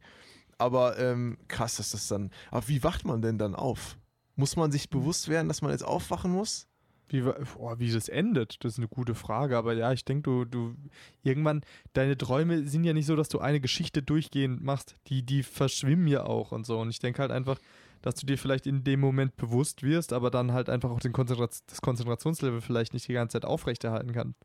aber 0.59 0.99
ähm, 0.99 1.39
krass, 1.49 1.77
dass 1.77 1.91
das 1.93 2.07
dann. 2.07 2.31
Aber 2.51 2.69
wie 2.69 2.85
wacht 2.85 3.07
man 3.07 3.23
denn 3.23 3.39
dann 3.39 3.55
auf? 3.55 3.97
Muss 4.37 4.57
man 4.57 4.71
sich 4.71 4.91
bewusst 4.91 5.29
werden, 5.29 5.49
dass 5.49 5.63
man 5.63 5.71
jetzt 5.71 5.85
aufwachen 5.85 6.31
muss? 6.31 6.70
Wie, 7.13 7.23
boah, 7.23 7.79
wie 7.79 7.91
das 7.93 8.09
endet, 8.09 8.65
das 8.65 8.73
ist 8.73 8.79
eine 8.79 8.89
gute 8.89 9.15
Frage. 9.15 9.57
Aber 9.57 9.75
ja, 9.75 9.93
ich 9.93 10.05
denke, 10.05 10.23
du, 10.23 10.45
du 10.45 10.75
irgendwann, 11.23 11.63
deine 11.93 12.17
Träume 12.17 12.65
sind 12.69 12.85
ja 12.85 12.93
nicht 12.93 13.07
so, 13.07 13.17
dass 13.17 13.29
du 13.29 13.41
eine 13.41 13.61
Geschichte 13.61 14.03
durchgehend 14.03 14.63
machst. 14.63 14.97
Die, 15.09 15.23
die 15.23 15.43
verschwimmen 15.43 16.07
ja 16.07 16.25
auch 16.25 16.53
und 16.53 16.67
so. 16.67 16.79
Und 16.79 16.91
ich 16.91 17.01
denke 17.01 17.21
halt 17.21 17.33
einfach, 17.33 17.59
dass 18.03 18.15
du 18.15 18.27
dir 18.27 18.39
vielleicht 18.39 18.67
in 18.67 18.85
dem 18.85 19.01
Moment 19.01 19.37
bewusst 19.37 19.83
wirst, 19.83 20.13
aber 20.13 20.31
dann 20.31 20.53
halt 20.53 20.71
einfach 20.71 20.91
auch 20.91 21.01
den 21.01 21.13
Konzentrat 21.13 21.55
das 21.67 21.81
Konzentrationslevel 21.81 22.61
vielleicht 22.61 22.95
nicht 22.95 23.09
die 23.09 23.13
ganze 23.13 23.35
Zeit 23.35 23.45
aufrechterhalten 23.45 24.13
kannst. 24.13 24.39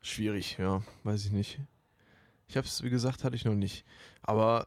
Schwierig, 0.00 0.56
ja, 0.58 0.82
weiß 1.04 1.26
ich 1.26 1.32
nicht. 1.32 1.60
Ich 2.48 2.56
habe 2.56 2.66
es, 2.66 2.82
wie 2.82 2.90
gesagt, 2.90 3.22
hatte 3.22 3.36
ich 3.36 3.44
noch 3.44 3.54
nicht. 3.54 3.84
Aber 4.22 4.66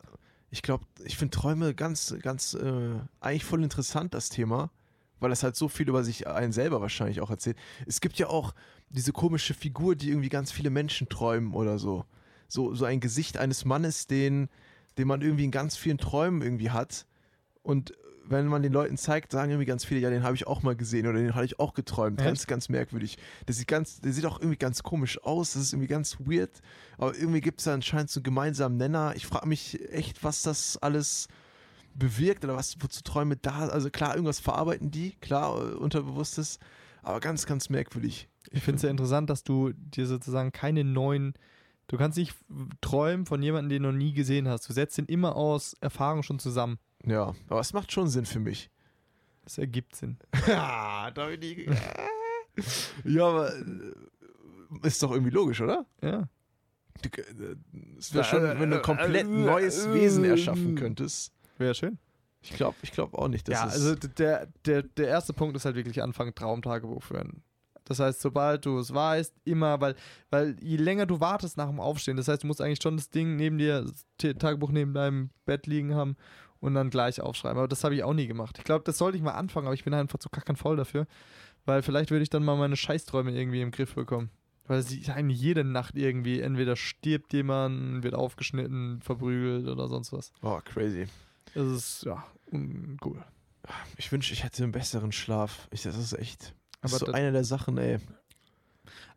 ich 0.49 0.61
glaube, 0.61 0.85
ich 1.03 1.17
finde 1.17 1.37
Träume 1.37 1.75
ganz, 1.75 2.15
ganz, 2.21 2.53
äh, 2.53 2.99
eigentlich 3.19 3.43
voll 3.43 3.63
interessant, 3.63 4.13
das 4.13 4.29
Thema, 4.29 4.71
weil 5.19 5.31
es 5.31 5.43
halt 5.43 5.55
so 5.55 5.67
viel 5.67 5.89
über 5.89 6.03
sich 6.03 6.27
einen 6.27 6.51
selber 6.51 6.81
wahrscheinlich 6.81 7.21
auch 7.21 7.29
erzählt. 7.29 7.57
Es 7.85 8.01
gibt 8.01 8.17
ja 8.17 8.27
auch 8.27 8.53
diese 8.89 9.11
komische 9.11 9.53
Figur, 9.53 9.95
die 9.95 10.09
irgendwie 10.09 10.29
ganz 10.29 10.51
viele 10.51 10.69
Menschen 10.69 11.09
träumen 11.09 11.53
oder 11.53 11.79
so. 11.79 12.05
So, 12.47 12.75
so 12.75 12.85
ein 12.85 12.99
Gesicht 12.99 13.37
eines 13.37 13.65
Mannes, 13.65 14.07
den, 14.07 14.49
den 14.97 15.07
man 15.07 15.21
irgendwie 15.21 15.45
in 15.45 15.51
ganz 15.51 15.77
vielen 15.77 15.97
Träumen 15.97 16.41
irgendwie 16.41 16.69
hat. 16.69 17.07
Und 17.63 17.93
wenn 18.27 18.47
man 18.47 18.63
den 18.63 18.73
Leuten 18.73 18.97
zeigt, 18.97 19.31
sagen 19.31 19.51
irgendwie 19.51 19.65
ganz 19.65 19.85
viele, 19.85 19.99
ja, 19.99 20.09
den 20.09 20.23
habe 20.23 20.35
ich 20.35 20.47
auch 20.47 20.63
mal 20.63 20.75
gesehen 20.75 21.07
oder 21.07 21.19
den 21.19 21.35
habe 21.35 21.45
ich 21.45 21.59
auch 21.59 21.73
geträumt. 21.73 22.19
Echt? 22.19 22.27
Ganz, 22.27 22.47
ganz 22.47 22.69
merkwürdig. 22.69 23.17
Der 23.47 23.53
sieht 23.53 23.67
ganz, 23.67 24.01
der 24.01 24.13
sieht 24.13 24.25
auch 24.25 24.39
irgendwie 24.39 24.57
ganz 24.57 24.83
komisch 24.83 25.21
aus. 25.23 25.53
Das 25.53 25.63
ist 25.63 25.73
irgendwie 25.73 25.87
ganz 25.87 26.17
weird. 26.19 26.61
Aber 26.97 27.15
irgendwie 27.15 27.41
gibt 27.41 27.59
es 27.59 27.65
da 27.65 27.73
anscheinend 27.73 28.09
so 28.09 28.19
einen 28.19 28.23
gemeinsamen 28.23 28.77
Nenner. 28.77 29.13
Ich 29.15 29.25
frage 29.25 29.47
mich 29.47 29.79
echt, 29.91 30.23
was 30.23 30.43
das 30.43 30.77
alles 30.77 31.27
bewirkt 31.95 32.43
oder 32.43 32.55
was 32.55 32.75
wozu 32.81 33.01
Träume 33.03 33.37
da. 33.37 33.67
Also 33.69 33.89
klar, 33.89 34.13
irgendwas 34.13 34.39
verarbeiten 34.39 34.91
die, 34.91 35.11
klar, 35.21 35.57
äh, 35.57 35.73
unterbewusstes, 35.73 36.59
aber 37.01 37.19
ganz, 37.19 37.45
ganz 37.45 37.69
merkwürdig. 37.69 38.29
Ich 38.51 38.61
finde 38.63 38.77
es 38.77 38.81
ja 38.83 38.89
interessant, 38.89 39.29
dass 39.29 39.43
du 39.43 39.71
dir 39.73 40.05
sozusagen 40.05 40.51
keine 40.51 40.83
neuen. 40.83 41.33
Du 41.87 41.97
kannst 41.97 42.17
nicht 42.17 42.35
träumen 42.81 43.25
von 43.25 43.41
jemandem, 43.41 43.69
den 43.69 43.83
du 43.83 43.91
noch 43.91 43.97
nie 43.97 44.13
gesehen 44.13 44.47
hast. 44.47 44.67
Du 44.69 44.73
setzt 44.73 44.97
ihn 44.97 45.05
immer 45.05 45.35
aus 45.35 45.75
Erfahrung 45.81 46.23
schon 46.23 46.39
zusammen. 46.39 46.79
Ja, 47.05 47.33
aber 47.47 47.59
es 47.59 47.73
macht 47.73 47.91
schon 47.91 48.07
Sinn 48.07 48.25
für 48.25 48.39
mich. 48.39 48.69
Das 49.43 49.57
ergibt 49.57 49.95
Sinn. 49.95 50.17
Ja, 50.47 51.11
Dominik. 51.11 51.69
ja, 53.03 53.25
aber 53.27 53.55
äh, 53.55 53.57
ist 54.83 55.01
doch 55.03 55.11
irgendwie 55.11 55.31
logisch, 55.31 55.61
oder? 55.61 55.85
Ja. 56.01 56.27
Äh, 57.03 57.55
Es 57.99 58.13
wäre 58.13 58.23
schon, 58.23 58.41
wenn 58.59 58.69
du 58.71 58.77
ein 58.77 58.81
komplett 58.81 59.27
neues 59.27 59.91
Wesen 59.93 60.23
erschaffen 60.23 60.75
könntest. 60.75 61.31
Wäre 61.57 61.75
schön. 61.75 61.97
Ich 62.41 62.51
glaube 62.51 62.75
ich 62.83 62.91
glaub 62.91 63.13
auch 63.15 63.27
nicht, 63.27 63.47
dass 63.47 63.55
ja, 63.55 63.63
also 63.63 63.95
der, 63.95 64.47
der, 64.65 64.83
der 64.83 65.07
erste 65.07 65.33
Punkt 65.33 65.55
ist 65.55 65.65
halt 65.65 65.75
wirklich 65.75 66.03
anfangen, 66.03 66.35
Traumtagebuch 66.35 67.01
führen. 67.01 67.43
Das 67.85 67.99
heißt, 67.99 68.19
sobald 68.19 68.65
du 68.65 68.79
es 68.79 68.93
weißt, 68.93 69.33
immer, 69.45 69.79
weil, 69.79 69.95
weil 70.31 70.55
je 70.59 70.77
länger 70.77 71.05
du 71.05 71.19
wartest 71.19 71.55
nach 71.57 71.67
dem 71.67 71.79
Aufstehen, 71.79 72.17
das 72.17 72.27
heißt, 72.27 72.43
du 72.43 72.47
musst 72.47 72.61
eigentlich 72.61 72.81
schon 72.81 72.97
das 72.97 73.09
Ding 73.09 73.35
neben 73.35 73.57
dir, 73.57 73.85
das 74.17 74.35
Tagebuch 74.37 74.71
neben 74.71 74.93
deinem 74.93 75.29
Bett 75.45 75.67
liegen 75.67 75.93
haben 75.93 76.17
und 76.59 76.73
dann 76.73 76.89
gleich 76.89 77.21
aufschreiben. 77.21 77.59
Aber 77.59 77.67
das 77.67 77.83
habe 77.83 77.95
ich 77.95 78.03
auch 78.03 78.13
nie 78.13 78.27
gemacht. 78.27 78.57
Ich 78.57 78.63
glaube, 78.63 78.83
das 78.83 78.97
sollte 78.97 79.17
ich 79.17 79.23
mal 79.23 79.33
anfangen, 79.33 79.67
aber 79.67 79.75
ich 79.75 79.83
bin 79.83 79.93
einfach 79.93 80.17
zu 80.17 80.29
kackern 80.29 80.55
voll 80.55 80.77
dafür. 80.77 81.05
Weil 81.65 81.81
vielleicht 81.81 82.11
würde 82.11 82.23
ich 82.23 82.29
dann 82.29 82.43
mal 82.43 82.57
meine 82.57 82.75
Scheißträume 82.75 83.31
irgendwie 83.31 83.61
im 83.61 83.71
Griff 83.71 83.95
bekommen. 83.95 84.29
Weil 84.67 84.81
sie 84.81 85.03
eigentlich 85.11 85.39
jede 85.39 85.63
Nacht 85.63 85.95
irgendwie, 85.95 86.41
entweder 86.41 86.75
stirbt 86.75 87.33
jemand, 87.33 88.03
wird 88.03 88.15
aufgeschnitten, 88.15 88.99
verprügelt 89.01 89.67
oder 89.67 89.87
sonst 89.87 90.11
was. 90.11 90.31
oh, 90.41 90.59
crazy. 90.65 91.05
Das 91.53 91.67
ist, 91.67 92.03
ja, 92.05 92.23
uncool. 92.51 93.23
Ich 93.97 94.11
wünsche, 94.11 94.33
ich 94.33 94.43
hätte 94.43 94.63
einen 94.63 94.71
besseren 94.71 95.11
Schlaf. 95.11 95.67
Ich, 95.71 95.83
das 95.83 95.97
ist 95.97 96.13
echt. 96.13 96.53
Das 96.81 96.91
Aber 96.91 96.93
ist 96.93 96.99
so 96.99 97.05
da- 97.07 97.13
eine 97.13 97.31
der 97.31 97.43
Sachen, 97.43 97.77
ey. 97.77 97.99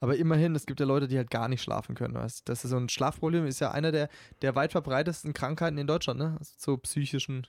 Aber 0.01 0.17
immerhin, 0.17 0.55
es 0.55 0.65
gibt 0.65 0.81
ja 0.81 0.87
Leute, 0.87 1.09
die 1.09 1.17
halt 1.17 1.31
gar 1.31 1.49
nicht 1.49 1.63
schlafen 1.63 1.95
können. 1.95 2.15
Weißt? 2.15 2.49
Das 2.49 2.65
ist 2.65 2.71
so 2.71 2.77
ein 2.77 2.89
Schlafproblem, 2.89 3.47
ist 3.47 3.61
ja 3.61 3.73
einer 3.73 3.93
der, 3.93 4.09
der 4.43 4.55
weit 4.55 4.73
verbreitetsten 4.73 5.35
Krankheiten 5.35 5.77
in 5.77 5.87
Deutschland, 5.87 6.19
ne? 6.21 6.37
Also 6.39 6.53
so 6.57 6.77
psychischen 6.79 7.47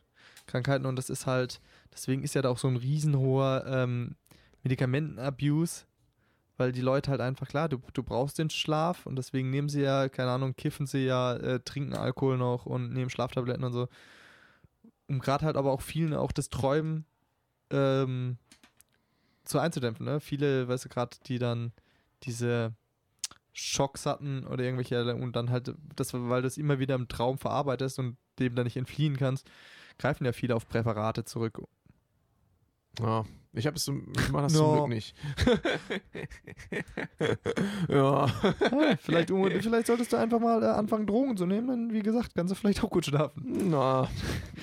Krankheiten. 0.47 0.85
Und 0.85 0.95
das 0.95 1.09
ist 1.09 1.25
halt, 1.25 1.61
deswegen 1.93 2.23
ist 2.23 2.33
ja 2.35 2.41
da 2.41 2.49
auch 2.49 2.57
so 2.57 2.67
ein 2.67 2.75
riesenhoher 2.75 3.65
ähm, 3.67 4.15
Medikamentenabuse, 4.63 5.85
weil 6.57 6.71
die 6.71 6.81
Leute 6.81 7.11
halt 7.11 7.21
einfach, 7.21 7.47
klar, 7.47 7.69
du, 7.69 7.79
du 7.93 8.03
brauchst 8.03 8.37
den 8.39 8.49
Schlaf 8.49 9.05
und 9.05 9.15
deswegen 9.15 9.49
nehmen 9.49 9.69
sie 9.69 9.81
ja, 9.81 10.09
keine 10.09 10.31
Ahnung, 10.31 10.55
kiffen 10.55 10.87
sie 10.87 11.05
ja, 11.05 11.35
äh, 11.35 11.59
trinken 11.61 11.93
Alkohol 11.93 12.37
noch 12.37 12.65
und 12.65 12.91
nehmen 12.93 13.09
Schlaftabletten 13.09 13.63
und 13.63 13.73
so. 13.73 13.87
Um 15.09 15.19
gerade 15.19 15.45
halt 15.45 15.57
aber 15.57 15.71
auch 15.71 15.81
vielen 15.81 16.13
auch 16.13 16.31
das 16.31 16.49
Träumen 16.49 17.05
ähm, 17.71 18.37
zu 19.43 19.59
einzudämpfen, 19.59 20.05
ne? 20.05 20.19
Viele, 20.19 20.67
weißt 20.67 20.85
du, 20.85 20.89
gerade 20.89 21.17
die 21.25 21.39
dann 21.39 21.73
diese 22.23 22.73
Schocks 23.51 24.05
hatten 24.05 24.45
oder 24.45 24.63
irgendwelche 24.63 25.15
und 25.15 25.35
dann 25.35 25.49
halt, 25.49 25.73
das, 25.95 26.13
weil 26.13 26.41
du 26.41 26.47
es 26.47 26.57
immer 26.57 26.79
wieder 26.79 26.95
im 26.95 27.07
Traum 27.07 27.37
verarbeitest 27.37 27.99
und 27.99 28.17
dem 28.37 28.55
dann 28.55 28.65
nicht 28.65 28.77
entfliehen 28.77 29.17
kannst, 29.17 29.49
greifen 29.97 30.25
ja 30.25 30.31
viele 30.31 30.55
auf 30.55 30.67
Präparate 30.67 31.25
zurück. 31.25 31.61
Ja, 32.99 33.25
ich 33.53 33.65
habe 33.67 33.75
es, 33.77 33.83
zum- 33.83 34.11
ich 34.17 34.29
mache 34.31 34.43
das 34.43 34.53
No. 34.53 34.59
zum 34.59 34.73
Glück 34.75 34.87
nicht. 34.89 35.15
ja. 37.89 38.25
Ah, 38.25 38.97
vielleicht, 39.01 39.29
vielleicht 39.29 39.87
solltest 39.87 40.13
du 40.13 40.17
einfach 40.17 40.39
mal 40.39 40.61
äh, 40.63 40.67
anfangen, 40.67 41.07
Drogen 41.07 41.37
zu 41.37 41.45
nehmen, 41.45 41.67
dann, 41.67 41.93
wie 41.93 42.01
gesagt, 42.01 42.33
kannst 42.35 42.51
du 42.51 42.55
vielleicht 42.55 42.83
auch 42.83 42.89
gut 42.89 43.05
schlafen. 43.05 43.69
Na. 43.69 44.07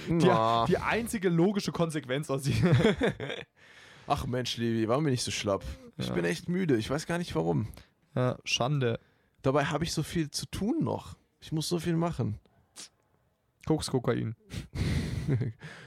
Die, 0.09 0.27
Na. 0.27 0.67
die 0.67 0.79
einzige 0.79 1.29
logische 1.29 1.73
Konsequenz 1.73 2.31
aus 2.31 2.43
diesem. 2.43 2.71
Ach 4.07 4.27
Mensch, 4.27 4.57
Levi, 4.57 4.89
warum 4.89 5.05
bin 5.05 5.15
ich 5.15 5.23
so 5.23 5.31
schlapp? 5.31 5.65
Ich 5.99 6.09
Ja. 6.09 6.15
bin 6.15 6.25
echt 6.25 6.49
müde. 6.49 6.77
Ich 6.77 6.89
weiß 6.89 7.07
gar 7.07 7.19
nicht 7.19 7.35
warum. 7.35 7.69
ja, 8.15 8.39
Schande. 8.45 9.01
Dabei 9.43 9.65
habe 9.67 9.85
ich 9.85 9.93
so 9.93 10.03
viel 10.03 10.31
zu 10.31 10.47
tun 10.47 10.77
noch. 10.83 11.17
Ich 11.41 11.53
muss 11.53 11.69
so 11.69 11.79
viel 11.79 11.97
machen. 11.97 12.39
Kokskokain. 13.67 14.35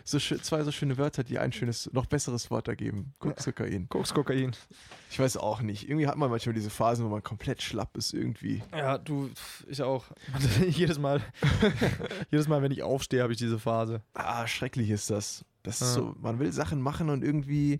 So 0.04 0.18
schö- 0.18 0.42
zwei 0.42 0.64
so 0.64 0.72
schöne 0.74 0.98
Wörter, 0.98 1.24
die 1.24 1.40
ein 1.40 1.54
schönes, 1.54 1.90
noch 1.94 2.08
besseres 2.08 2.52
Wort 2.52 2.68
ergeben. 2.68 3.14
Kokskokain. 3.20 3.88
Kokskokain. 3.88 4.52
Ich 5.10 5.18
weiß 5.18 5.38
auch 5.38 5.62
nicht. 5.62 5.88
Irgendwie 5.88 6.08
hat 6.08 6.18
man 6.18 6.30
manchmal 6.30 6.54
diese 6.56 6.70
Phasen, 6.70 7.06
wo 7.06 7.10
man 7.10 7.24
komplett 7.24 7.62
schlapp 7.62 7.96
ist 7.96 8.14
irgendwie. 8.14 8.62
Ja, 8.74 8.98
du, 8.98 9.30
ich 9.70 9.82
auch. 9.82 10.04
jedes 10.70 11.00
Mal, 11.00 11.22
jedes 12.32 12.50
Mal, 12.50 12.62
wenn 12.62 12.74
ich 12.74 12.84
aufstehe, 12.84 13.22
habe 13.24 13.32
ich 13.32 13.40
diese 13.40 13.60
Phase. 13.60 14.02
Ah, 14.14 14.46
schrecklich 14.46 14.90
ist 14.90 15.10
das. 15.10 15.46
Das 15.64 15.76
ist 15.82 15.96
Ja. 15.96 16.02
so, 16.02 16.16
man 16.20 16.40
will 16.40 16.52
Sachen 16.52 16.82
machen 16.82 17.10
und 17.10 17.24
irgendwie 17.24 17.80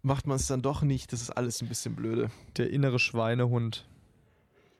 macht 0.00 0.26
man 0.26 0.36
es 0.36 0.46
dann 0.46 0.62
doch 0.62 0.80
nicht. 0.80 1.12
Das 1.12 1.20
ist 1.20 1.28
alles 1.28 1.60
ein 1.60 1.68
bisschen 1.68 1.94
blöde. 1.94 2.30
Der 2.56 2.70
innere 2.70 2.98
Schweinehund. 2.98 3.86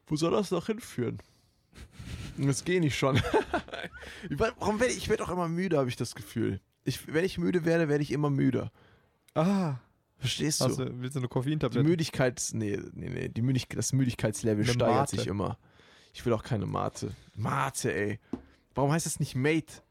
Wo 0.07 0.17
soll 0.17 0.31
das 0.31 0.51
noch 0.51 0.65
hinführen? 0.65 1.19
Das 2.39 2.65
geht 2.65 2.81
nicht 2.81 2.97
schon. 2.97 3.21
Warum 4.31 4.81
werde 4.81 4.93
ich, 4.93 4.99
ich 4.99 5.09
werde 5.09 5.25
auch 5.25 5.31
immer 5.31 5.49
müde, 5.49 5.79
habe 5.79 5.89
ich 5.89 5.97
das 5.97 6.15
Gefühl. 6.15 6.61
Ich, 6.85 7.13
wenn 7.13 7.25
ich 7.25 7.39
müde 7.39 7.65
werde, 7.65 7.89
werde 7.89 8.03
ich 8.03 8.11
immer 8.13 8.31
müder. 8.31 8.71
Ah, 9.35 9.77
Verstehst 10.19 10.61
du? 10.61 10.67
hast 10.67 10.79
du, 10.79 11.01
willst 11.01 11.15
du 11.17 11.21
eine 11.21 11.29
Die 11.29 11.33
Koffeintablette? 11.33 11.89
Müdigkeits, 11.89 12.53
nee, 12.53 12.79
nee, 12.93 13.09
nee, 13.09 13.29
die 13.29 13.41
Müdig, 13.43 13.69
das 13.71 13.93
Müdigkeitslevel 13.93 14.65
Eine 14.65 14.73
steigert 14.73 14.97
Mate. 14.97 15.17
sich 15.17 15.27
immer. 15.27 15.59
Ich 16.13 16.25
will 16.27 16.33
auch 16.35 16.43
keine 16.43 16.67
Mate. 16.67 17.15
Mate, 17.37 17.95
ey. 17.95 18.19
Warum 18.75 18.93
heißt 18.93 19.07
das 19.07 19.19
nicht 19.21 19.35
Mate? 19.35 19.83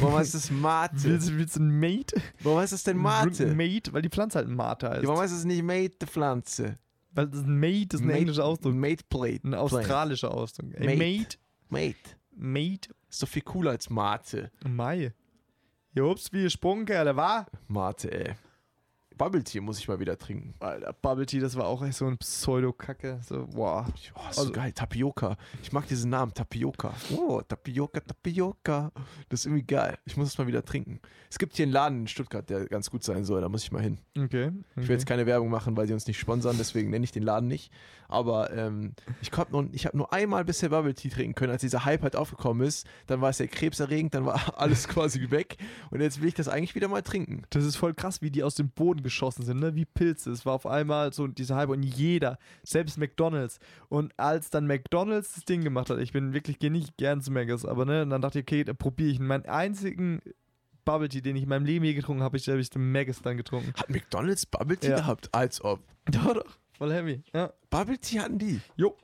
Warum 0.00 0.14
heißt 0.16 0.34
das 0.34 0.50
Mate? 0.50 0.94
Willst, 1.02 1.36
willst 1.36 1.56
du 1.56 1.60
ein 1.60 1.78
Mate? 1.78 2.16
Warum 2.42 2.58
heißt 2.60 2.72
das 2.72 2.84
denn 2.84 2.96
Mate? 2.96 3.46
Mate, 3.54 3.92
weil 3.92 4.00
die 4.02 4.08
Pflanze 4.08 4.38
halt 4.38 4.48
Mate 4.48 4.88
heißt. 4.88 5.02
Ja, 5.02 5.08
warum 5.08 5.20
heißt 5.20 5.34
das 5.34 5.44
nicht 5.44 5.62
Mate, 5.62 5.96
die 6.00 6.06
Pflanze? 6.06 6.76
weil 7.12 7.28
das 7.28 7.40
ein 7.42 7.58
Mate 7.58 7.96
ist 7.96 8.00
ein 8.00 8.06
Mate- 8.06 8.18
englischer 8.18 8.44
Ausdruck. 8.44 8.74
Mate 8.74 9.04
Plate. 9.08 9.40
Ein 9.44 9.54
australischer 9.54 10.30
Ausdruck. 10.32 10.72
Ey, 10.74 10.96
Mate. 10.96 11.36
Mate. 11.68 11.96
Mate. 12.34 12.94
Ist 13.08 13.22
doch 13.22 13.28
viel 13.28 13.42
cooler 13.42 13.70
als 13.72 13.88
Mate. 13.90 14.50
Mai. 14.66 15.12
Jups, 15.94 16.32
wie 16.32 16.42
gesprungen, 16.42 16.84
Kerle, 16.84 17.16
wa? 17.16 17.46
Mate, 17.68 18.10
ey. 18.12 18.34
Bubble 19.16 19.42
Tea 19.42 19.60
muss 19.60 19.78
ich 19.78 19.88
mal 19.88 19.98
wieder 19.98 20.18
trinken. 20.18 20.52
Alter, 20.60 20.92
Bubble 20.92 21.24
Tea, 21.24 21.40
das 21.40 21.56
war 21.56 21.64
auch 21.64 21.82
echt 21.82 21.96
so 21.96 22.06
ein 22.06 22.18
Pseudo-Kacke. 22.18 23.18
So, 23.26 23.46
boah. 23.46 23.86
Oh, 23.88 23.96
ist 23.96 24.12
Also- 24.26 24.44
so 24.44 24.52
geil. 24.52 24.72
Tapioca. 24.72 25.38
Ich 25.62 25.72
mag 25.72 25.88
diesen 25.88 26.10
Namen, 26.10 26.34
Tapioca. 26.34 26.92
Oh, 27.16 27.40
Tapioca, 27.40 28.00
Tapioca. 28.00 28.92
Das 29.30 29.40
ist 29.40 29.46
irgendwie 29.46 29.62
geil. 29.64 29.96
Ich 30.04 30.18
muss 30.18 30.28
es 30.28 30.36
mal 30.36 30.46
wieder 30.46 30.62
trinken. 30.62 31.00
Es 31.30 31.38
gibt 31.38 31.56
hier 31.56 31.62
einen 31.62 31.72
Laden 31.72 32.00
in 32.00 32.08
Stuttgart, 32.08 32.50
der 32.50 32.66
ganz 32.66 32.90
gut 32.90 33.04
sein 33.04 33.24
soll. 33.24 33.40
Da 33.40 33.48
muss 33.48 33.62
ich 33.62 33.72
mal 33.72 33.80
hin. 33.80 33.96
Okay. 34.18 34.52
Ich 34.76 34.86
will 34.86 34.96
jetzt 34.96 35.06
keine 35.06 35.24
Werbung 35.24 35.48
machen, 35.48 35.78
weil 35.78 35.86
sie 35.86 35.94
uns 35.94 36.06
nicht 36.06 36.18
sponsern, 36.20 36.56
deswegen 36.58 36.90
nenne 36.90 37.04
ich 37.04 37.12
den 37.12 37.22
Laden 37.22 37.48
nicht. 37.48 37.72
Aber 38.08 38.52
ähm, 38.52 38.92
ich 39.20 39.30
habe 39.32 39.52
nur, 39.52 39.68
ich 39.72 39.86
hab 39.86 39.94
nur 39.94 40.12
einmal 40.12 40.44
bisher 40.44 40.68
Bubble 40.70 40.94
Tea 40.94 41.08
trinken 41.10 41.34
können, 41.34 41.52
als 41.52 41.60
dieser 41.62 41.84
Hype 41.84 42.02
halt 42.02 42.16
aufgekommen 42.16 42.66
ist. 42.66 42.86
Dann 43.06 43.20
war 43.20 43.30
es 43.30 43.38
ja 43.38 43.46
krebserregend, 43.46 44.14
dann 44.14 44.26
war 44.26 44.54
alles 44.60 44.88
quasi 44.88 45.30
weg. 45.30 45.56
Und 45.90 46.00
jetzt 46.00 46.20
will 46.20 46.28
ich 46.28 46.34
das 46.34 46.48
eigentlich 46.48 46.74
wieder 46.74 46.88
mal 46.88 47.02
trinken. 47.02 47.42
Das 47.50 47.64
ist 47.64 47.76
voll 47.76 47.94
krass, 47.94 48.22
wie 48.22 48.30
die 48.30 48.42
aus 48.42 48.54
dem 48.54 48.70
Boden 48.70 49.02
geschossen 49.02 49.44
sind, 49.44 49.60
ne? 49.60 49.74
Wie 49.74 49.84
Pilze. 49.84 50.30
Es 50.30 50.46
war 50.46 50.54
auf 50.54 50.66
einmal 50.66 51.12
so 51.12 51.26
dieser 51.26 51.56
Hype 51.56 51.70
und 51.70 51.82
jeder, 51.82 52.38
selbst 52.62 52.98
McDonalds. 52.98 53.58
Und 53.88 54.12
als 54.18 54.50
dann 54.50 54.66
McDonalds 54.66 55.34
das 55.34 55.44
Ding 55.44 55.62
gemacht 55.62 55.90
hat, 55.90 55.98
ich 55.98 56.12
bin 56.12 56.32
wirklich, 56.32 56.58
gehe 56.58 56.70
nicht 56.70 56.96
gern 56.96 57.20
zu 57.20 57.30
Maggis, 57.32 57.64
aber 57.64 57.84
ne, 57.84 58.02
und 58.02 58.10
dann 58.10 58.22
dachte 58.22 58.38
ich, 58.38 58.44
okay, 58.44 58.64
dann 58.64 58.76
probiere 58.76 59.10
ich. 59.10 59.20
Und 59.20 59.26
meinen 59.26 59.46
einzigen 59.46 60.20
Bubble 60.84 61.08
Tea, 61.08 61.20
den 61.20 61.34
ich 61.36 61.42
in 61.42 61.48
meinem 61.48 61.64
Leben 61.64 61.84
je 61.84 61.94
getrunken 61.94 62.22
habe, 62.22 62.36
ich, 62.36 62.48
habe 62.48 62.60
ich 62.60 62.70
den 62.70 62.92
Maggis 62.92 63.20
dann 63.20 63.36
getrunken. 63.36 63.72
Hat 63.76 63.90
McDonalds 63.90 64.46
Bubble 64.46 64.76
Tea 64.76 64.90
Ja. 64.90 64.96
gehabt? 64.96 65.28
Als 65.32 65.62
ob. 65.64 65.80
Doch, 66.12 66.34
doch. 66.34 66.58
Voll 66.78 66.92
heavy. 66.92 67.22
Ja. 67.32 67.52
Bubble 67.70 67.98
Tea 67.98 68.20
hatten 68.20 68.38
die. 68.38 68.60
Jo. 68.76 68.96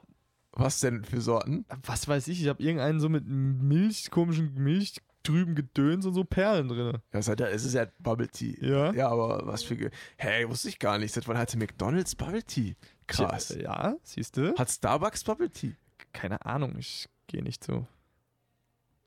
Was 0.53 0.81
denn 0.81 1.05
für 1.05 1.21
Sorten? 1.21 1.65
Was 1.87 2.07
weiß 2.07 2.29
ich, 2.29 2.43
ich 2.43 2.49
habe 2.49 2.63
irgendeinen 2.63 3.01
so 3.01 3.09
mit 3.09 3.25
Milch, 3.27 4.11
komischen 4.11 4.53
Milch 4.55 4.97
drüben 5.23 5.55
Gedöns 5.55 6.05
und 6.05 6.15
so 6.15 6.25
Perlen 6.25 6.69
drin. 6.69 6.99
Ja, 7.13 7.19
es, 7.19 7.29
hat 7.29 7.41
ja, 7.41 7.47
es 7.47 7.65
ist 7.65 7.75
ja 7.75 7.87
Bubble 7.99 8.29
Tea. 8.29 8.59
Ja. 8.61 8.93
Ja, 8.93 9.09
aber 9.09 9.47
was 9.47 9.63
für. 9.63 9.77
Ge 9.77 9.91
hey, 10.17 10.49
wusste 10.49 10.69
ich 10.69 10.79
gar 10.79 10.99
nicht. 10.99 11.13
Seit 11.13 11.27
wann 11.29 11.39
hatte 11.39 11.57
McDonalds 11.57 12.15
Bubble 12.15 12.43
Tea? 12.43 12.77
Krass. 13.07 13.57
Ja, 13.59 13.97
siehst 14.03 14.37
du? 14.37 14.55
Hat 14.57 14.71
Starbucks 14.71 15.25
Bubble 15.25 15.51
Tea? 15.51 15.77
Keine 16.13 16.45
Ahnung, 16.45 16.77
ich 16.79 17.09
gehe 17.27 17.43
nicht 17.43 17.65
so. 17.65 17.87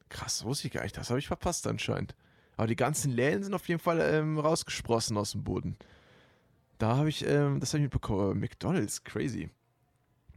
Krass, 0.10 0.44
wusste 0.44 0.68
ich 0.68 0.74
gar 0.74 0.84
nicht. 0.84 0.98
Das 0.98 1.10
habe 1.10 1.20
ich 1.20 1.28
verpasst 1.28 1.68
anscheinend. 1.68 2.16
Aber 2.58 2.68
die 2.68 2.76
ganzen 2.76 3.12
Läden 3.12 3.44
sind 3.44 3.54
auf 3.54 3.68
jeden 3.68 3.82
Fall 3.82 4.00
ähm, 4.00 4.40
rausgesprossen 4.40 5.18
aus 5.18 5.32
dem 5.32 5.44
Boden. 5.44 5.78
Da 6.78 6.98
habe 6.98 7.10
ich, 7.10 7.26
ähm, 7.26 7.60
das 7.60 7.70
habe 7.70 7.80
ich 7.80 7.84
mitbekommen. 7.84 8.22
Aber 8.22 8.36
McDonalds, 8.36 9.04
crazy. 9.04 9.50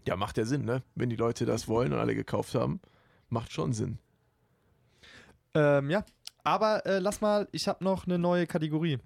Ja, 0.07 0.17
macht 0.17 0.39
ja 0.39 0.45
Sinn, 0.45 0.65
ne? 0.65 0.83
Wenn 0.95 1.11
die 1.11 1.17
Leute 1.17 1.45
das 1.45 1.69
wollen 1.69 1.93
und 1.93 1.99
alle 1.99 2.15
gekauft 2.15 2.55
haben, 2.55 2.81
macht 3.29 3.53
schon 3.53 3.73
Sinn. 3.73 3.99
Ähm, 5.55 5.91
ja. 5.91 6.05
Aber 6.45 6.87
äh, 6.87 6.99
lass 6.99 7.21
mal, 7.21 7.49
ich 7.53 7.69
habe 7.69 7.85
noch 7.85 8.07
eine 8.07 8.19
neue 8.19 8.47
Kategorie. 8.47 8.99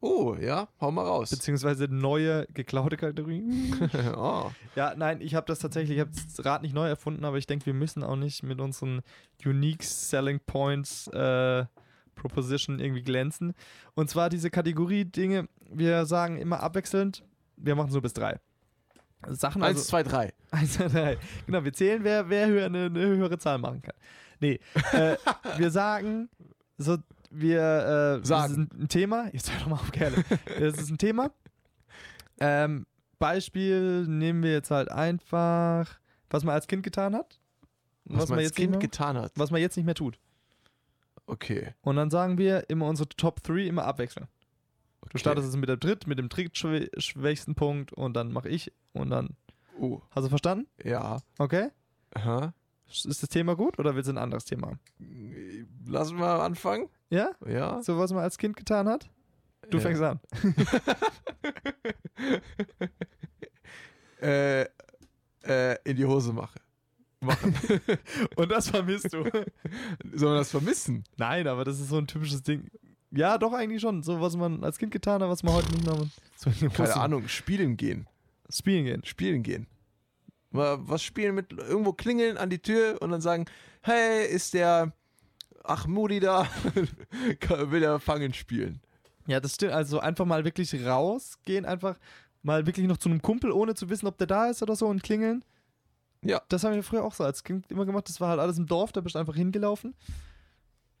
Oh, 0.00 0.36
ja, 0.38 0.68
hau 0.80 0.90
mal 0.90 1.04
raus. 1.04 1.30
Beziehungsweise 1.30 1.88
neue 1.88 2.46
geklaute 2.54 2.96
Kategorie. 2.96 3.42
oh. 4.16 4.50
ja, 4.74 4.94
nein, 4.96 5.20
ich 5.20 5.34
habe 5.34 5.46
das 5.46 5.58
tatsächlich, 5.58 5.96
ich 5.96 6.00
habe 6.00 6.10
das 6.12 6.44
Rad 6.44 6.62
nicht 6.62 6.74
neu 6.74 6.88
erfunden, 6.88 7.24
aber 7.24 7.38
ich 7.38 7.46
denke, 7.46 7.66
wir 7.66 7.74
müssen 7.74 8.02
auch 8.02 8.16
nicht 8.16 8.42
mit 8.42 8.60
unseren 8.60 9.02
Unique 9.44 9.82
Selling 9.82 10.40
Points 10.46 11.08
äh, 11.08 11.64
Proposition 12.16 12.80
irgendwie 12.80 13.02
glänzen. 13.02 13.54
Und 13.94 14.10
zwar 14.10 14.28
diese 14.28 14.50
Kategorie 14.50 15.04
Dinge, 15.04 15.48
wir 15.70 16.04
sagen 16.06 16.38
immer 16.38 16.60
abwechselnd, 16.60 17.22
wir 17.56 17.76
machen 17.76 17.90
so 17.90 18.00
bis 18.00 18.12
drei. 18.12 18.40
Sachen 19.28 19.62
also, 19.62 19.78
Eins, 19.78 19.88
zwei, 19.88 20.02
drei. 20.02 20.32
Eins, 20.50 20.74
zwei, 20.74 20.88
drei. 20.88 21.18
Genau, 21.46 21.64
wir 21.64 21.72
zählen, 21.72 22.02
wer, 22.04 22.28
wer 22.28 22.48
höher, 22.48 22.66
eine, 22.66 22.86
eine 22.86 23.00
höhere 23.00 23.38
Zahl 23.38 23.58
machen 23.58 23.82
kann. 23.82 23.94
Nee, 24.40 24.60
äh, 24.92 25.16
wir 25.56 25.70
sagen, 25.70 26.28
so, 26.78 26.98
wir 27.30 28.20
äh, 28.22 28.26
Sagen. 28.26 28.66
Das 28.66 28.74
ist 28.74 28.82
ein 28.82 28.88
Thema. 28.88 29.28
Jetzt 29.32 29.52
hör 29.52 29.60
doch 29.60 29.68
mal 29.68 29.76
auf, 29.76 29.92
gerne. 29.92 30.24
Das 30.58 30.78
ist 30.78 30.90
ein 30.90 30.98
Thema. 30.98 31.30
Ähm, 32.38 32.86
Beispiel 33.18 34.06
nehmen 34.06 34.42
wir 34.42 34.52
jetzt 34.52 34.70
halt 34.70 34.90
einfach, 34.90 35.98
was 36.28 36.44
man 36.44 36.54
als 36.54 36.66
Kind 36.66 36.82
getan 36.82 37.14
hat. 37.14 37.40
und 38.04 38.18
Was, 38.18 38.28
man 38.28 38.38
als 38.38 38.54
Kind 38.54 38.78
getan 38.78 39.16
hat. 39.16 39.32
was 39.36 39.50
man 39.50 39.60
jetzt 39.60 39.76
nicht 39.76 39.86
mehr 39.86 39.94
tut. 39.94 40.18
Okay. 41.26 41.74
Und 41.82 41.96
dann 41.96 42.10
sagen 42.10 42.38
wir 42.38 42.68
immer 42.70 42.86
unsere 42.86 43.08
Top 43.08 43.42
3 43.42 43.66
immer 43.66 43.84
abwechseln. 43.84 44.28
Du 45.02 45.08
okay. 45.10 45.18
startest 45.18 45.48
es 45.48 45.56
mit 45.56 45.68
dem 45.68 45.78
Dritt, 45.80 46.06
mit 46.06 46.18
dem 46.18 46.28
drittschwächsten 46.28 47.54
Punkt 47.54 47.92
und 47.92 48.14
dann 48.14 48.32
mache 48.32 48.48
ich 48.48 48.72
und 48.92 49.10
dann. 49.10 49.36
Oh, 49.78 50.00
Hast 50.10 50.24
du 50.24 50.28
verstanden? 50.28 50.66
ja. 50.82 51.18
Okay? 51.38 51.70
Aha. 52.14 52.54
Ist 52.88 53.22
das 53.22 53.28
Thema 53.28 53.56
gut 53.56 53.78
oder 53.80 53.94
willst 53.96 54.08
du 54.08 54.12
ein 54.14 54.18
anderes 54.18 54.44
Thema 54.44 54.68
haben? 54.68 54.80
Lassen 55.86 56.18
wir 56.18 56.40
anfangen. 56.42 56.88
Ja? 57.10 57.30
Ja. 57.44 57.82
So 57.82 57.98
was 57.98 58.12
man 58.12 58.22
als 58.22 58.38
Kind 58.38 58.56
getan 58.56 58.88
hat? 58.88 59.10
Du 59.70 59.78
Ja. 59.78 59.82
fängst 59.82 60.02
an. 60.02 60.20
äh, 64.22 64.62
äh, 65.44 65.76
in 65.84 65.96
die 65.96 66.04
Hose 66.04 66.32
mache. 66.32 66.58
Machen. 67.26 67.54
Und 68.36 68.50
das 68.50 68.70
vermisst 68.70 69.12
du. 69.12 69.24
Soll 70.14 70.28
man 70.30 70.38
das 70.38 70.50
vermissen? 70.50 71.04
Nein, 71.16 71.46
aber 71.46 71.64
das 71.64 71.80
ist 71.80 71.88
so 71.88 71.98
ein 71.98 72.06
typisches 72.06 72.42
Ding. 72.42 72.68
Ja, 73.10 73.38
doch 73.38 73.52
eigentlich 73.52 73.80
schon. 73.80 74.02
So 74.02 74.20
was 74.20 74.36
man 74.36 74.64
als 74.64 74.78
Kind 74.78 74.92
getan 74.92 75.22
hat, 75.22 75.28
was 75.28 75.42
man 75.42 75.54
heute 75.54 75.70
nicht 75.72 75.84
mehr 75.84 75.96
macht. 75.96 76.10
So 76.36 76.50
Keine 76.68 76.96
Ahnung. 76.96 77.28
Spielen 77.28 77.76
gehen. 77.76 78.06
Spielen 78.50 78.84
gehen. 78.84 79.04
Spielen 79.04 79.42
gehen. 79.42 79.66
Mal 80.50 80.78
was 80.80 81.02
spielen 81.02 81.34
mit 81.34 81.52
irgendwo 81.52 81.92
klingeln 81.92 82.36
an 82.36 82.50
die 82.50 82.58
Tür 82.58 82.98
und 83.00 83.10
dann 83.10 83.20
sagen, 83.22 83.46
hey, 83.82 84.26
ist 84.26 84.54
der 84.54 84.92
Achmudi 85.64 86.20
da? 86.20 86.46
Will 87.48 87.82
er 87.82 88.00
fangen 88.00 88.34
spielen? 88.34 88.80
Ja, 89.26 89.40
das 89.40 89.54
stimmt. 89.54 89.72
Also 89.72 89.98
einfach 89.98 90.24
mal 90.24 90.44
wirklich 90.44 90.74
rausgehen, 90.84 91.64
einfach 91.64 91.96
mal 92.42 92.66
wirklich 92.66 92.86
noch 92.86 92.96
zu 92.96 93.08
einem 93.08 93.22
Kumpel, 93.22 93.50
ohne 93.50 93.74
zu 93.74 93.88
wissen, 93.90 94.06
ob 94.06 94.18
der 94.18 94.26
da 94.26 94.46
ist 94.46 94.62
oder 94.62 94.76
so 94.76 94.86
und 94.86 95.02
klingeln. 95.02 95.44
Ja. 96.28 96.42
Das 96.48 96.64
haben 96.64 96.74
wir 96.74 96.82
früher 96.82 97.04
auch 97.04 97.14
so 97.14 97.24
als 97.24 97.44
Kind 97.44 97.70
immer 97.70 97.86
gemacht. 97.86 98.08
Das 98.08 98.20
war 98.20 98.30
halt 98.30 98.40
alles 98.40 98.58
im 98.58 98.66
Dorf, 98.66 98.92
da 98.92 99.00
bist 99.00 99.14
du 99.14 99.18
einfach 99.18 99.36
hingelaufen 99.36 99.94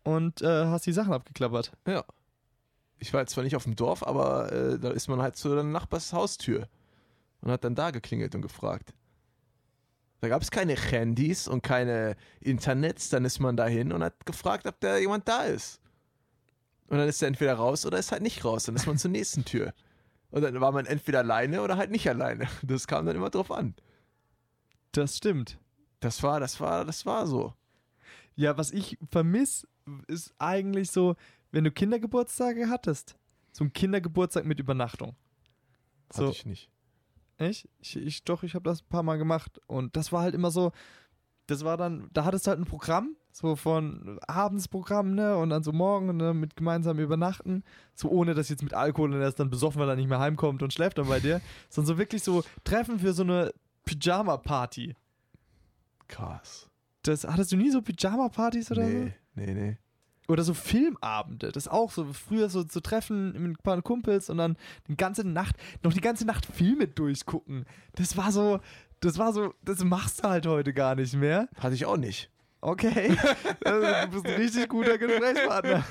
und 0.04 0.42
äh, 0.42 0.66
hast 0.66 0.86
die 0.86 0.92
Sachen 0.92 1.12
abgeklappert. 1.12 1.72
Ja. 1.86 2.04
Ich 2.98 3.12
war 3.12 3.20
jetzt 3.20 3.32
zwar 3.32 3.44
nicht 3.44 3.56
auf 3.56 3.64
dem 3.64 3.76
Dorf, 3.76 4.06
aber 4.06 4.50
äh, 4.52 4.78
da 4.78 4.90
ist 4.90 5.08
man 5.08 5.20
halt 5.20 5.36
zu 5.36 5.54
der 5.54 5.64
Nachbars 5.64 6.12
Haustür 6.12 6.68
und 7.40 7.50
hat 7.50 7.64
dann 7.64 7.74
da 7.74 7.90
geklingelt 7.90 8.34
und 8.34 8.42
gefragt. 8.42 8.94
Da 10.20 10.28
gab 10.28 10.40
es 10.40 10.50
keine 10.50 10.74
Handys 10.74 11.46
und 11.46 11.62
keine 11.62 12.16
Internets, 12.40 13.10
dann 13.10 13.24
ist 13.24 13.38
man 13.38 13.56
dahin 13.56 13.92
und 13.92 14.02
hat 14.02 14.24
gefragt, 14.24 14.66
ob 14.66 14.80
da 14.80 14.96
jemand 14.96 15.28
da 15.28 15.42
ist. 15.42 15.80
Und 16.88 16.98
dann 16.98 17.08
ist 17.08 17.20
er 17.20 17.28
entweder 17.28 17.54
raus 17.54 17.84
oder 17.84 17.98
ist 17.98 18.12
halt 18.12 18.22
nicht 18.22 18.44
raus, 18.44 18.64
dann 18.64 18.76
ist 18.76 18.86
man 18.86 18.96
zur 18.96 19.10
nächsten 19.10 19.44
Tür. 19.44 19.74
Und 20.30 20.42
dann 20.42 20.60
war 20.60 20.72
man 20.72 20.86
entweder 20.86 21.18
alleine 21.18 21.62
oder 21.62 21.76
halt 21.76 21.90
nicht 21.90 22.08
alleine. 22.08 22.48
Das 22.62 22.86
kam 22.86 23.06
dann 23.06 23.16
immer 23.16 23.30
drauf 23.30 23.50
an. 23.50 23.74
Das 24.92 25.16
stimmt. 25.16 25.58
Das 26.00 26.22
war, 26.22 26.40
das 26.40 26.60
war, 26.60 26.84
das 26.84 27.06
war 27.06 27.26
so. 27.26 27.54
Ja, 28.34 28.56
was 28.58 28.70
ich 28.70 28.98
vermisse, 29.10 29.66
ist 30.06 30.34
eigentlich 30.38 30.90
so, 30.90 31.16
wenn 31.52 31.64
du 31.64 31.70
Kindergeburtstage 31.70 32.68
hattest. 32.68 33.16
So 33.52 33.64
ein 33.64 33.72
Kindergeburtstag 33.72 34.44
mit 34.44 34.60
Übernachtung. 34.60 35.16
Hatte 36.10 36.26
So. 36.26 36.30
ich 36.30 36.44
nicht. 36.46 36.70
Echt? 37.38 37.68
Ich, 37.80 37.96
ich 37.96 38.24
doch, 38.24 38.42
ich 38.42 38.54
habe 38.54 38.64
das 38.64 38.82
ein 38.82 38.88
paar 38.88 39.02
Mal 39.02 39.16
gemacht. 39.16 39.60
Und 39.66 39.96
das 39.96 40.12
war 40.12 40.22
halt 40.22 40.34
immer 40.34 40.50
so, 40.50 40.72
das 41.46 41.64
war 41.64 41.76
dann, 41.76 42.08
da 42.12 42.24
hattest 42.24 42.46
du 42.46 42.50
halt 42.50 42.60
ein 42.60 42.64
Programm, 42.66 43.16
so 43.32 43.56
von 43.56 44.18
Abendsprogramm, 44.26 45.14
ne? 45.14 45.36
Und 45.36 45.50
dann 45.50 45.62
so 45.62 45.72
morgen 45.72 46.16
ne, 46.16 46.34
mit 46.34 46.56
gemeinsam 46.56 46.98
übernachten. 46.98 47.62
So 47.94 48.08
ohne 48.08 48.34
dass 48.34 48.48
jetzt 48.48 48.62
mit 48.62 48.74
Alkohol 48.74 49.14
und 49.14 49.20
er 49.20 49.28
ist 49.28 49.38
dann 49.40 49.50
besoffen, 49.50 49.80
weil 49.80 49.88
er 49.88 49.96
nicht 49.96 50.08
mehr 50.08 50.18
heimkommt 50.20 50.62
und 50.62 50.72
schläft 50.72 50.98
dann 50.98 51.08
bei 51.08 51.20
dir. 51.20 51.40
Sondern 51.68 51.94
so 51.94 51.98
wirklich 51.98 52.22
so 52.22 52.42
Treffen 52.64 52.98
für 52.98 53.12
so 53.12 53.22
eine 53.22 53.52
Pyjama-Party. 53.86 54.94
Krass. 56.08 56.68
Das, 57.02 57.24
hattest 57.24 57.52
du 57.52 57.56
nie 57.56 57.70
so 57.70 57.80
Pyjama-Partys 57.80 58.70
oder 58.70 58.82
so? 58.82 58.88
Nee, 58.88 59.12
nee, 59.34 59.54
nee. 59.54 59.78
Oder 60.28 60.42
so 60.42 60.54
Filmabende, 60.54 61.52
das 61.52 61.68
auch 61.68 61.92
so 61.92 62.12
früher 62.12 62.48
so 62.48 62.64
zu 62.64 62.80
treffen 62.80 63.32
mit 63.32 63.52
ein 63.52 63.62
paar 63.62 63.80
Kumpels 63.80 64.28
und 64.28 64.38
dann 64.38 64.56
die 64.88 64.96
ganze 64.96 65.26
Nacht, 65.26 65.54
noch 65.84 65.92
die 65.92 66.00
ganze 66.00 66.26
Nacht 66.26 66.46
Filme 66.46 66.88
durchgucken. 66.88 67.64
Das 67.94 68.16
war 68.16 68.32
so, 68.32 68.58
das 69.00 69.18
war 69.18 69.32
so, 69.32 69.54
das 69.62 69.84
machst 69.84 70.24
du 70.24 70.28
halt 70.28 70.46
heute 70.46 70.74
gar 70.74 70.96
nicht 70.96 71.14
mehr. 71.14 71.48
Hatte 71.56 71.76
ich 71.76 71.86
auch 71.86 71.96
nicht. 71.96 72.28
Okay, 72.60 73.16
also, 73.64 73.86
du 73.86 74.08
bist 74.10 74.26
ein 74.26 74.40
richtig 74.40 74.68
guter 74.68 74.98
Gesprächspartner. 74.98 75.84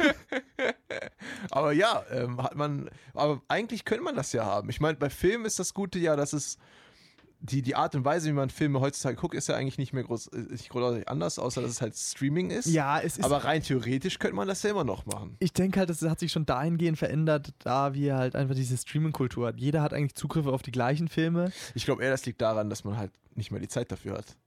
Aber 1.51 1.71
ja, 1.71 2.03
ähm, 2.11 2.41
hat 2.43 2.55
man, 2.55 2.89
aber 3.13 3.41
eigentlich 3.47 3.85
könnte 3.85 4.03
man 4.03 4.15
das 4.15 4.33
ja 4.33 4.45
haben. 4.45 4.69
Ich 4.69 4.81
meine, 4.81 4.97
bei 4.97 5.09
Filmen 5.09 5.45
ist 5.45 5.59
das 5.59 5.73
Gute 5.73 5.99
ja, 5.99 6.15
dass 6.15 6.33
es 6.33 6.57
die, 7.39 7.61
die 7.61 7.75
Art 7.75 7.95
und 7.95 8.05
Weise, 8.05 8.29
wie 8.29 8.33
man 8.33 8.49
Filme 8.49 8.79
heutzutage 8.79 9.15
guckt, 9.15 9.35
ist 9.35 9.47
ja 9.47 9.55
eigentlich 9.55 9.77
nicht 9.77 9.93
mehr 9.93 10.03
groß, 10.03 10.27
äh, 10.27 10.37
nicht 10.51 10.69
großartig 10.69 11.07
anders, 11.07 11.39
außer 11.39 11.61
dass 11.61 11.71
es 11.71 11.81
halt 11.81 11.95
Streaming 11.95 12.49
ist. 12.49 12.67
Ja, 12.67 12.99
es 12.99 13.17
ist. 13.17 13.23
aber 13.23 13.43
rein 13.43 13.61
theoretisch 13.61 14.19
könnte 14.19 14.35
man 14.35 14.47
das 14.47 14.63
ja 14.63 14.71
immer 14.71 14.83
noch 14.83 15.05
machen. 15.05 15.35
ich 15.39 15.53
denke 15.53 15.79
halt, 15.79 15.89
das 15.89 16.01
hat 16.01 16.19
sich 16.19 16.31
schon 16.31 16.45
dahingehend 16.45 16.97
verändert, 16.97 17.53
da 17.59 17.93
wir 17.93 18.17
halt 18.17 18.35
einfach 18.35 18.55
diese 18.55 18.77
Streaming-Kultur 18.77 19.47
hat. 19.47 19.59
Jeder 19.59 19.81
hat 19.81 19.93
eigentlich 19.93 20.15
Zugriffe 20.15 20.51
auf 20.51 20.61
die 20.61 20.71
gleichen 20.71 21.07
Filme. 21.07 21.51
Ich 21.73 21.85
glaube 21.85 22.03
eher, 22.03 22.11
das 22.11 22.25
liegt 22.25 22.41
daran, 22.41 22.69
dass 22.69 22.83
man 22.83 22.97
halt 22.97 23.11
nicht 23.35 23.51
mehr 23.51 23.59
die 23.59 23.67
Zeit 23.67 23.91
dafür 23.91 24.17
hat. 24.17 24.37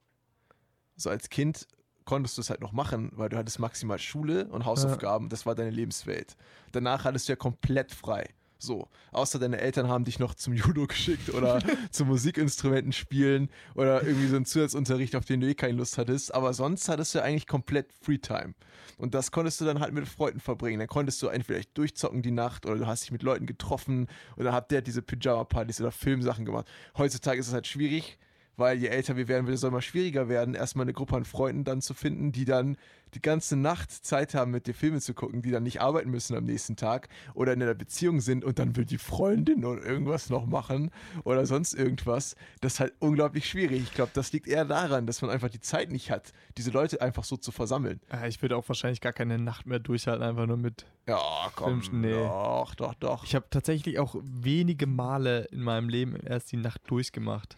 So 0.96 1.10
als 1.10 1.28
Kind 1.28 1.66
konntest 2.04 2.38
du 2.38 2.40
es 2.40 2.48
halt 2.50 2.62
noch 2.62 2.72
machen, 2.72 3.10
weil 3.12 3.28
du 3.28 3.36
hattest 3.36 3.58
maximal 3.58 3.98
Schule 3.98 4.46
und 4.46 4.64
Hausaufgaben, 4.64 5.28
das 5.28 5.44
war 5.44 5.54
deine 5.54 5.70
Lebenswelt. 5.70 6.36
Danach 6.72 7.04
hattest 7.04 7.28
du 7.28 7.32
ja 7.32 7.36
komplett 7.36 7.92
frei. 7.92 8.30
So, 8.60 8.88
außer 9.12 9.38
deine 9.38 9.60
Eltern 9.60 9.86
haben 9.86 10.04
dich 10.04 10.18
noch 10.18 10.34
zum 10.34 10.52
Judo 10.52 10.88
geschickt 10.88 11.32
oder 11.32 11.60
zum 11.92 12.08
Musikinstrumenten 12.08 12.92
spielen 12.92 13.50
oder 13.76 14.02
irgendwie 14.02 14.26
so 14.26 14.34
einen 14.34 14.46
Zusatzunterricht, 14.46 15.14
auf 15.14 15.24
den 15.24 15.40
du 15.40 15.46
eh 15.46 15.54
keine 15.54 15.74
Lust 15.74 15.96
hattest. 15.96 16.34
Aber 16.34 16.52
sonst 16.52 16.88
hattest 16.88 17.14
du 17.14 17.22
eigentlich 17.22 17.46
komplett 17.46 17.92
Freetime. 17.92 18.54
Und 18.96 19.14
das 19.14 19.30
konntest 19.30 19.60
du 19.60 19.64
dann 19.64 19.78
halt 19.78 19.94
mit 19.94 20.08
Freunden 20.08 20.40
verbringen. 20.40 20.80
Dann 20.80 20.88
konntest 20.88 21.22
du 21.22 21.28
entweder 21.28 21.60
durchzocken 21.74 22.20
die 22.20 22.32
Nacht 22.32 22.66
oder 22.66 22.76
du 22.76 22.86
hast 22.88 23.04
dich 23.04 23.12
mit 23.12 23.22
Leuten 23.22 23.46
getroffen 23.46 24.08
oder 24.36 24.52
habt 24.52 24.72
der 24.72 24.82
diese 24.82 25.02
Pyjama-Partys 25.02 25.80
oder 25.80 25.92
Filmsachen 25.92 26.44
gemacht. 26.44 26.66
Heutzutage 26.96 27.38
ist 27.38 27.46
es 27.46 27.54
halt 27.54 27.68
schwierig, 27.68 28.18
weil 28.58 28.78
je 28.78 28.88
älter 28.88 29.16
wir 29.16 29.28
werden, 29.28 29.46
wird 29.46 29.56
es 29.56 29.62
immer 29.62 29.80
schwieriger 29.80 30.28
werden, 30.28 30.54
erstmal 30.54 30.84
eine 30.84 30.92
Gruppe 30.92 31.16
an 31.16 31.24
Freunden 31.24 31.64
dann 31.64 31.80
zu 31.80 31.94
finden, 31.94 32.32
die 32.32 32.44
dann 32.44 32.76
die 33.14 33.22
ganze 33.22 33.56
Nacht 33.56 33.90
Zeit 33.90 34.34
haben, 34.34 34.50
mit 34.50 34.66
dir 34.66 34.74
Filme 34.74 35.00
zu 35.00 35.14
gucken, 35.14 35.42
die 35.42 35.50
dann 35.50 35.62
nicht 35.62 35.80
arbeiten 35.80 36.10
müssen 36.10 36.36
am 36.36 36.44
nächsten 36.44 36.76
Tag 36.76 37.08
oder 37.34 37.52
in 37.52 37.62
einer 37.62 37.74
Beziehung 37.74 38.20
sind 38.20 38.44
und 38.44 38.58
dann 38.58 38.76
will 38.76 38.84
die 38.84 38.98
Freundin 38.98 39.64
oder 39.64 39.82
irgendwas 39.82 40.28
noch 40.28 40.44
machen 40.44 40.90
oder 41.24 41.46
sonst 41.46 41.72
irgendwas. 41.74 42.34
Das 42.60 42.74
ist 42.74 42.80
halt 42.80 42.92
unglaublich 42.98 43.48
schwierig. 43.48 43.82
Ich 43.82 43.94
glaube, 43.94 44.10
das 44.12 44.32
liegt 44.32 44.46
eher 44.46 44.64
daran, 44.64 45.06
dass 45.06 45.22
man 45.22 45.30
einfach 45.30 45.48
die 45.48 45.60
Zeit 45.60 45.90
nicht 45.90 46.10
hat, 46.10 46.32
diese 46.56 46.70
Leute 46.70 47.00
einfach 47.00 47.24
so 47.24 47.36
zu 47.36 47.52
versammeln. 47.52 48.00
Ja, 48.12 48.26
ich 48.26 48.42
würde 48.42 48.56
auch 48.56 48.68
wahrscheinlich 48.68 49.00
gar 49.00 49.12
keine 49.12 49.38
Nacht 49.38 49.66
mehr 49.66 49.78
durchhalten, 49.78 50.22
einfach 50.22 50.46
nur 50.46 50.58
mit. 50.58 50.84
Ja, 51.06 51.20
komm. 51.54 51.80
Filmchen, 51.80 52.00
nee. 52.00 52.12
Doch, 52.12 52.74
doch, 52.74 52.94
doch. 52.94 53.24
Ich 53.24 53.34
habe 53.34 53.46
tatsächlich 53.50 53.98
auch 53.98 54.16
wenige 54.22 54.86
Male 54.86 55.44
in 55.52 55.62
meinem 55.62 55.88
Leben 55.88 56.16
erst 56.16 56.52
die 56.52 56.56
Nacht 56.56 56.82
durchgemacht. 56.88 57.56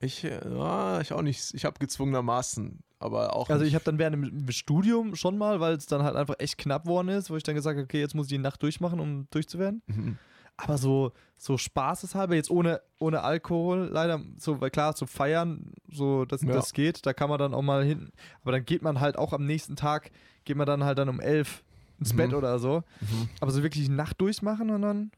Ich, 0.00 0.22
ja, 0.22 1.00
ich 1.00 1.12
auch 1.12 1.22
nicht. 1.22 1.52
Ich 1.54 1.64
habe 1.64 1.78
gezwungenermaßen, 1.80 2.78
aber 3.00 3.34
auch. 3.34 3.50
Also 3.50 3.64
ich 3.64 3.74
habe 3.74 3.84
dann 3.84 3.98
während 3.98 4.14
dem 4.26 4.50
Studium 4.52 5.16
schon 5.16 5.36
mal, 5.36 5.58
weil 5.60 5.74
es 5.74 5.86
dann 5.86 6.02
halt 6.04 6.14
einfach 6.14 6.36
echt 6.38 6.56
knapp 6.58 6.86
worden 6.86 7.08
ist, 7.08 7.30
wo 7.30 7.36
ich 7.36 7.42
dann 7.42 7.56
gesagt 7.56 7.76
habe, 7.76 7.84
okay, 7.84 8.00
jetzt 8.00 8.14
muss 8.14 8.26
ich 8.26 8.30
die 8.30 8.38
Nacht 8.38 8.62
durchmachen, 8.62 9.00
um 9.00 9.26
durchzuwerden. 9.30 9.82
Mhm. 9.86 10.18
Aber 10.56 10.76
so, 10.78 11.12
so 11.36 11.56
spaßeshalber, 11.56 12.34
jetzt 12.34 12.50
ohne, 12.50 12.80
ohne 12.98 13.22
Alkohol, 13.22 13.88
leider, 13.92 14.20
so, 14.38 14.60
weil 14.60 14.70
klar, 14.70 14.94
zu 14.96 15.06
feiern, 15.06 15.72
so, 15.88 16.24
das, 16.24 16.42
Ja. 16.42 16.52
das 16.52 16.72
geht, 16.72 17.06
da 17.06 17.12
kann 17.12 17.28
man 17.28 17.38
dann 17.38 17.54
auch 17.54 17.62
mal 17.62 17.84
hin. 17.84 18.10
Aber 18.42 18.52
dann 18.52 18.64
geht 18.64 18.82
man 18.82 18.98
halt 19.00 19.16
auch 19.16 19.32
am 19.32 19.46
nächsten 19.46 19.76
Tag, 19.76 20.10
geht 20.44 20.56
man 20.56 20.66
dann 20.66 20.82
halt 20.84 20.98
dann 20.98 21.08
um 21.08 21.20
elf 21.20 21.62
ins 22.00 22.12
Mhm. 22.12 22.16
Bett 22.16 22.34
oder 22.34 22.58
so. 22.58 22.82
Mhm. 23.00 23.28
Aber 23.40 23.50
so 23.52 23.62
wirklich 23.62 23.84
die 23.86 23.92
Nacht 23.92 24.20
durchmachen 24.20 24.70
und 24.70 24.82
dann. 24.82 25.10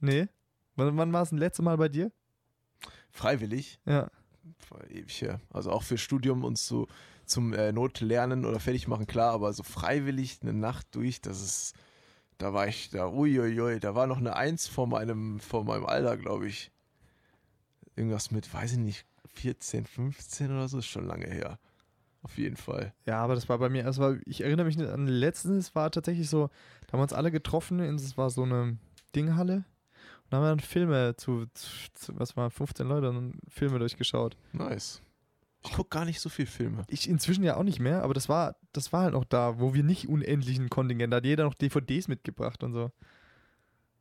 Nee. 0.00 0.28
Wann, 0.76 0.96
wann 0.96 1.12
war 1.12 1.22
es 1.22 1.30
das 1.30 1.38
letzte 1.38 1.62
Mal 1.62 1.76
bei 1.76 1.88
dir? 1.88 2.12
Freiwillig. 3.16 3.80
Ja. 3.86 4.08
Ewig 4.90 5.20
her. 5.22 5.40
Also 5.50 5.70
auch 5.70 5.82
für 5.82 5.98
Studium 5.98 6.44
und 6.44 6.58
so 6.58 6.86
zum 7.24 7.52
äh, 7.52 7.72
Notlernen 7.72 8.44
oder 8.44 8.60
fertig 8.60 8.86
machen, 8.86 9.06
klar, 9.06 9.32
aber 9.32 9.52
so 9.52 9.62
freiwillig 9.62 10.38
eine 10.42 10.52
Nacht 10.52 10.94
durch, 10.94 11.20
das 11.20 11.42
ist. 11.42 11.74
Da 12.38 12.52
war 12.52 12.68
ich 12.68 12.90
da, 12.90 13.08
uiuiui, 13.08 13.80
da 13.80 13.94
war 13.94 14.06
noch 14.06 14.18
eine 14.18 14.36
Eins 14.36 14.68
vor 14.68 14.86
meinem, 14.86 15.40
vor 15.40 15.64
meinem 15.64 15.86
Alter, 15.86 16.18
glaube 16.18 16.46
ich. 16.46 16.70
Irgendwas 17.96 18.30
mit, 18.30 18.52
weiß 18.52 18.72
ich 18.72 18.78
nicht, 18.78 19.06
14, 19.32 19.86
15 19.86 20.50
oder 20.50 20.68
so, 20.68 20.78
ist 20.78 20.86
schon 20.86 21.06
lange 21.06 21.26
her. 21.26 21.58
Auf 22.20 22.36
jeden 22.36 22.56
Fall. 22.56 22.92
Ja, 23.06 23.22
aber 23.22 23.34
das 23.34 23.48
war 23.48 23.58
bei 23.58 23.70
mir, 23.70 23.84
war, 23.96 24.16
ich 24.26 24.42
erinnere 24.42 24.66
mich 24.66 24.76
nicht 24.76 24.90
an 24.90 25.06
letztens, 25.06 25.68
es 25.68 25.74
war 25.74 25.90
tatsächlich 25.90 26.28
so, 26.28 26.50
da 26.86 26.92
haben 26.92 26.98
wir 26.98 27.04
uns 27.04 27.14
alle 27.14 27.30
getroffen, 27.30 27.80
es 27.80 28.18
war 28.18 28.28
so 28.28 28.42
eine 28.42 28.76
Dinghalle. 29.14 29.64
Und 30.26 30.32
da 30.32 30.38
haben 30.38 30.44
wir 30.44 30.48
dann 30.48 30.60
Filme 30.60 31.14
zu, 31.16 31.46
zu 31.54 32.18
was 32.18 32.36
war, 32.36 32.50
15 32.50 32.86
Leute, 32.86 33.06
dann 33.06 33.38
Filme 33.48 33.78
durchgeschaut. 33.78 34.36
Nice. 34.52 35.00
Ich 35.64 35.72
gucke 35.72 35.88
gar 35.90 36.04
nicht 36.04 36.20
so 36.20 36.28
viel 36.28 36.46
Filme. 36.46 36.84
Ich 36.88 37.08
inzwischen 37.08 37.44
ja 37.44 37.56
auch 37.56 37.62
nicht 37.62 37.78
mehr, 37.78 38.02
aber 38.02 38.14
das 38.14 38.28
war, 38.28 38.56
das 38.72 38.92
war 38.92 39.02
halt 39.02 39.14
noch 39.14 39.24
da, 39.24 39.58
wo 39.60 39.74
wir 39.74 39.82
nicht 39.82 40.08
unendlichen 40.08 40.68
Kontingent, 40.68 41.12
da 41.12 41.18
hat 41.18 41.24
jeder 41.24 41.44
noch 41.44 41.54
DVDs 41.54 42.08
mitgebracht 42.08 42.62
und 42.62 42.72
so. 42.72 42.90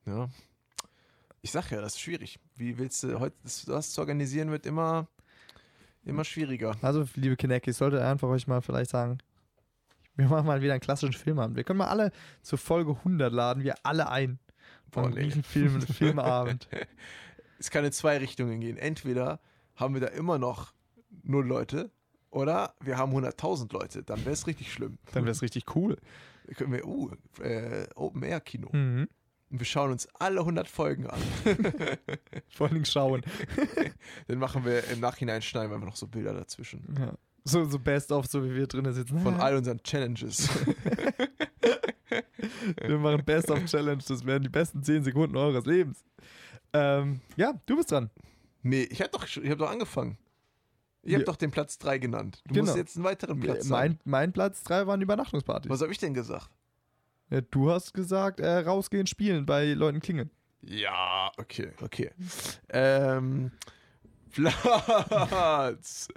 Ja. 0.06 0.30
Ich 1.42 1.52
sag 1.52 1.70
ja, 1.70 1.80
das 1.80 1.94
ist 1.94 2.02
schwierig. 2.02 2.40
Wie 2.56 2.78
willst 2.78 3.04
du 3.04 3.20
heute 3.20 3.36
das, 3.44 3.66
das 3.66 3.92
zu 3.92 4.02
organisieren, 4.02 4.50
wird 4.50 4.66
immer, 4.66 5.08
immer 6.04 6.24
schwieriger. 6.24 6.76
Also, 6.82 7.06
liebe 7.16 7.36
Kinecki, 7.36 7.70
ich 7.70 7.78
sollte 7.78 8.04
einfach 8.04 8.28
euch 8.30 8.48
mal 8.48 8.62
vielleicht 8.62 8.90
sagen, 8.90 9.20
wir 10.16 10.28
machen 10.28 10.48
mal 10.48 10.62
wieder 10.62 10.74
einen 10.74 10.82
klassischen 10.82 11.14
Filmabend. 11.14 11.56
Wir 11.56 11.64
können 11.64 11.78
mal 11.78 11.90
alle 11.90 12.12
zur 12.42 12.58
Folge 12.58 12.92
100 12.92 13.32
laden, 13.32 13.64
wir 13.64 13.76
alle 13.84 14.10
ein. 14.10 14.40
Diesem 15.04 15.44
Film, 15.44 15.82
Filmabend. 15.82 16.68
Es 17.60 17.70
kann 17.70 17.86
in 17.86 17.92
zwei 17.92 18.18
Richtungen 18.18 18.60
gehen. 18.60 18.78
Entweder 18.78 19.40
haben 19.76 19.94
wir 19.94 20.02
da 20.02 20.08
immer 20.08 20.38
noch 20.38 20.74
null 21.24 21.46
Leute 21.46 21.92
oder 22.30 22.76
wir 22.82 22.98
haben 22.98 23.14
100.000 23.16 23.72
Leute. 23.74 24.04
Dann 24.04 24.20
wäre 24.22 24.32
es 24.32 24.48
richtig 24.48 24.72
schlimm. 24.72 24.98
Dann 25.14 25.24
wäre 25.24 25.32
es 25.32 25.42
richtig 25.42 25.76
cool. 25.76 25.98
Dann 26.46 26.56
können 26.56 26.74
wir, 26.74 26.86
uh, 26.86 27.12
äh, 27.42 27.88
Open 27.96 28.24
Air 28.24 28.42
Kino. 28.42 28.70
Mhm. 28.72 29.08
Und 29.50 29.60
wir 29.60 29.66
schauen 29.66 29.92
uns 29.92 30.08
alle 30.16 30.42
100 30.42 30.68
Folgen 30.68 31.08
an. 31.08 31.20
Vor 32.50 32.68
allen 32.68 32.74
Dingen 32.74 32.86
schauen. 32.86 33.22
Dann 34.28 34.40
machen 34.40 34.66
wir 34.66 34.88
im 34.90 35.00
Nachhinein 35.00 35.42
schneiden 35.42 35.70
wir 35.72 35.76
einfach 35.76 35.88
noch 35.88 35.96
so 35.96 36.08
Bilder 36.08 36.34
dazwischen. 36.34 36.96
Ja. 37.00 37.14
So, 37.44 37.64
so 37.66 37.78
best 37.78 38.12
of, 38.12 38.26
so 38.26 38.44
wie 38.44 38.56
wir 38.56 38.66
drinnen 38.68 38.94
sitzen. 38.94 39.20
Von 39.20 39.36
all 39.36 39.56
unseren 39.56 39.82
Challenges. 39.84 40.50
wir 42.82 42.98
machen 42.98 43.24
Best 43.26 43.50
of 43.52 43.64
Challenge. 43.66 44.02
Das 44.08 44.26
werden 44.26 44.44
die 44.44 44.50
besten 44.50 44.84
10 44.84 45.04
Sekunden 45.04 45.36
eures 45.38 45.66
Lebens. 45.66 46.04
Ähm, 46.74 47.22
ja, 47.36 47.54
du 47.66 47.78
bist 47.78 47.92
dran. 47.92 48.10
nee, 48.64 48.84
ich 48.84 49.00
habe 49.02 49.12
doch, 49.12 49.24
ich 49.26 49.50
hab 49.50 49.58
doch 49.58 49.70
angefangen. 49.72 50.18
Ich 51.04 51.14
habe 51.14 51.22
Ja. 51.22 51.26
doch 51.26 51.36
den 51.36 51.52
Platz 51.52 51.78
3 51.78 52.00
genannt. 52.00 52.42
Du 52.48 52.56
Genau. 52.56 52.66
musst 52.66 52.78
jetzt 52.78 52.96
einen 52.96 53.06
weiteren 53.06 53.40
Platz 53.40 53.66
sagen. 53.68 54.00
Mein, 54.04 54.12
mein 54.24 54.34
Platz 54.34 54.64
3 54.64 54.88
waren 54.88 55.02
Übernachtungspartys. 55.02 55.70
Was 55.70 55.82
habe 55.82 55.92
ich 55.92 56.00
denn 56.00 56.14
gesagt? 56.16 56.50
Ja, 57.30 57.42
du 57.42 57.70
hast 57.72 57.94
gesagt, 57.94 58.40
äh, 58.40 58.58
rausgehen, 58.60 59.06
spielen, 59.08 59.46
bei 59.46 59.74
Leuten 59.74 60.00
klingeln. 60.00 60.32
Ja, 60.62 61.32
okay, 61.38 61.72
okay. 61.82 62.10
Ähm, 62.70 63.52
Platz 64.32 66.08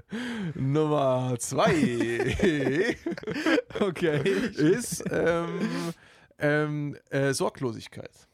Nummer 0.54 1.36
zwei 1.38 1.70
Okay. 3.80 4.18
ist 4.56 5.04
ähm, 5.10 5.48
ähm, 6.38 6.96
äh, 7.10 7.32
Sorglosigkeit. 7.32 8.28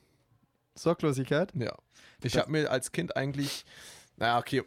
Sorglosigkeit. 0.75 1.53
Ja. 1.55 1.75
Ich 2.23 2.37
habe 2.37 2.51
mir 2.51 2.71
als 2.71 2.93
Kind 2.93 3.17
eigentlich, 3.17 3.65
naja, 4.17 4.39
okay, 4.39 4.63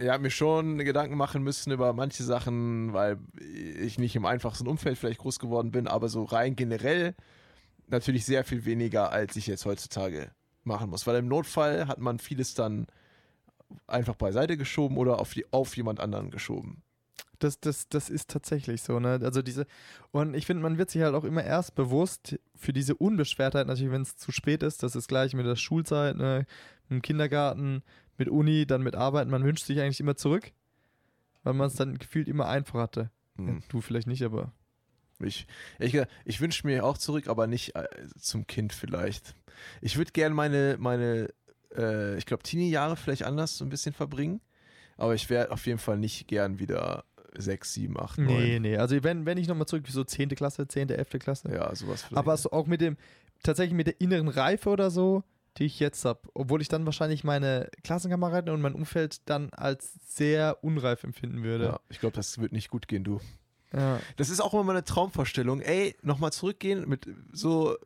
ich 0.00 0.08
habe 0.08 0.22
mir 0.22 0.30
schon 0.30 0.78
Gedanken 0.78 1.16
machen 1.16 1.42
müssen 1.42 1.72
über 1.72 1.92
manche 1.92 2.22
Sachen, 2.22 2.92
weil 2.92 3.18
ich 3.40 3.98
nicht 3.98 4.16
im 4.16 4.26
einfachsten 4.26 4.66
Umfeld 4.66 4.98
vielleicht 4.98 5.20
groß 5.20 5.38
geworden 5.38 5.70
bin, 5.70 5.86
aber 5.86 6.08
so 6.08 6.24
rein 6.24 6.56
generell 6.56 7.14
natürlich 7.88 8.24
sehr 8.24 8.44
viel 8.44 8.64
weniger, 8.64 9.12
als 9.12 9.36
ich 9.36 9.46
jetzt 9.46 9.66
heutzutage 9.66 10.30
machen 10.64 10.90
muss. 10.90 11.06
Weil 11.06 11.16
im 11.16 11.28
Notfall 11.28 11.86
hat 11.86 11.98
man 11.98 12.18
vieles 12.18 12.54
dann 12.54 12.86
einfach 13.86 14.14
beiseite 14.14 14.56
geschoben 14.56 14.96
oder 14.96 15.18
auf, 15.18 15.34
die, 15.34 15.50
auf 15.52 15.76
jemand 15.76 16.00
anderen 16.00 16.30
geschoben. 16.30 16.82
Das, 17.44 17.60
das, 17.60 17.88
das 17.90 18.08
ist 18.08 18.30
tatsächlich 18.30 18.80
so, 18.80 18.98
ne? 18.98 19.20
Also 19.22 19.42
diese, 19.42 19.66
und 20.12 20.34
ich 20.34 20.46
finde, 20.46 20.62
man 20.62 20.78
wird 20.78 20.90
sich 20.90 21.02
halt 21.02 21.14
auch 21.14 21.24
immer 21.24 21.44
erst 21.44 21.74
bewusst 21.74 22.38
für 22.54 22.72
diese 22.72 22.94
Unbeschwertheit, 22.94 23.66
natürlich, 23.66 23.92
wenn 23.92 24.00
es 24.00 24.16
zu 24.16 24.32
spät 24.32 24.62
ist, 24.62 24.82
das 24.82 24.96
ist 24.96 25.08
gleich 25.08 25.34
mit 25.34 25.44
der 25.44 25.56
Schulzeit, 25.56 26.16
ne? 26.16 26.46
Im 26.88 27.02
Kindergarten, 27.02 27.82
mit 28.16 28.30
Uni, 28.30 28.66
dann 28.66 28.82
mit 28.82 28.94
Arbeiten, 28.96 29.30
man 29.30 29.44
wünscht 29.44 29.66
sich 29.66 29.78
eigentlich 29.80 30.00
immer 30.00 30.16
zurück, 30.16 30.52
weil 31.42 31.52
man 31.52 31.66
es 31.66 31.74
dann 31.74 31.98
gefühlt 31.98 32.28
immer 32.28 32.48
einfach 32.48 32.80
hatte. 32.80 33.10
Hm. 33.36 33.62
du 33.68 33.80
vielleicht 33.82 34.06
nicht, 34.06 34.22
aber. 34.22 34.52
Ich, 35.20 35.46
gesagt, 35.78 36.10
ich 36.24 36.40
wünsche 36.40 36.66
mir 36.66 36.84
auch 36.84 36.98
zurück, 36.98 37.28
aber 37.28 37.46
nicht 37.46 37.76
äh, 37.76 37.86
zum 38.18 38.46
Kind 38.46 38.72
vielleicht. 38.72 39.36
Ich 39.80 39.96
würde 39.96 40.12
gerne 40.12 40.34
meine, 40.34 40.76
meine 40.78 41.28
äh, 41.76 42.16
ich 42.16 42.26
glaube, 42.26 42.42
Teenie-Jahre 42.42 42.96
vielleicht 42.96 43.24
anders 43.24 43.58
so 43.58 43.64
ein 43.64 43.70
bisschen 43.70 43.92
verbringen. 43.92 44.40
Aber 44.96 45.14
ich 45.14 45.28
wäre 45.28 45.50
auf 45.50 45.66
jeden 45.66 45.78
Fall 45.78 45.98
nicht 45.98 46.28
gern 46.28 46.58
wieder 46.58 47.04
6, 47.36 47.74
7, 47.74 48.00
8, 48.00 48.18
9. 48.18 48.26
Nee, 48.26 48.58
nee. 48.60 48.76
Also 48.76 49.02
wenn, 49.02 49.26
wenn 49.26 49.38
ich 49.38 49.48
nochmal 49.48 49.66
zurück, 49.66 49.86
so 49.88 50.04
10. 50.04 50.30
Klasse, 50.30 50.66
10., 50.68 50.90
11. 50.90 51.08
Klasse. 51.18 51.52
Ja, 51.52 51.74
sowas 51.74 52.02
vielleicht. 52.02 52.16
Aber 52.18 52.36
so 52.36 52.50
auch 52.52 52.66
mit 52.66 52.80
dem, 52.80 52.96
tatsächlich 53.42 53.74
mit 53.74 53.86
der 53.86 54.00
inneren 54.00 54.28
Reife 54.28 54.70
oder 54.70 54.90
so, 54.90 55.22
die 55.58 55.64
ich 55.64 55.78
jetzt 55.78 56.04
habe, 56.04 56.20
obwohl 56.34 56.60
ich 56.62 56.68
dann 56.68 56.84
wahrscheinlich 56.84 57.22
meine 57.22 57.70
Klassenkameraden 57.84 58.52
und 58.52 58.60
mein 58.60 58.74
Umfeld 58.74 59.28
dann 59.28 59.50
als 59.50 59.92
sehr 60.06 60.58
unreif 60.62 61.04
empfinden 61.04 61.42
würde. 61.42 61.64
ja, 61.64 61.80
ich 61.88 62.00
glaube, 62.00 62.16
das 62.16 62.38
wird 62.38 62.52
nicht 62.52 62.70
gut 62.70 62.88
gehen, 62.88 63.04
du. 63.04 63.20
Ja. 63.72 64.00
Das 64.16 64.30
ist 64.30 64.40
auch 64.40 64.52
immer 64.54 64.64
meine 64.64 64.84
Traumvorstellung. 64.84 65.60
Ey, 65.60 65.96
nochmal 66.02 66.32
zurückgehen 66.32 66.88
mit 66.88 67.08
so, 67.32 67.76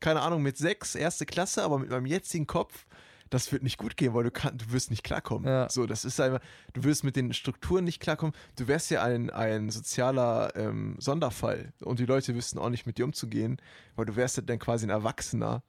keine 0.00 0.22
Ahnung, 0.22 0.42
mit 0.42 0.56
6, 0.56 0.94
erste 0.94 1.26
Klasse, 1.26 1.62
aber 1.62 1.78
mit 1.78 1.90
meinem 1.90 2.06
jetzigen 2.06 2.46
Kopf, 2.46 2.86
das 3.30 3.50
wird 3.52 3.62
nicht 3.62 3.78
gut 3.78 3.96
gehen, 3.96 4.14
weil 4.14 4.24
du 4.24 4.30
kann, 4.30 4.56
du 4.56 4.72
wirst 4.72 4.90
nicht 4.90 5.02
klarkommen. 5.02 5.46
Ja. 5.48 5.68
So, 5.68 5.86
das 5.86 6.04
ist 6.04 6.20
einfach, 6.20 6.40
du 6.72 6.84
wirst 6.84 7.04
mit 7.04 7.16
den 7.16 7.32
Strukturen 7.32 7.84
nicht 7.84 8.00
klarkommen. 8.00 8.34
Du 8.56 8.68
wärst 8.68 8.90
ja 8.90 9.02
ein, 9.02 9.30
ein 9.30 9.70
sozialer 9.70 10.54
ähm, 10.56 10.96
Sonderfall 10.98 11.72
und 11.80 11.98
die 11.98 12.06
Leute 12.06 12.34
wüssten 12.34 12.58
auch 12.58 12.70
nicht 12.70 12.86
mit 12.86 12.98
dir 12.98 13.04
umzugehen, 13.04 13.60
weil 13.96 14.06
du 14.06 14.16
wärst 14.16 14.36
ja 14.36 14.42
dann 14.42 14.58
quasi 14.58 14.86
ein 14.86 14.90
Erwachsener 14.90 15.62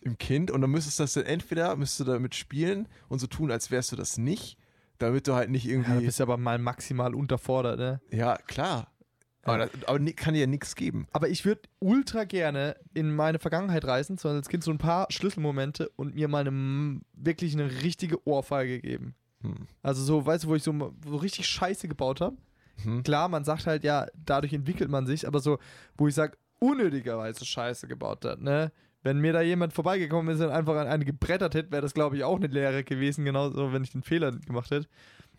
im 0.00 0.18
Kind 0.18 0.50
und 0.50 0.60
dann 0.60 0.70
müsstest 0.70 0.98
du 0.98 1.02
das 1.04 1.12
dann 1.14 1.24
entweder 1.24 1.76
müsstest 1.76 2.00
du 2.00 2.04
damit 2.04 2.34
spielen 2.34 2.88
und 3.08 3.18
so 3.20 3.26
tun, 3.26 3.50
als 3.50 3.70
wärst 3.70 3.92
du 3.92 3.96
das 3.96 4.18
nicht, 4.18 4.58
damit 4.98 5.26
du 5.28 5.34
halt 5.34 5.50
nicht 5.50 5.64
Ja, 5.64 5.70
du 5.72 5.74
irgendwie, 5.82 6.06
bist 6.06 6.20
aber 6.20 6.36
mal 6.36 6.58
maximal 6.58 7.14
unterfordert, 7.14 7.78
ne? 7.78 8.00
ja, 8.10 8.36
klar. 8.36 8.88
Aber, 9.44 9.66
das, 9.66 9.70
aber 9.86 9.98
kann 10.12 10.34
dir 10.34 10.40
ja 10.40 10.46
nichts 10.46 10.74
geben. 10.74 11.06
Aber 11.12 11.28
ich 11.28 11.44
würde 11.44 11.62
ultra 11.78 12.24
gerne 12.24 12.76
in 12.94 13.14
meine 13.14 13.38
Vergangenheit 13.38 13.84
reisen, 13.84 14.16
so 14.16 14.28
als 14.28 14.48
Kind 14.48 14.64
so 14.64 14.70
ein 14.70 14.78
paar 14.78 15.06
Schlüsselmomente 15.10 15.90
und 15.96 16.14
mir 16.14 16.28
mal 16.28 16.46
eine, 16.46 17.00
wirklich 17.12 17.54
eine 17.54 17.70
richtige 17.82 18.26
Ohrfeige 18.26 18.80
geben. 18.80 19.14
Hm. 19.42 19.66
Also 19.82 20.02
so, 20.02 20.24
weißt 20.24 20.44
du, 20.44 20.48
wo 20.48 20.54
ich 20.54 20.62
so, 20.62 20.94
so 21.06 21.16
richtig 21.16 21.46
Scheiße 21.46 21.88
gebaut 21.88 22.20
habe. 22.20 22.36
Hm. 22.82 23.02
Klar, 23.02 23.28
man 23.28 23.44
sagt 23.44 23.66
halt, 23.66 23.84
ja, 23.84 24.06
dadurch 24.24 24.52
entwickelt 24.52 24.90
man 24.90 25.06
sich, 25.06 25.26
aber 25.26 25.40
so, 25.40 25.58
wo 25.96 26.08
ich 26.08 26.14
sage, 26.14 26.36
unnötigerweise 26.58 27.44
Scheiße 27.44 27.86
gebaut 27.86 28.24
hat, 28.24 28.40
ne? 28.40 28.72
Wenn 29.02 29.18
mir 29.18 29.34
da 29.34 29.42
jemand 29.42 29.74
vorbeigekommen 29.74 30.34
ist 30.34 30.40
und 30.40 30.48
einfach 30.50 30.76
an 30.76 30.86
eine 30.86 31.04
gebrettert 31.04 31.54
hätte, 31.54 31.70
wäre 31.70 31.82
das, 31.82 31.92
glaube 31.92 32.16
ich, 32.16 32.24
auch 32.24 32.36
eine 32.36 32.46
Lehre 32.46 32.84
gewesen, 32.84 33.26
genauso, 33.26 33.70
wenn 33.70 33.84
ich 33.84 33.92
den 33.92 34.02
Fehler 34.02 34.32
gemacht 34.32 34.70
hätte. 34.70 34.88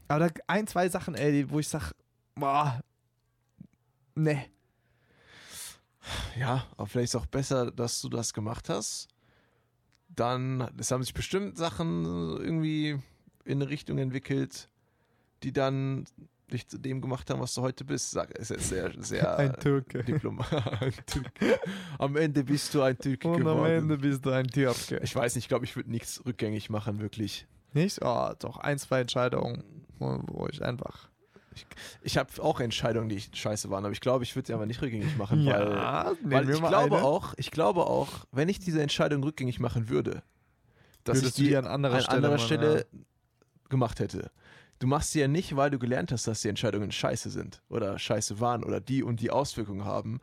Aber 0.08 0.28
da 0.28 0.34
ein, 0.46 0.68
zwei 0.68 0.88
Sachen, 0.88 1.16
ey, 1.16 1.50
wo 1.50 1.58
ich 1.58 1.68
sage, 1.68 1.96
boah, 2.36 2.80
ne. 4.16 4.46
Ja, 6.40 6.66
aber 6.78 6.88
vielleicht 6.88 7.14
ist 7.14 7.16
auch 7.16 7.26
besser, 7.26 7.72
dass 7.72 8.02
du 8.02 8.10
das 8.10 8.34
gemacht 8.34 8.70
hast. 8.70 9.08
Dann, 10.10 10.70
es 10.78 10.92
haben 10.92 11.04
sich 11.04 11.14
bestimmt 11.14 11.58
Sachen 11.58 12.06
irgendwie 12.06 13.00
in 13.44 13.62
eine 13.62 13.70
Richtung 13.70 13.98
entwickelt, 13.98 14.70
die 15.44 15.52
dann 15.52 16.06
dich 16.52 16.68
zu 16.68 16.78
dem 16.78 17.02
gemacht 17.02 17.30
haben, 17.30 17.42
was 17.42 17.54
du 17.56 17.62
heute 17.62 17.84
bist. 17.84 18.12
Sag, 18.12 18.32
ist 18.38 18.52
jetzt 18.52 18.70
sehr, 18.70 18.92
sehr 19.00 19.36
Ein 19.38 19.54
Türke. 19.60 20.04
Diplomat. 20.04 20.52
ein 20.82 20.94
Türke. 21.06 21.60
Am 21.98 22.16
Ende 22.16 22.44
bist 22.44 22.74
du 22.74 22.82
ein 22.82 22.98
Türke 22.98 23.28
Und 23.28 23.36
am 23.36 23.58
geworden. 23.58 23.72
Ende 23.72 23.98
bist 23.98 24.26
du 24.26 24.30
ein 24.30 24.48
Türke. 24.48 25.00
Ich 25.04 25.16
weiß 25.16 25.36
nicht, 25.36 25.46
ich 25.46 25.50
glaube, 25.50 25.66
ich 25.66 25.76
würde 25.76 25.90
nichts 25.90 26.24
rückgängig 26.26 26.70
machen, 26.70 27.00
wirklich. 27.00 27.48
Nicht? 27.74 28.00
Oh, 28.04 28.32
doch, 28.40 28.58
ein, 28.58 28.78
zwei 28.78 29.02
Entscheidungen, 29.02 29.64
wo 30.00 30.48
ich 30.48 30.64
einfach. 30.64 31.10
Ich 32.02 32.18
habe 32.18 32.30
auch 32.42 32.60
Entscheidungen, 32.60 33.10
die 33.10 33.20
scheiße 33.20 33.70
waren, 33.70 33.86
aber 33.86 33.94
ich 33.94 34.02
glaube, 34.02 34.24
ich 34.24 34.36
würde 34.36 34.48
sie 34.48 34.54
aber 34.54 34.66
nicht 34.66 34.82
rückgängig 34.82 35.18
machen, 35.18 35.46
weil, 35.46 35.66
nehmen 36.22 36.32
weil 36.32 36.48
wir 36.48 36.56
ich 36.56 36.62
glaube 36.62 36.98
eine. 36.98 37.06
auch, 37.06 37.34
ich 37.38 37.52
glaube 37.52 37.88
auch, 37.88 38.26
wenn 38.32 38.50
ich 38.50 38.60
diese 38.60 38.82
Entscheidung 38.82 39.24
rückgängig 39.24 39.60
machen 39.60 39.90
würde, 39.90 40.24
dass 41.04 41.18
Würdest 41.18 41.40
ich 41.40 41.48
die 41.48 41.58
an 41.58 41.68
anderer 41.68 41.96
an 41.96 42.02
Stelle 42.02 42.16
anderer 42.18 42.36
machen, 42.36 42.46
Stelle 42.46 42.86
gemacht 43.70 44.00
hätte. 44.00 44.32
Du 44.80 44.88
machst 44.88 45.12
sie 45.12 45.22
ja 45.22 45.28
nicht, 45.28 45.56
weil 45.56 45.70
du 45.70 45.80
gelernt 45.80 46.12
hast, 46.12 46.28
dass 46.28 46.42
die 46.42 46.50
Entscheidungen 46.50 46.92
scheiße 46.92 47.30
sind 47.30 47.62
oder 47.70 47.98
scheiße 47.98 48.40
waren 48.40 48.64
oder 48.64 48.82
die 48.82 49.04
und 49.04 49.22
die 49.22 49.32
Auswirkungen 49.32 49.86
haben. 49.86 50.20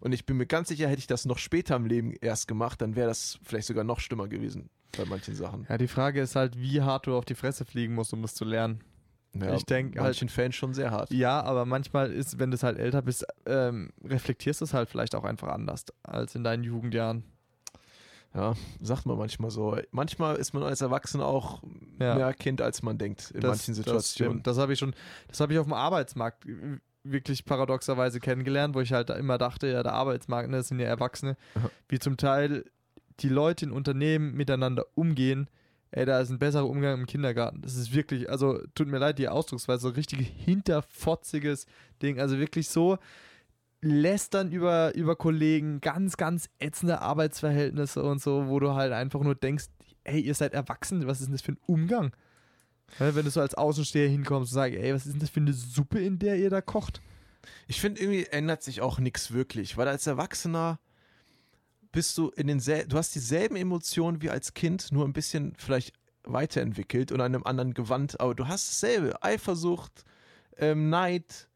Und 0.00 0.12
ich 0.12 0.24
bin 0.24 0.38
mir 0.38 0.46
ganz 0.46 0.68
sicher, 0.68 0.88
hätte 0.88 1.00
ich 1.00 1.06
das 1.06 1.26
noch 1.26 1.36
später 1.36 1.76
im 1.76 1.84
Leben 1.84 2.14
erst 2.20 2.48
gemacht, 2.48 2.80
dann 2.80 2.96
wäre 2.96 3.08
das 3.08 3.38
vielleicht 3.42 3.66
sogar 3.66 3.84
noch 3.84 4.00
schlimmer 4.00 4.28
gewesen 4.28 4.70
bei 4.96 5.04
manchen 5.04 5.34
Sachen. 5.34 5.66
Ja, 5.68 5.76
die 5.76 5.88
Frage 5.88 6.22
ist 6.22 6.36
halt, 6.36 6.58
wie 6.58 6.80
hart 6.80 7.06
du 7.06 7.16
auf 7.16 7.26
die 7.26 7.34
Fresse 7.34 7.64
fliegen 7.64 7.94
musst, 7.94 8.12
um 8.12 8.22
das 8.22 8.34
zu 8.34 8.44
lernen. 8.44 8.80
Ja, 9.34 9.54
Ich 9.54 9.64
denk 9.64 9.94
in 9.94 10.02
manchen 10.02 10.28
Fällen 10.28 10.50
schon 10.52 10.74
sehr 10.74 10.90
hart. 10.90 11.12
Ja, 11.12 11.40
aber 11.42 11.64
manchmal 11.64 12.10
ist, 12.10 12.38
wenn 12.40 12.50
du 12.50 12.56
es 12.56 12.62
halt 12.64 12.78
älter 12.78 13.00
bist, 13.02 13.24
ähm, 13.46 13.90
reflektierst 14.04 14.60
du 14.60 14.64
es 14.64 14.74
halt 14.74 14.88
vielleicht 14.88 15.14
auch 15.14 15.22
einfach 15.24 15.48
anders 15.48 15.84
als 16.02 16.34
in 16.34 16.42
deinen 16.42 16.64
Jugendjahren. 16.64 17.22
Ja, 18.34 18.54
sagt 18.80 19.06
man 19.06 19.18
manchmal 19.18 19.50
so. 19.50 19.76
Manchmal 19.90 20.36
ist 20.36 20.52
man 20.52 20.62
als 20.62 20.80
Erwachsener 20.80 21.26
auch 21.26 21.62
Ja. 22.00 22.14
mehr 22.14 22.32
Kind, 22.34 22.60
als 22.60 22.82
man 22.82 22.96
denkt 22.98 23.30
in 23.32 23.40
Das- 23.40 23.48
manchen 23.50 23.70
Das, 23.74 23.76
Situationen. 23.76 24.32
stimmt. 24.34 24.46
das 24.46 24.58
habe 24.58 24.72
ich 24.72 24.78
schon, 24.78 24.94
das 25.28 25.40
habe 25.40 25.52
ich 25.52 25.58
auf 25.58 25.66
dem 25.66 25.72
Arbeitsmarkt 25.74 26.44
wirklich 27.02 27.44
paradoxerweise 27.44 28.20
kennengelernt, 28.20 28.74
wo 28.74 28.80
ich 28.80 28.92
halt 28.92 29.10
immer 29.10 29.38
dachte, 29.38 29.66
ja, 29.68 29.82
der 29.82 29.94
Arbeitsmarkt, 29.94 30.48
ne, 30.50 30.58
das 30.58 30.68
sind 30.68 30.80
ja 30.80 30.86
Erwachsene, 30.86 31.36
Aha. 31.54 31.70
wie 31.88 31.98
zum 31.98 32.16
Teil 32.16 32.64
die 33.20 33.28
Leute 33.28 33.64
in 33.64 33.72
Unternehmen 33.72 34.34
miteinander 34.34 34.84
umgehen. 34.94 35.48
Ey, 35.92 36.04
da 36.04 36.20
ist 36.20 36.30
ein 36.30 36.38
besserer 36.38 36.68
Umgang 36.68 37.00
im 37.00 37.06
Kindergarten. 37.06 37.62
Das 37.62 37.74
ist 37.74 37.92
wirklich, 37.92 38.30
also 38.30 38.60
tut 38.74 38.86
mir 38.86 38.98
leid, 38.98 39.18
die 39.18 39.28
Ausdrucksweise, 39.28 39.82
so 39.82 39.88
richtig 39.88 40.32
hinterfotziges 40.36 41.66
Ding. 42.00 42.20
Also 42.20 42.38
wirklich 42.38 42.68
so 42.68 42.98
lästern 43.82 44.52
über, 44.52 44.94
über 44.94 45.16
Kollegen, 45.16 45.80
ganz, 45.80 46.16
ganz 46.16 46.48
ätzende 46.58 47.00
Arbeitsverhältnisse 47.00 48.02
und 48.02 48.20
so, 48.22 48.48
wo 48.48 48.60
du 48.60 48.74
halt 48.74 48.92
einfach 48.92 49.20
nur 49.20 49.34
denkst, 49.34 49.66
ey, 50.04 50.20
ihr 50.20 50.34
seid 50.34 50.54
erwachsen, 50.54 51.06
was 51.06 51.20
ist 51.20 51.26
denn 51.26 51.32
das 51.32 51.42
für 51.42 51.52
ein 51.52 51.60
Umgang? 51.66 52.12
Wenn 52.98 53.24
du 53.24 53.30
so 53.30 53.40
als 53.40 53.54
Außensteher 53.54 54.08
hinkommst 54.08 54.52
und 54.52 54.54
sagst, 54.54 54.78
ey, 54.78 54.92
was 54.92 55.06
ist 55.06 55.12
denn 55.12 55.20
das 55.20 55.30
für 55.30 55.40
eine 55.40 55.52
Suppe, 55.52 56.00
in 56.00 56.18
der 56.18 56.36
ihr 56.36 56.50
da 56.50 56.60
kocht? 56.60 57.00
Ich 57.68 57.80
finde, 57.80 58.00
irgendwie 58.00 58.26
ändert 58.26 58.62
sich 58.62 58.80
auch 58.80 58.98
nichts 58.98 59.32
wirklich, 59.32 59.76
weil 59.76 59.88
als 59.88 60.06
Erwachsener 60.06 60.78
bist 61.92 62.16
du 62.18 62.28
in 62.30 62.46
den 62.46 62.58
du 62.58 62.96
hast 62.96 63.14
dieselben 63.14 63.56
Emotionen 63.56 64.22
wie 64.22 64.30
als 64.30 64.54
Kind, 64.54 64.92
nur 64.92 65.04
ein 65.04 65.12
bisschen 65.12 65.54
vielleicht 65.56 65.94
weiterentwickelt 66.24 67.12
oder 67.12 67.26
in 67.26 67.34
einem 67.34 67.44
anderen 67.44 67.74
Gewand, 67.74 68.20
aber 68.20 68.34
du 68.34 68.46
hast 68.48 68.68
dasselbe. 68.68 69.22
Eifersucht, 69.22 70.04
ähm, 70.56 70.90
Neid, 70.90 71.48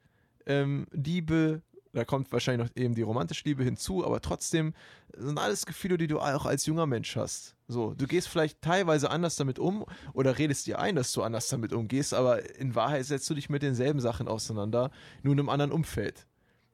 ähm, 0.47 0.87
Liebe, 0.91 1.63
da 1.93 2.05
kommt 2.05 2.33
wahrscheinlich 2.33 2.69
noch 2.69 2.77
eben 2.77 2.95
die 2.95 3.03
romantische 3.03 3.45
Liebe 3.45 3.63
hinzu, 3.63 4.05
aber 4.05 4.21
trotzdem 4.21 4.75
sind 5.17 5.39
alles 5.39 5.65
Gefühle, 5.65 5.97
die 5.97 6.09
du 6.09 6.19
auch 6.19 6.45
als 6.45 6.67
junger 6.67 6.87
Mensch 6.87 7.15
hast. 7.15 7.55
So, 7.69 7.95
du 7.95 8.07
gehst 8.07 8.29
vielleicht 8.29 8.61
teilweise 8.63 9.11
anders 9.11 9.37
damit 9.37 9.59
um 9.59 9.85
oder 10.13 10.39
redest 10.39 10.67
dir 10.67 10.81
ein, 10.81 10.97
dass 10.97 11.13
du 11.13 11.23
anders 11.23 11.49
damit 11.49 11.73
umgehst, 11.73 12.13
aber 12.13 12.59
in 12.59 12.75
Wahrheit 12.75 13.07
setzt 13.07 13.31
du 13.31 13.35
dich 13.35 13.49
mit 13.49 13.63
denselben 13.63 14.01
Sachen 14.01 14.27
auseinander, 14.27 14.91
nur 15.23 15.35
in 15.35 15.39
einem 15.39 15.49
anderen 15.49 15.73
Umfeld. 15.73 16.27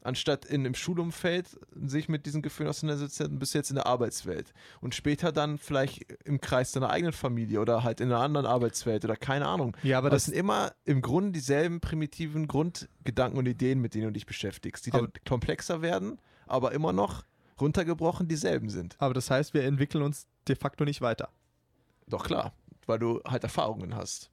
Anstatt 0.03 0.47
in 0.47 0.61
einem 0.63 0.75
Schulumfeld 0.75 1.59
sich 1.75 2.09
mit 2.09 2.25
diesen 2.25 2.41
Gefühlen 2.41 2.71
auseinandersetzen, 2.71 3.39
bist 3.39 3.55
du 3.55 3.59
jetzt 3.59 3.71
in 3.71 3.77
der 3.77 3.87
Arbeitswelt. 3.87 4.53
Und 4.81 4.95
später 4.95 5.31
dann 5.31 5.59
vielleicht 5.59 6.07
im 6.25 6.41
Kreis 6.41 6.73
deiner 6.73 6.91
eigenen 6.91 7.13
Familie 7.13 7.61
oder 7.61 7.83
halt 7.83 8.01
in 8.01 8.11
einer 8.11 8.21
anderen 8.21 8.47
Arbeitswelt 8.47 9.05
oder 9.05 9.17
keine 9.17 9.47
Ahnung. 9.47 9.77
Ja, 9.83 9.99
aber 9.99 10.07
Aber 10.07 10.17
das 10.17 10.25
sind 10.25 10.35
immer 10.35 10.73
im 10.85 11.03
Grunde 11.03 11.33
dieselben 11.33 11.81
primitiven 11.81 12.49
Grundgedanken 12.49 13.39
und 13.39 13.47
Ideen, 13.47 13.81
mit 13.81 13.95
denen 13.95 14.07
du 14.07 14.13
dich 14.13 14.27
beschäftigst, 14.27 14.87
die 14.87 14.91
dann 14.91 15.13
komplexer 15.29 15.83
werden, 15.83 16.19
aber 16.47 16.73
immer 16.73 16.93
noch 16.93 17.25
runtergebrochen 17.61 18.27
dieselben 18.27 18.71
sind. 18.71 18.97
aber 18.99 19.13
das 19.15 19.31
heißt, 19.31 19.53
wir 19.55 19.65
entwickeln 19.65 20.03
uns 20.03 20.27
de 20.49 20.57
facto 20.57 20.85
nicht 20.85 21.03
weiter. 21.03 21.29
Doch 22.07 22.25
klar, 22.25 22.55
weil 22.87 22.99
du 22.99 23.21
halt 23.25 23.45
Erfahrungen 23.45 23.95
hast. 23.95 24.31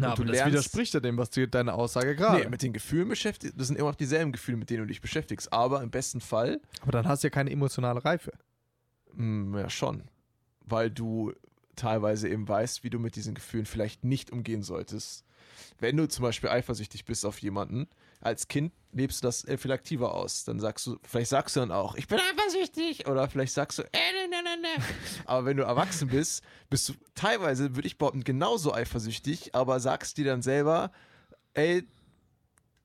Na, 0.00 0.14
du 0.14 0.24
das 0.24 0.32
lernst- 0.36 0.46
widerspricht 0.52 0.94
ja 0.94 1.00
dem, 1.00 1.16
was 1.18 1.30
du 1.30 1.46
deine 1.48 1.74
Aussage 1.74 2.14
gerade. 2.16 2.44
Nee, 2.44 2.48
mit 2.50 2.62
den 2.62 2.72
Gefühlen 2.72 3.08
beschäftigt, 3.08 3.54
das 3.56 3.66
sind 3.68 3.76
immer 3.76 3.88
noch 3.90 3.94
dieselben 3.96 4.32
Gefühle, 4.32 4.56
mit 4.58 4.70
denen 4.70 4.80
du 4.82 4.86
dich 4.86 5.00
beschäftigst, 5.00 5.52
aber 5.52 5.82
im 5.82 5.90
besten 5.90 6.20
Fall 6.20 6.60
aber 6.82 6.92
dann 6.92 7.06
hast 7.08 7.22
du 7.22 7.26
ja 7.26 7.30
keine 7.30 7.50
emotionale 7.50 8.04
Reife. 8.04 8.32
Mm, 9.14 9.56
Ja, 9.56 9.68
schon. 9.70 10.04
Weil 10.64 10.90
du 10.90 11.32
teilweise 11.76 12.28
eben 12.28 12.46
weißt, 12.48 12.84
wie 12.84 12.90
du 12.90 12.98
mit 12.98 13.16
diesen 13.16 13.34
Gefühlen 13.34 13.66
vielleicht 13.66 14.04
nicht 14.04 14.30
umgehen 14.30 14.62
solltest. 14.62 15.24
Wenn 15.78 15.96
du 15.96 16.06
zum 16.08 16.22
Beispiel 16.22 16.50
eifersüchtig 16.50 17.04
bist 17.04 17.24
auf 17.26 17.38
jemanden, 17.38 17.88
als 18.20 18.48
Kind 18.48 18.72
lebst 18.92 19.22
du 19.22 19.28
das 19.28 19.46
viel 19.58 19.72
aktiver 19.72 20.14
aus. 20.14 20.44
Dann 20.44 20.60
sagst 20.60 20.86
du, 20.86 20.98
vielleicht 21.02 21.30
sagst 21.30 21.56
du 21.56 21.60
dann 21.60 21.70
auch, 21.70 21.94
ich 21.94 22.08
bin 22.08 22.18
eifersüchtig. 22.18 23.06
Oder 23.06 23.28
vielleicht 23.28 23.52
sagst 23.52 23.78
du, 23.78 23.82
äh, 23.82 23.86
ne, 24.12 24.28
ne, 24.28 24.42
ne, 24.42 24.62
ne. 24.62 24.84
Aber 25.26 25.46
wenn 25.46 25.56
du 25.56 25.62
erwachsen 25.62 26.08
bist, 26.08 26.42
bist 26.68 26.88
du 26.88 26.94
teilweise, 27.14 27.76
würde 27.76 27.86
ich 27.86 27.98
behaupten, 27.98 28.24
genauso 28.24 28.74
eifersüchtig, 28.74 29.54
aber 29.54 29.80
sagst 29.80 30.16
dir 30.16 30.24
dann 30.24 30.42
selber, 30.42 30.90
ey, 31.54 31.86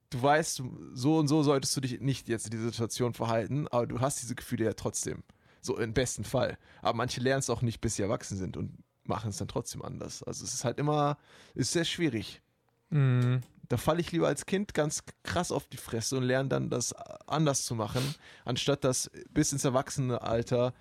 du 0.09 0.21
weißt, 0.21 0.63
so 0.93 1.17
und 1.17 1.27
so 1.27 1.43
solltest 1.43 1.75
du 1.75 1.81
dich 1.81 1.99
nicht 1.99 2.29
jetzt 2.29 2.45
in 2.45 2.51
dieser 2.51 2.65
Situation 2.65 3.13
verhalten, 3.13 3.67
aber 3.69 3.87
du 3.87 3.99
hast 3.99 4.21
diese 4.21 4.35
Gefühle 4.35 4.65
ja 4.65 4.73
trotzdem. 4.73 5.23
So 5.61 5.77
im 5.77 5.93
besten 5.93 6.23
Fall. 6.23 6.59
Aber 6.81 6.95
manche 6.95 7.19
lernen 7.19 7.39
es 7.39 7.49
auch 7.49 7.63
nicht, 7.63 7.81
bis 7.81 7.95
sie 7.95 8.03
erwachsen 8.03 8.37
sind 8.37 8.55
und 8.55 8.77
machen 9.03 9.31
es 9.31 9.37
dann 9.37 9.47
trotzdem 9.47 9.81
anders. 9.81 10.21
Also 10.23 10.43
es 10.43 10.53
ist 10.53 10.63
halt 10.63 10.77
immer, 10.77 11.17
ist 11.55 11.71
sehr 11.71 11.85
schwierig. 11.85 12.41
Mhm. 12.89 13.41
Da 13.69 13.77
falle 13.77 14.01
ich 14.01 14.11
lieber 14.11 14.27
als 14.27 14.45
Kind 14.45 14.73
ganz 14.73 15.03
krass 15.23 15.51
auf 15.51 15.67
die 15.67 15.77
Fresse 15.77 16.17
und 16.17 16.23
lerne 16.23 16.49
dann 16.49 16.69
das 16.69 16.93
anders 16.93 17.65
zu 17.65 17.75
machen, 17.75 18.15
anstatt 18.43 18.83
das 18.83 19.09
bis 19.29 19.53
ins 19.53 19.65
Erwachsenenalter 19.65 20.73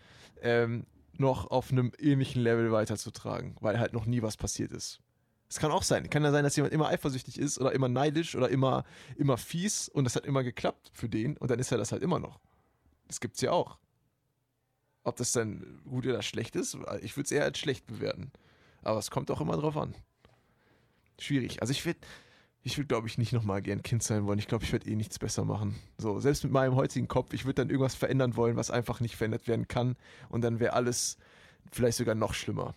ähm, 0.43 0.87
noch 1.17 1.51
auf 1.51 1.71
einem 1.71 1.93
ähnlichen 1.99 2.43
Level 2.43 2.73
weiterzutragen, 2.73 3.57
weil 3.61 3.79
halt 3.79 3.93
noch 3.93 4.07
nie 4.07 4.23
was 4.23 4.37
passiert 4.37 4.73
ist. 4.73 5.01
Es 5.49 5.59
kann 5.59 5.71
auch 5.71 5.83
sein. 5.83 6.11
Kann 6.11 6.25
ja 6.25 6.33
sein, 6.33 6.43
dass 6.43 6.57
jemand 6.57 6.75
immer 6.75 6.89
eifersüchtig 6.89 7.39
ist 7.39 7.61
oder 7.61 7.73
immer 7.73 7.89
neidisch 7.89 8.35
oder 8.35 8.49
immer, 8.49 8.85
immer 9.17 9.37
fies 9.37 9.89
und 9.89 10.05
das 10.05 10.17
hat 10.17 10.27
immer 10.27 10.43
geklappt 10.43 10.91
für 10.93 11.09
den 11.09 11.37
und 11.37 11.51
dann 11.51 11.59
ist 11.59 11.71
er 11.71 11.79
das 11.79 11.93
halt 11.93 12.03
immer 12.03 12.19
noch. 12.19 12.41
Das 13.07 13.21
gibt's 13.21 13.41
ja 13.41 13.53
auch. 13.53 13.79
Ob 15.05 15.17
das 15.17 15.33
dann 15.33 15.83
gut 15.89 16.07
oder 16.07 16.23
schlecht 16.23 16.57
ist, 16.57 16.77
ich 17.03 17.17
würde 17.17 17.27
es 17.27 17.31
eher 17.31 17.45
als 17.45 17.59
schlecht 17.59 17.87
bewerten. 17.87 18.33
Aber 18.83 18.99
es 18.99 19.11
kommt 19.11 19.31
auch 19.31 19.41
immer 19.41 19.57
drauf 19.57 19.77
an. 19.77 19.95
Schwierig. 21.21 21.61
Also 21.61 21.71
ich 21.71 21.85
würde, 21.85 22.01
ich 22.67 22.79
würde, 22.79 22.89
glaube 22.89 23.07
ich, 23.07 23.19
nicht 23.19 23.33
nochmal 23.33 23.61
gern 23.61 23.83
Kind 23.83 24.03
sein 24.03 24.25
wollen. 24.25 24.39
Ich 24.39 24.49
glaube, 24.49 24.65
ich 24.65 24.73
würde 24.73 24.89
eh 24.89 24.97
nichts 24.97 25.19
besser 25.19 25.45
machen. 25.45 25.77
So, 25.99 26.19
selbst 26.19 26.45
mit 26.45 26.53
meinem 26.53 26.75
heutigen 26.75 27.09
Kopf, 27.09 27.35
ich 27.35 27.45
würde 27.45 27.57
dann 27.57 27.69
irgendwas 27.69 27.95
verändern 27.95 28.37
wollen, 28.37 28.57
was 28.57 28.71
einfach 28.71 29.01
nicht 29.01 29.17
verändert 29.17 29.47
werden 29.47 29.69
kann. 29.69 29.97
Und 30.31 30.43
dann 30.43 30.61
wäre 30.61 30.73
alles 30.73 31.19
vielleicht 31.71 31.99
sogar 31.99 32.15
noch 32.15 32.33
schlimmer. 32.33 32.75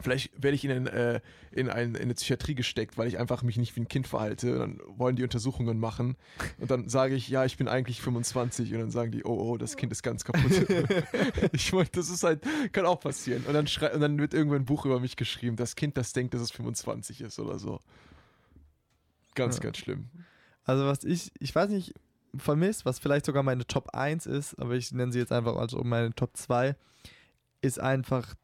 Vielleicht 0.00 0.42
werde 0.42 0.54
ich 0.54 0.64
in, 0.64 0.70
ein, 0.70 0.86
äh, 0.86 1.20
in, 1.52 1.68
ein, 1.68 1.94
in 1.94 2.02
eine 2.02 2.14
Psychiatrie 2.14 2.54
gesteckt, 2.54 2.96
weil 2.96 3.06
ich 3.06 3.18
einfach 3.18 3.42
mich 3.42 3.58
nicht 3.58 3.76
wie 3.76 3.80
ein 3.80 3.88
Kind 3.88 4.08
verhalte. 4.08 4.54
Und 4.54 4.58
dann 4.58 4.80
wollen 4.98 5.16
die 5.16 5.22
Untersuchungen 5.22 5.78
machen. 5.78 6.16
Und 6.58 6.70
dann 6.70 6.88
sage 6.88 7.14
ich, 7.14 7.28
ja, 7.28 7.44
ich 7.44 7.58
bin 7.58 7.68
eigentlich 7.68 8.00
25. 8.00 8.72
Und 8.72 8.80
dann 8.80 8.90
sagen 8.90 9.12
die, 9.12 9.24
oh, 9.24 9.38
oh, 9.38 9.58
das 9.58 9.76
Kind 9.76 9.92
ist 9.92 10.02
ganz 10.02 10.24
kaputt. 10.24 10.66
ich 11.52 11.72
meine, 11.74 11.88
das 11.92 12.08
ist 12.08 12.22
halt, 12.22 12.42
kann 12.72 12.86
auch 12.86 13.00
passieren. 13.00 13.44
Und 13.46 13.52
dann, 13.52 13.66
schrei 13.66 13.92
und 13.92 14.00
dann 14.00 14.18
wird 14.18 14.32
irgendwann 14.32 14.62
ein 14.62 14.64
Buch 14.64 14.86
über 14.86 14.98
mich 14.98 15.16
geschrieben, 15.16 15.56
das 15.56 15.76
Kind, 15.76 15.98
das 15.98 16.14
denkt, 16.14 16.32
dass 16.32 16.40
es 16.40 16.50
25 16.52 17.20
ist 17.20 17.38
oder 17.38 17.58
so. 17.58 17.80
Ganz, 19.34 19.56
Ja. 19.56 19.62
ganz 19.64 19.78
schlimm. 19.78 20.08
Also 20.64 20.86
was 20.86 21.04
ich, 21.04 21.32
ich 21.38 21.54
weiß 21.54 21.70
nicht, 21.70 21.92
vermisse, 22.36 22.84
was 22.84 22.98
vielleicht 22.98 23.26
sogar 23.26 23.42
meine 23.42 23.66
Top 23.66 23.90
1 23.94 24.26
ist, 24.26 24.54
aber 24.58 24.74
ich 24.74 24.92
nenne 24.92 25.12
sie 25.12 25.18
jetzt 25.18 25.32
einfach 25.32 25.56
als 25.56 25.72
meine 25.74 26.14
Top 26.14 26.36
2, 26.36 26.74
ist 27.60 27.80
einfach 27.80 28.34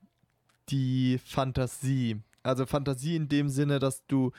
die 0.69 1.19
Fantasie. 1.25 2.21
Also 2.43 2.67
Fantasie 2.67 3.17
in 3.17 3.29
dem 3.29 3.49
Sinne, 3.49 3.79
dass 3.79 4.07
du 4.07 4.33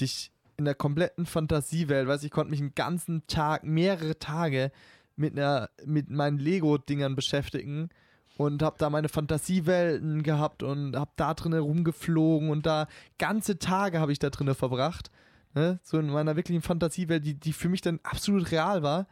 dich 0.00 0.30
in 0.56 0.64
der 0.64 0.74
kompletten 0.74 1.26
Fantasiewelt, 1.26 2.06
weiß 2.06 2.22
ich, 2.22 2.30
konnte 2.30 2.50
mich 2.50 2.60
einen 2.60 2.74
ganzen 2.74 3.26
Tag, 3.26 3.64
mehrere 3.64 4.18
Tage 4.18 4.70
mit 5.16 5.32
einer 5.38 5.68
mit 5.84 6.08
meinen 6.10 6.38
Lego 6.38 6.78
Dingern 6.78 7.14
beschäftigen 7.16 7.90
und 8.38 8.62
habe 8.62 8.76
da 8.78 8.88
meine 8.88 9.08
Fantasiewelten 9.08 10.22
gehabt 10.22 10.62
und 10.62 10.96
habe 10.96 11.10
da 11.16 11.34
drinnen 11.34 11.60
rumgeflogen 11.60 12.50
und 12.50 12.64
da 12.64 12.86
ganze 13.18 13.58
Tage 13.58 14.00
habe 14.00 14.12
ich 14.12 14.18
da 14.18 14.30
drinnen 14.30 14.54
verbracht, 14.54 15.10
ne? 15.54 15.80
so 15.82 15.98
in 15.98 16.08
meiner 16.10 16.36
wirklichen 16.36 16.62
Fantasiewelt, 16.62 17.24
die 17.24 17.34
die 17.34 17.52
für 17.52 17.68
mich 17.68 17.80
dann 17.80 18.00
absolut 18.02 18.50
real 18.50 18.82
war, 18.82 19.06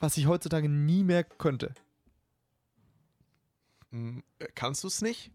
was 0.00 0.16
ich 0.16 0.26
heutzutage 0.26 0.68
nie 0.68 1.04
mehr 1.04 1.24
könnte. 1.24 1.74
Hm, 3.90 4.22
Kannst 4.54 4.82
du 4.84 4.88
es 4.88 5.02
nicht? 5.02 5.30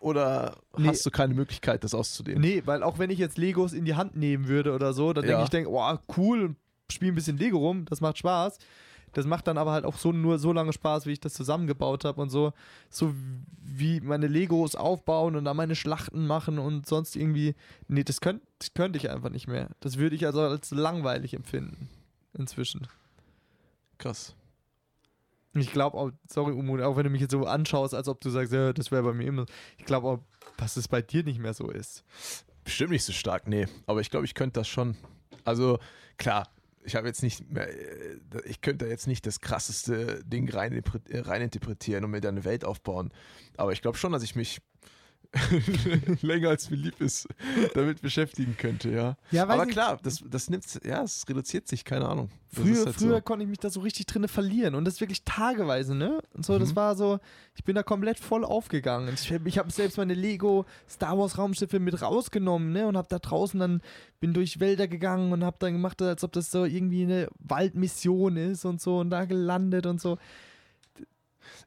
Oder 0.00 0.56
Nee. 0.78 0.88
hast 0.88 1.04
du 1.04 1.10
keine 1.10 1.34
Möglichkeit, 1.34 1.84
das 1.84 1.94
auszudehnen? 1.94 2.40
Nee, 2.40 2.62
weil 2.64 2.82
auch 2.82 2.98
wenn 2.98 3.10
ich 3.10 3.18
jetzt 3.18 3.36
Legos 3.36 3.74
in 3.74 3.84
die 3.84 3.94
Hand 3.94 4.16
nehmen 4.16 4.48
würde 4.48 4.72
oder 4.74 4.94
so, 4.94 5.12
dann 5.12 5.22
denke 5.24 5.38
Ja. 5.38 5.44
ich, 5.44 5.50
denke, 5.50 5.70
oh, 5.70 5.98
cool, 6.16 6.56
spiel 6.90 7.12
ein 7.12 7.14
bisschen 7.14 7.36
Lego 7.36 7.58
rum, 7.58 7.84
das 7.84 8.00
macht 8.00 8.16
Spaß. 8.18 8.58
Das 9.12 9.26
macht 9.26 9.46
dann 9.46 9.58
aber 9.58 9.72
halt 9.72 9.84
auch 9.84 9.96
so 9.96 10.12
nur 10.12 10.38
so 10.38 10.52
lange 10.52 10.72
Spaß, 10.72 11.06
wie 11.06 11.12
ich 11.12 11.20
das 11.20 11.34
zusammengebaut 11.34 12.04
habe 12.04 12.20
und 12.20 12.30
so. 12.30 12.52
So 12.88 13.14
wie 13.62 14.00
meine 14.00 14.26
Legos 14.26 14.74
aufbauen 14.74 15.36
und 15.36 15.44
dann 15.44 15.56
meine 15.56 15.74
Schlachten 15.74 16.26
machen 16.26 16.58
und 16.58 16.86
sonst 16.86 17.16
irgendwie. 17.16 17.54
Nee, 17.88 18.04
das 18.04 18.20
könnte 18.20 18.46
das 18.58 18.74
könnte 18.74 18.98
ich 18.98 19.10
einfach 19.10 19.30
nicht 19.30 19.48
mehr. 19.48 19.68
Das 19.80 19.96
würde 19.96 20.14
ich 20.14 20.26
also 20.26 20.42
als 20.42 20.70
langweilig 20.70 21.34
empfinden. 21.34 21.88
Inzwischen. 22.34 22.86
Krass. 23.98 24.34
Ich 25.54 25.72
glaube 25.72 25.96
auch, 25.96 26.10
sorry, 26.28 26.52
Umut, 26.52 26.80
auch 26.80 26.96
wenn 26.96 27.04
du 27.04 27.10
mich 27.10 27.22
jetzt 27.22 27.32
so 27.32 27.44
anschaust, 27.44 27.94
als 27.94 28.06
ob 28.06 28.20
du 28.20 28.30
sagst, 28.30 28.52
ja, 28.52 28.72
das 28.72 28.92
wäre 28.92 29.02
bei 29.02 29.12
mir 29.12 29.26
immer. 29.26 29.46
Ich 29.78 29.84
glaube 29.84 30.06
auch, 30.06 30.18
dass 30.56 30.76
es 30.76 30.86
bei 30.86 31.02
dir 31.02 31.24
nicht 31.24 31.40
mehr 31.40 31.54
so 31.54 31.70
ist. 31.70 32.04
Bestimmt 32.62 32.90
nicht 32.90 33.04
so 33.04 33.12
stark, 33.12 33.48
nee. 33.48 33.66
Aber 33.86 34.00
ich 34.00 34.10
glaube, 34.10 34.26
ich 34.26 34.34
könnte 34.34 34.60
das 34.60 34.68
schon. 34.68 34.96
Also, 35.44 35.78
klar, 36.18 36.48
ich 36.84 36.96
habe 36.96 37.06
jetzt 37.06 37.22
nicht 37.22 37.50
mehr, 37.50 37.68
äh, 37.68 38.18
ich 38.44 38.60
könnte 38.60 38.84
da 38.84 38.90
jetzt 38.90 39.06
nicht 39.06 39.26
das 39.26 39.40
krasseste 39.40 40.22
Ding 40.24 40.48
äh, 40.48 41.18
reininterpretieren 41.18 42.04
und 42.04 42.10
mir 42.10 42.20
da 42.20 42.28
eine 42.28 42.44
Welt 42.44 42.64
aufbauen. 42.64 43.12
Aber 43.56 43.72
ich 43.72 43.82
glaube 43.82 43.98
schon, 43.98 44.12
dass 44.12 44.22
ich 44.22 44.36
mich 44.36 44.60
länger 46.22 46.48
als 46.48 46.70
mir 46.70 46.76
lieb 46.76 47.00
ist, 47.00 47.28
damit 47.74 48.02
beschäftigen 48.02 48.56
könnte, 48.56 48.90
ja. 48.90 49.16
Ja, 49.30 49.44
Aber 49.48 49.64
klar, 49.66 49.98
das, 50.02 50.24
das 50.28 50.50
nimmt, 50.50 50.64
ja, 50.84 51.02
es 51.04 51.24
reduziert 51.28 51.68
sich, 51.68 51.84
keine 51.84 52.08
Ahnung. 52.08 52.30
Das 52.52 52.62
Früher, 52.64 52.84
halt 52.86 52.96
früher 52.96 53.16
so. 53.16 53.20
konnte 53.22 53.44
ich 53.44 53.48
mich 53.48 53.58
da 53.60 53.70
so 53.70 53.78
richtig 53.80 54.06
drinne 54.06 54.26
verlieren 54.26 54.74
und 54.74 54.84
das 54.84 55.00
wirklich 55.00 55.22
tageweise, 55.24 55.94
ne? 55.94 56.20
Und 56.34 56.44
so, 56.44 56.58
das 56.58 56.70
Mhm. 56.72 56.76
war 56.76 56.96
so, 56.96 57.20
ich 57.54 57.62
bin 57.62 57.76
da 57.76 57.84
komplett 57.84 58.18
voll 58.18 58.44
aufgegangen. 58.44 59.14
Ich, 59.14 59.30
ich 59.30 59.58
habe 59.58 59.70
selbst 59.70 59.98
meine 59.98 60.14
Lego 60.14 60.64
Star 60.88 61.16
Wars 61.16 61.38
Raumschiffe 61.38 61.78
mit 61.78 62.02
rausgenommen, 62.02 62.72
ne? 62.72 62.88
Und 62.88 62.96
habe 62.96 63.06
da 63.08 63.20
draußen 63.20 63.60
dann, 63.60 63.82
bin 64.18 64.34
durch 64.34 64.58
Wälder 64.58 64.88
gegangen 64.88 65.32
und 65.32 65.44
habe 65.44 65.56
dann 65.60 65.74
gemacht, 65.74 66.02
als 66.02 66.24
ob 66.24 66.32
das 66.32 66.50
so 66.50 66.64
irgendwie 66.64 67.04
eine 67.04 67.28
Waldmission 67.38 68.36
ist 68.36 68.64
und 68.64 68.80
so 68.80 68.98
und 68.98 69.10
da 69.10 69.26
gelandet 69.26 69.86
und 69.86 70.00
so. 70.00 70.18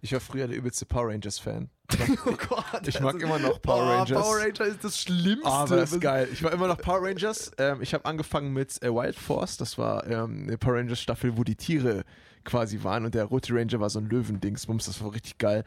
Ich 0.01 0.11
war 0.11 0.19
früher 0.19 0.47
der 0.47 0.57
übelste 0.57 0.85
Power 0.85 1.07
Rangers-Fan. 1.07 1.69
Oh 2.25 2.31
Gott. 2.49 2.87
Ich 2.87 2.99
mag 2.99 3.15
also- 3.15 3.25
immer 3.27 3.39
noch 3.39 3.61
Power 3.61 3.83
Oh, 3.85 3.89
Rangers. 3.99 4.21
Power 4.21 4.37
Ranger 4.37 4.65
ist 4.65 4.83
das 4.83 4.99
Schlimmste. 4.99 5.47
Aber 5.49 5.75
das 5.75 5.91
ist 5.91 6.01
geil. 6.01 6.27
Ich 6.31 6.43
war 6.43 6.51
immer 6.51 6.67
noch 6.67 6.77
Power 6.77 7.01
Rangers. 7.03 7.51
Ähm, 7.57 7.81
ich 7.81 7.93
habe 7.93 8.05
angefangen 8.05 8.53
mit 8.53 8.81
äh, 8.83 8.93
Wild 8.93 9.15
Force. 9.15 9.57
Das 9.57 9.77
war 9.77 10.05
ähm, 10.07 10.45
eine 10.47 10.57
Power 10.57 10.75
Rangers 10.75 10.99
Staffel, 11.01 11.37
wo 11.37 11.43
die 11.43 11.55
Tiere 11.55 12.03
quasi 12.43 12.83
waren. 12.83 13.05
Und 13.05 13.15
der 13.15 13.25
rote 13.25 13.53
Ranger 13.53 13.79
war 13.79 13.89
so 13.89 13.99
ein 13.99 14.09
Löwendingsbums. 14.09 14.85
Das 14.85 15.01
war 15.01 15.13
richtig 15.13 15.37
geil. 15.37 15.63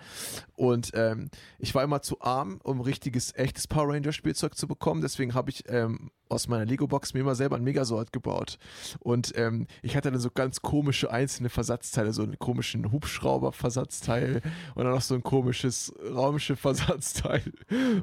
Und 0.55 0.93
ähm, 0.95 1.29
ich 1.59 1.75
war 1.75 1.83
immer 1.83 2.03
zu 2.03 2.21
arm, 2.21 2.61
um 2.63 2.81
richtiges, 2.81 3.35
echtes 3.35 3.67
Power 3.67 3.93
Ranger 3.95 4.13
Spielzeug 4.13 4.57
zu 4.57 4.67
bekommen. 4.67 5.01
Deswegen 5.01 5.35
habe 5.35 5.51
ich 5.51 5.65
ähm, 5.69 6.11
aus 6.29 6.49
meiner 6.49 6.65
Lego-Box 6.65 7.15
mir 7.15 7.21
immer 7.21 7.35
selber 7.35 7.57
ein 7.57 7.65
Megasort 7.65 8.13
gebaut. 8.13 8.59
Und 9.01 9.33
ähm, 9.37 9.67
ich 9.83 9.97
hatte 9.97 10.11
dann 10.11 10.21
so 10.21 10.31
ganz 10.31 10.63
komische 10.63 11.11
einzelne 11.11 11.49
Versatzteile, 11.49 12.13
so 12.13 12.23
einen 12.23 12.39
komischen 12.39 12.91
Hubschrauber-Versatzteil 12.91 14.43
und 14.75 14.85
dann 14.85 14.93
noch 14.93 15.03
so 15.03 15.15
ein 15.15 15.23
komisches 15.23 15.93
Raumschiff-Versatzteil. 16.13 17.43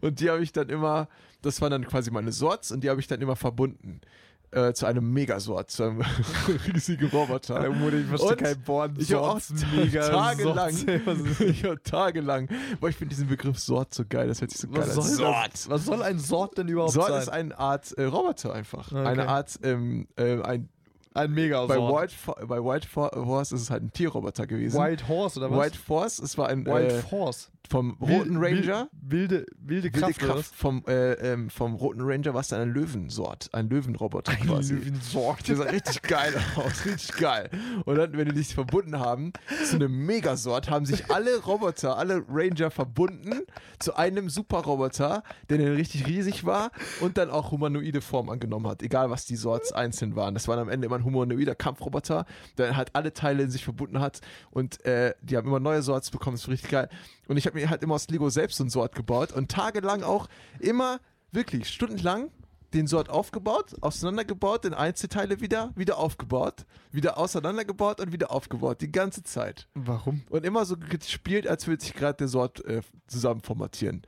Und 0.02 0.20
die 0.20 0.30
habe 0.30 0.44
ich 0.44 0.52
dann 0.52 0.70
immer, 0.70 1.10
das 1.42 1.62
waren 1.62 1.72
dann 1.72 1.86
quasi 1.86 2.12
meine 2.12 2.32
Sorts 2.32 2.72
und 2.72 2.84
die 2.84 2.90
habe 2.90 3.02
ich 3.02 3.08
dann 3.08 3.22
immer 3.22 3.36
verbunden. 3.36 4.02
Äh, 4.54 4.74
zu 4.74 4.86
einem 4.86 5.12
Megasort, 5.12 5.72
zu 5.72 5.84
einem 5.84 6.02
riesigen 6.74 7.08
Roboter. 7.10 7.56
Alter, 7.56 7.72
Mutter, 7.72 7.98
ich 7.98 8.06
verstehe 8.06 8.36
kein 8.36 8.68
Wort. 8.68 8.92
ich 8.98 9.12
habe 9.14 9.24
auch 9.24 9.40
tagelang, 9.92 10.76
ich 11.40 11.64
habe 11.64 11.82
tagelang, 11.84 12.50
boah, 12.80 12.90
ich 12.90 12.96
finde 12.96 13.16
diesen 13.16 13.28
Begriff 13.28 13.58
Sort 13.58 13.94
so 13.96 14.04
geil, 14.08 14.28
das 14.28 14.42
hört 14.42 14.52
sich 14.52 14.62
so 14.62 14.68
geil 14.68 14.84
Was 14.86 14.98
an. 14.98 15.04
soll, 15.04 15.36
das? 15.52 15.70
was 15.70 15.86
soll 15.86 16.04
ein 16.04 16.20
Sort 16.20 16.58
denn 16.58 16.68
überhaupt 16.68 16.94
Sort 16.94 17.08
sein? 17.10 17.22
ist 17.22 17.30
eine 17.30 17.58
Art 17.58 17.92
äh, 17.94 18.04
Roboter 18.04 18.54
einfach. 18.54 18.92
Okay. 18.92 19.06
Eine 19.06 19.28
Art, 19.28 19.60
ähm, 19.64 20.08
äh, 20.18 20.40
ein, 20.42 20.70
ein 21.14 21.32
mega 21.32 21.66
bei. 21.66 21.78
White, 21.78 22.16
bei 22.48 22.64
White 22.64 22.88
Horse 22.96 23.56
ist 23.56 23.62
es 23.62 23.70
halt 23.70 23.84
ein 23.84 23.94
Tierroboter 23.94 24.48
gewesen. 24.48 24.80
White 24.80 25.08
Horse 25.08 25.40
oder 25.40 25.52
was? 25.52 25.60
White 25.60 25.78
Force, 25.78 26.20
es 26.20 26.38
war 26.38 26.50
ein 26.50 26.66
White 26.66 26.96
äh, 26.96 27.00
Force. 27.02 27.52
vom 27.70 27.98
roten 28.02 28.38
Ranger. 28.38 28.90
Wilde, 28.92 29.46
wilde 29.60 29.84
Wilde 29.84 29.92
Kraft. 29.92 30.24
oder 30.24 30.34
Kraft 30.34 30.56
vom, 30.56 30.84
äh, 30.88 31.14
ähm, 31.14 31.50
vom 31.50 31.76
roten 31.76 32.02
Ranger 32.02 32.34
war 32.34 32.42
es 32.42 32.48
dann 32.50 32.62
ein 32.62 32.70
Löwensort, 32.74 33.50
ein 33.54 33.70
Löwenroboter 33.70 34.34
was? 34.34 34.48
quasi. 34.48 34.74
Löwensort. 34.76 35.48
Der 35.48 35.56
sah 35.56 35.64
richtig 35.66 36.02
geil 36.02 36.34
aus, 36.56 36.86
richtig 36.86 37.18
geil. 37.18 37.50
Und 37.86 37.96
dann, 37.96 38.18
wenn 38.18 38.30
die 38.30 38.42
sich 38.42 38.56
verbunden 38.56 39.00
haben 39.00 39.34
zu 39.66 39.76
einem 39.76 40.06
Megasort, 40.06 40.70
haben 40.70 40.86
sich 40.86 41.12
alle 41.12 41.38
Roboter, 41.44 41.98
alle 41.98 42.24
Ranger 42.30 42.72
verbunden 42.72 43.42
zu 43.80 43.96
einem 43.96 44.30
Superroboter, 44.30 45.24
der 45.50 45.58
dann 45.58 45.76
richtig 45.76 46.08
riesig 46.08 46.46
war 46.46 46.72
und 47.02 47.18
dann 47.18 47.30
auch 47.30 47.52
humanoide 47.52 48.02
Form 48.02 48.30
angenommen 48.30 48.68
hat, 48.68 48.82
egal 48.82 49.10
was 49.10 49.26
die 49.26 49.36
Sorts 49.36 49.72
einzeln 49.72 50.16
waren. 50.16 50.34
Das 50.34 50.48
war 50.48 50.58
am 50.58 50.70
Ende 50.70 50.88
immer 50.88 51.03
ein 51.04 51.06
humanoider 51.06 51.56
Kampfroboter, 51.56 52.26
der 52.58 52.76
halt 52.76 52.96
alle 52.96 53.14
Teile 53.14 53.44
in 53.44 53.52
sich 53.52 53.64
verbunden 53.64 54.00
hat 54.00 54.22
und 54.52 54.84
äh, 54.86 55.14
die 55.22 55.38
haben 55.38 55.48
immer 55.48 55.60
neue 55.60 55.82
Sorts 55.82 56.12
bekommen, 56.12 56.38
das 56.38 56.48
war 56.48 56.54
richtig 56.54 56.72
geil. 56.72 56.90
Und 57.28 57.38
ich 57.38 57.46
habe 57.46 57.60
mir 57.60 57.70
halt 57.70 57.84
immer 57.84 57.96
aus 57.96 58.08
Lego 58.08 58.30
selbst 58.30 58.58
so 58.58 58.64
ein 58.64 58.70
Sort 58.70 58.96
gebaut 58.96 59.32
und 59.32 59.52
tagelang 59.52 60.04
auch 60.04 60.28
immer, 60.60 61.00
wirklich, 61.32 61.70
stundenlang 61.70 62.32
den 62.74 62.88
Sort 62.88 63.10
aufgebaut, 63.10 63.76
auseinandergebaut, 63.82 64.66
in 64.66 64.74
Einzelteile 64.74 65.40
wieder, 65.42 65.72
wieder 65.76 65.98
aufgebaut, 65.98 66.66
wieder 66.92 67.18
auseinandergebaut 67.18 68.02
und 68.02 68.12
wieder 68.12 68.32
aufgebaut, 68.32 68.82
die 68.82 68.92
ganze 68.92 69.24
Zeit. 69.24 69.68
Warum? 69.74 70.24
Und 70.30 70.46
immer 70.46 70.66
so 70.66 70.76
gespielt, 70.78 71.48
als 71.48 71.68
würde 71.68 71.84
sich 71.84 71.94
gerade 71.94 72.18
der 72.18 72.28
Sort 72.28 72.66
äh, 72.66 72.82
zusammen 73.08 73.42
formatieren. 73.42 74.02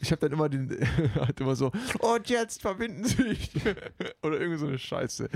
Ich 0.00 0.10
habe 0.12 0.20
dann 0.20 0.32
immer 0.32 0.48
den, 0.48 0.70
halt 1.14 1.40
immer 1.40 1.56
so, 1.56 1.72
und 2.00 2.28
jetzt 2.28 2.62
verbinden 2.62 3.04
sich. 3.04 3.50
Oder 4.22 4.40
irgendwie 4.40 4.58
so 4.58 4.66
eine 4.66 4.78
Scheiße. 4.78 5.28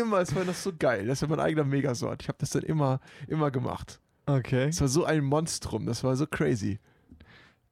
Immer, 0.00 0.18
es 0.18 0.34
war 0.34 0.44
das 0.44 0.62
so 0.62 0.72
geil. 0.76 1.06
Das 1.06 1.22
war 1.22 1.28
mein 1.28 1.40
eigener 1.40 1.64
Megasort. 1.64 2.22
Ich 2.22 2.28
habe 2.28 2.38
das 2.38 2.50
dann 2.50 2.62
immer, 2.62 3.00
immer 3.26 3.50
gemacht. 3.50 4.00
Okay. 4.26 4.68
Es 4.68 4.80
war 4.80 4.88
so 4.88 5.04
ein 5.04 5.24
Monstrum, 5.24 5.86
das 5.86 6.04
war 6.04 6.16
so 6.16 6.26
crazy. 6.26 6.78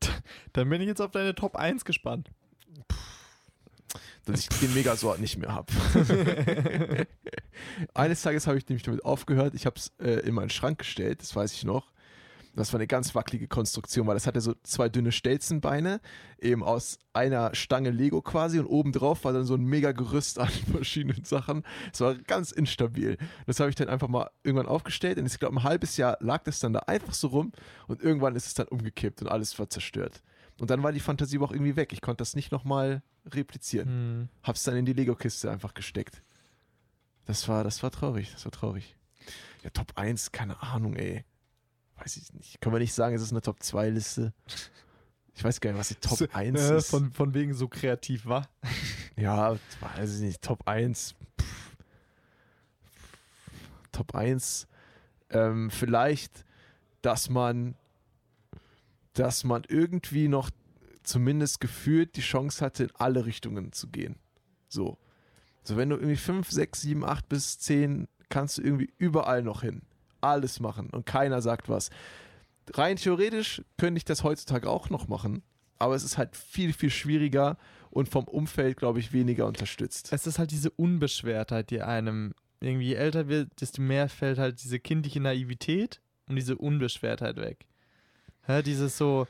Dann 0.52 0.68
bin 0.68 0.80
ich 0.80 0.88
jetzt 0.88 1.00
auf 1.00 1.10
deine 1.10 1.34
Top 1.34 1.56
1 1.56 1.84
gespannt. 1.84 2.30
dass 4.24 4.40
ich 4.40 4.48
den 4.48 4.74
Megasort 4.74 5.20
nicht 5.20 5.38
mehr 5.38 5.52
habe. 5.54 5.72
Eines 7.94 8.22
Tages 8.22 8.46
habe 8.46 8.58
ich 8.58 8.68
nämlich 8.68 8.82
damit 8.82 9.04
aufgehört. 9.04 9.54
Ich 9.54 9.66
habe 9.66 9.76
es 9.76 9.92
äh, 10.00 10.20
in 10.26 10.34
meinen 10.34 10.50
Schrank 10.50 10.78
gestellt, 10.78 11.20
das 11.20 11.34
weiß 11.34 11.52
ich 11.52 11.64
noch. 11.64 11.92
Das 12.54 12.72
war 12.72 12.78
eine 12.78 12.86
ganz 12.86 13.14
wackelige 13.14 13.46
Konstruktion, 13.46 14.06
weil 14.06 14.14
das 14.14 14.26
hatte 14.26 14.40
so 14.40 14.54
zwei 14.62 14.88
dünne 14.88 15.12
Stelzenbeine, 15.12 16.00
eben 16.40 16.64
aus 16.64 16.98
einer 17.12 17.54
Stange 17.54 17.90
Lego 17.90 18.20
quasi 18.22 18.58
und 18.58 18.66
obendrauf 18.66 19.24
war 19.24 19.32
dann 19.32 19.44
so 19.44 19.54
ein 19.54 19.64
mega 19.64 19.92
Gerüst 19.92 20.38
an 20.38 20.48
verschiedenen 20.72 21.24
Sachen. 21.24 21.62
Es 21.92 22.00
war 22.00 22.14
ganz 22.14 22.50
instabil. 22.50 23.16
Das 23.46 23.60
habe 23.60 23.70
ich 23.70 23.76
dann 23.76 23.88
einfach 23.88 24.08
mal 24.08 24.30
irgendwann 24.42 24.66
aufgestellt 24.66 25.18
und 25.18 25.26
ich 25.26 25.38
glaube, 25.38 25.56
ein 25.56 25.62
halbes 25.62 25.96
Jahr 25.96 26.16
lag 26.20 26.42
das 26.44 26.60
dann 26.60 26.72
da 26.72 26.80
einfach 26.80 27.14
so 27.14 27.28
rum 27.28 27.52
und 27.86 28.02
irgendwann 28.02 28.34
ist 28.34 28.46
es 28.46 28.54
dann 28.54 28.68
umgekippt 28.68 29.22
und 29.22 29.28
alles 29.28 29.58
war 29.58 29.68
zerstört. 29.68 30.22
Und 30.60 30.70
dann 30.70 30.82
war 30.82 30.92
die 30.92 31.00
Fantasie 31.00 31.36
aber 31.36 31.46
auch 31.46 31.52
irgendwie 31.52 31.76
weg. 31.76 31.92
Ich 31.92 32.00
konnte 32.00 32.22
das 32.22 32.34
nicht 32.34 32.50
nochmal 32.50 33.02
replizieren. 33.26 33.88
Hm. 33.88 34.28
Hab's 34.42 34.64
dann 34.64 34.76
in 34.76 34.84
die 34.84 34.92
Lego-Kiste 34.92 35.50
einfach 35.50 35.74
gesteckt. 35.74 36.22
Das 37.26 37.46
war, 37.46 37.62
das 37.62 37.82
war 37.82 37.90
traurig, 37.90 38.32
das 38.32 38.44
war 38.44 38.52
traurig. 38.52 38.96
Ja, 39.62 39.70
Top 39.70 39.92
1, 39.96 40.32
keine 40.32 40.62
Ahnung, 40.62 40.94
ey. 40.96 41.24
Weiß 42.08 42.16
ich 42.16 42.32
nicht. 42.32 42.58
Können 42.62 42.74
wir 42.74 42.80
nicht 42.80 42.94
sagen, 42.94 43.14
es 43.14 43.20
ist 43.20 43.32
eine 43.32 43.42
Top 43.42 43.62
2 43.62 43.90
Liste. 43.90 44.32
Ich 45.34 45.44
weiß 45.44 45.60
gar 45.60 45.72
nicht, 45.72 45.78
was 45.78 45.88
die 45.88 45.94
Top 45.96 46.16
So, 46.16 46.26
1 46.32 46.58
äh, 46.58 46.76
ist. 46.78 46.88
Von, 46.88 47.12
von 47.12 47.34
wegen 47.34 47.52
so 47.52 47.68
kreativ 47.68 48.24
war. 48.24 48.48
ja, 49.14 49.58
weiß 49.80 50.14
ich 50.14 50.22
nicht. 50.22 50.40
Top 50.40 50.66
1. 50.66 51.14
Pff. 51.38 51.76
Top 53.92 54.14
1. 54.14 54.68
Ähm, 55.28 55.70
vielleicht, 55.70 56.46
dass 57.02 57.28
man, 57.28 57.74
dass 59.12 59.44
man 59.44 59.64
irgendwie 59.68 60.28
noch 60.28 60.48
zumindest 61.02 61.60
gefühlt 61.60 62.16
die 62.16 62.22
Chance 62.22 62.64
hatte, 62.64 62.84
in 62.84 62.90
alle 62.94 63.26
Richtungen 63.26 63.72
zu 63.72 63.88
gehen. 63.88 64.16
So. 64.66 64.96
So, 65.62 65.76
wenn 65.76 65.90
du 65.90 65.96
irgendwie 65.96 66.16
5, 66.16 66.50
6, 66.50 66.80
7, 66.80 67.04
8 67.04 67.28
bis 67.28 67.58
10 67.58 68.08
kannst 68.30 68.56
du 68.56 68.62
irgendwie 68.62 68.90
überall 68.96 69.42
noch 69.42 69.60
hin. 69.60 69.82
Alles 70.20 70.60
machen 70.60 70.90
und 70.90 71.06
keiner 71.06 71.42
sagt 71.42 71.68
was. 71.68 71.90
Rein 72.74 72.96
theoretisch 72.96 73.62
könnte 73.78 73.98
ich 73.98 74.04
das 74.04 74.24
heutzutage 74.24 74.68
auch 74.68 74.90
noch 74.90 75.08
machen, 75.08 75.42
aber 75.78 75.94
es 75.94 76.04
ist 76.04 76.18
halt 76.18 76.36
viel, 76.36 76.72
viel 76.72 76.90
schwieriger 76.90 77.56
und 77.90 78.08
vom 78.08 78.24
Umfeld, 78.24 78.76
glaube 78.76 78.98
ich, 78.98 79.12
weniger 79.12 79.46
unterstützt. 79.46 80.12
Es 80.12 80.26
ist 80.26 80.38
halt 80.38 80.50
diese 80.50 80.70
Unbeschwertheit, 80.70 81.70
die 81.70 81.82
einem 81.82 82.34
irgendwie 82.60 82.88
je 82.88 82.94
älter 82.94 83.28
wird, 83.28 83.60
desto 83.60 83.80
mehr 83.80 84.08
fällt 84.08 84.38
halt 84.38 84.62
diese 84.62 84.80
kindliche 84.80 85.20
Naivität 85.20 86.00
und 86.28 86.36
diese 86.36 86.56
Unbeschwertheit 86.58 87.36
weg. 87.36 87.66
Ja, 88.46 88.62
dieses 88.62 88.98
so, 88.98 89.26